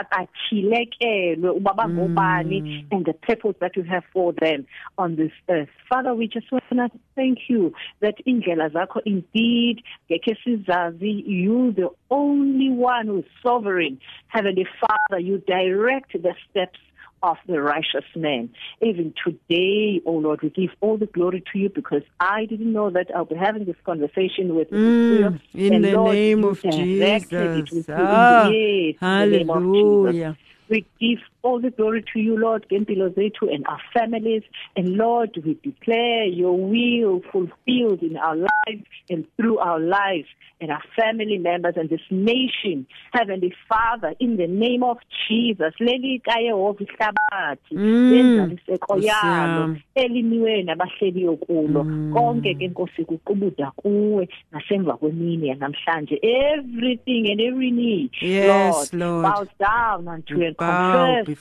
bangobani 1.74 2.62
mm. 2.62 2.86
and 2.90 3.04
the 3.06 3.12
purpose 3.12 3.54
that 3.60 3.76
you 3.76 3.82
have 3.82 4.04
for 4.12 4.32
them 4.32 4.66
on 4.98 5.16
this 5.16 5.32
earth 5.48 5.68
father 5.88 6.14
we 6.14 6.26
just 6.26 6.50
want 6.50 6.64
to 6.70 6.90
thank 7.14 7.38
you 7.48 7.72
that 8.00 8.14
indlela 8.26 8.68
zakho 8.70 9.00
indeed 9.04 9.82
you 10.08 11.72
the 11.72 11.88
only 12.14 12.70
one 12.70 13.06
who 13.08 13.18
is 13.18 13.24
sovereign 13.42 13.98
heavenly 14.28 14.66
father 14.80 15.18
you 15.18 15.38
direct 15.46 16.12
the 16.12 16.34
steps 16.48 16.78
of 17.22 17.36
the 17.48 17.60
righteous 17.60 18.04
man. 18.14 18.50
Even 18.82 19.14
today, 19.24 20.00
oh 20.06 20.12
Lord, 20.12 20.40
we 20.42 20.50
give 20.50 20.70
all 20.80 20.98
the 20.98 21.06
glory 21.06 21.42
to 21.52 21.58
you 21.58 21.70
because 21.74 22.02
I 22.20 22.44
didn't 22.44 22.72
know 22.72 22.90
that 22.90 23.06
I'll 23.16 23.24
be 23.24 23.34
having 23.34 23.64
this 23.64 23.80
conversation 23.84 24.54
with 24.54 24.68
Mm, 24.70 25.08
you. 25.08 25.40
in 25.54 25.82
the 25.82 25.92
Lord, 25.96 26.16
name 26.16 26.44
you 26.44 26.50
of 26.50 26.62
Jesus. 26.62 27.24
with 27.72 27.88
you. 27.88 27.94
Ah, 27.96 28.48
Yes, 28.48 28.96
in 29.08 29.18
the 29.18 29.26
name 29.26 29.50
of 29.50 29.64
Jesus. 29.80 30.16
hallelujah. 30.20 30.36
We 30.68 30.86
give 31.00 31.18
all 31.44 31.60
the 31.60 31.70
glory 31.70 32.02
to 32.12 32.18
you, 32.18 32.36
Lord, 32.38 32.66
ngempilo 32.70 33.08
zethu 33.14 33.52
and 33.54 33.64
our 33.66 33.80
families. 33.92 34.42
And 34.76 34.96
Lord, 34.96 35.30
we 35.44 35.54
declare 35.62 36.24
your 36.24 36.56
will 36.56 37.20
fulfilled 37.30 38.02
in 38.02 38.16
our 38.16 38.34
lives 38.36 38.84
and 39.10 39.24
through 39.36 39.58
our 39.58 39.78
lives 39.78 40.28
and 40.60 40.70
our 40.70 40.82
family 40.96 41.38
members 41.38 41.74
and 41.76 41.90
this 41.90 42.00
nation. 42.10 42.86
Heavenly 43.12 43.52
Father, 43.68 44.14
in 44.18 44.36
the 44.38 44.46
name 44.46 44.82
of 44.82 44.96
Jesus, 45.28 45.74
leli 45.80 46.20
kayehova 46.22 46.80
ihlabathi 46.84 47.74
Mm, 47.74 48.10
lenzaliseko 48.10 48.96
Nkosi 48.96 49.06
yalo 49.06 49.60
yami. 49.62 49.82
eliniwe 49.94 50.62
nabahleliyo 50.62 51.36
kulo 51.36 51.84
Mm. 51.84 52.10
konke 52.12 52.54
ke 52.54 52.68
nkosi 52.68 53.04
kuqubuda 53.04 53.70
kuwe 53.76 54.28
nasemva 54.52 54.96
kwemini 54.96 55.48
yanamhlanje 55.48 56.18
everything 56.22 57.30
and 57.30 57.40
every 57.40 57.70
knee 57.70 58.10
Yes, 58.22 58.48
Lord, 58.48 58.88
Lord. 58.94 59.22
bows 59.22 59.48
down 59.58 60.08
unto 60.08 60.40
and 60.42 60.56
bow 60.56 60.76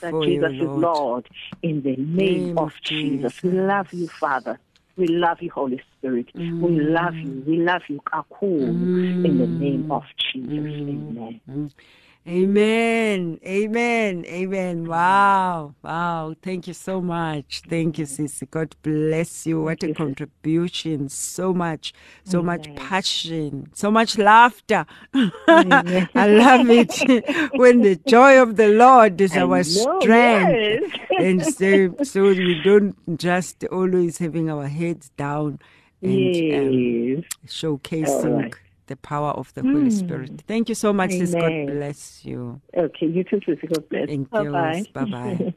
that 0.00 0.12
before 0.12 0.26
you, 0.26 0.40
Jesus 0.40 0.52
is 0.52 0.60
Lord. 0.60 0.80
Lord 0.80 1.28
in 1.62 1.82
the 1.82 1.96
name, 1.96 2.16
Name 2.16 2.58
of, 2.58 2.68
of 2.68 2.80
Jesus. 2.82 3.42
We 3.42 3.50
love 3.50 3.92
you, 3.92 4.08
Father. 4.08 4.58
We 4.96 5.08
love 5.08 5.42
you, 5.42 5.50
Holy 5.50 5.82
Spirit. 5.98 6.28
We 6.34 6.50
mm. 6.50 6.92
love 6.92 7.16
you. 7.16 7.42
We 7.46 7.56
love 7.58 7.82
you, 7.88 8.00
Kakulu, 8.06 8.68
in 9.24 9.38
the 9.38 9.46
name 9.46 9.84
mm. 9.84 9.96
of 9.96 10.04
Jesus. 10.16 10.48
Mm. 10.48 11.40
Amen. 11.48 11.72
Amen. 12.26 13.38
Amen. 13.44 14.24
Amen. 14.24 14.86
Wow. 14.86 15.74
Wow. 15.82 16.34
Thank 16.40 16.66
you 16.66 16.72
so 16.72 17.02
much. 17.02 17.60
Thank 17.68 17.98
you, 17.98 18.06
Sissy. 18.06 18.50
God 18.50 18.74
bless 18.82 19.46
you. 19.46 19.60
What 19.60 19.82
a 19.82 19.92
contribution. 19.92 21.10
So 21.10 21.52
much, 21.52 21.92
so 22.24 22.42
much 22.42 22.74
passion, 22.76 23.68
so 23.74 23.90
much 23.90 24.16
laughter. 24.16 24.86
I 25.14 26.26
love 26.26 26.70
it 26.70 27.52
when 27.56 27.82
the 27.82 27.96
joy 27.96 28.40
of 28.40 28.56
the 28.56 28.68
Lord 28.68 29.20
is 29.20 29.36
our 29.36 29.62
strength. 29.62 30.94
and 31.10 31.44
so, 31.58 31.94
so 32.02 32.22
we 32.32 32.54
don't 32.54 33.18
just 33.18 33.64
always 33.64 34.16
having 34.16 34.48
our 34.48 34.66
heads 34.66 35.10
down 35.18 35.58
and 36.02 36.34
um, 36.54 37.24
showcasing. 37.46 38.54
The 38.86 38.96
power 38.96 39.30
of 39.30 39.52
the 39.54 39.62
Holy 39.62 39.90
Spirit. 39.90 40.30
Hmm. 40.30 40.36
Thank 40.46 40.68
you 40.68 40.74
so 40.74 40.92
much, 40.92 41.10
sis. 41.12 41.34
God 41.34 41.66
bless 41.66 42.24
you. 42.24 42.60
Okay, 42.76 43.06
you 43.06 43.24
too, 43.24 43.40
Sissy. 43.40 43.68
God 43.72 43.88
bless. 43.88 44.08
Thank 44.08 44.30
Bye-bye. 44.30 44.84
you. 44.86 44.92
Bye 44.92 45.04
bye. 45.04 45.54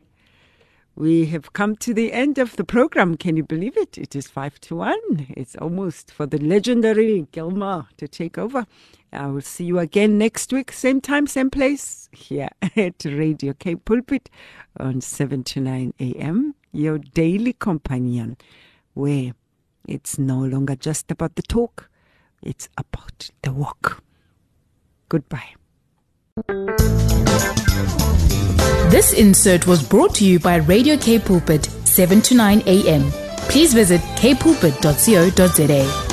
We 0.97 1.27
have 1.27 1.53
come 1.53 1.75
to 1.75 1.93
the 1.93 2.11
end 2.11 2.39
of 2.39 2.55
the 2.55 2.63
program. 2.63 3.17
Can 3.17 3.37
you 3.37 3.43
believe 3.43 3.77
it? 3.77 3.99
It 3.99 4.15
is 4.15 4.25
five 4.25 4.59
to 4.61 4.77
one. 4.77 5.27
It's 5.37 5.55
almost 5.55 6.09
for 6.09 6.25
the 6.25 6.39
legendary 6.39 7.27
Gilmar 7.31 7.85
to 7.97 8.07
take 8.07 8.39
over. 8.39 8.65
I 9.13 9.27
will 9.27 9.41
see 9.41 9.65
you 9.65 9.77
again 9.77 10.17
next 10.17 10.51
week, 10.51 10.71
same 10.71 10.99
time, 10.99 11.27
same 11.27 11.51
place, 11.51 12.09
here 12.11 12.49
at 12.75 13.05
Radio 13.05 13.53
K 13.53 13.75
Pulpit 13.75 14.31
on 14.79 15.01
7 15.01 15.43
to 15.43 15.61
9 15.61 15.93
a.m. 15.99 16.55
Your 16.71 16.97
daily 16.97 17.53
companion, 17.53 18.35
where 18.95 19.33
it's 19.87 20.17
no 20.17 20.39
longer 20.39 20.75
just 20.75 21.11
about 21.11 21.35
the 21.35 21.43
talk, 21.43 21.91
it's 22.41 22.69
about 22.77 23.29
the 23.41 23.51
walk. 23.51 24.03
Goodbye. 25.09 25.55
This 28.89 29.13
insert 29.13 29.67
was 29.67 29.83
brought 29.87 30.15
to 30.15 30.25
you 30.25 30.39
by 30.39 30.57
Radio 30.57 30.97
K 30.97 31.19
Pulpit, 31.19 31.65
7 31.65 32.21
to 32.21 32.35
9 32.35 32.63
a.m. 32.65 33.11
Please 33.49 33.73
visit 33.73 34.01
kpulpit.co.za. 34.15 36.06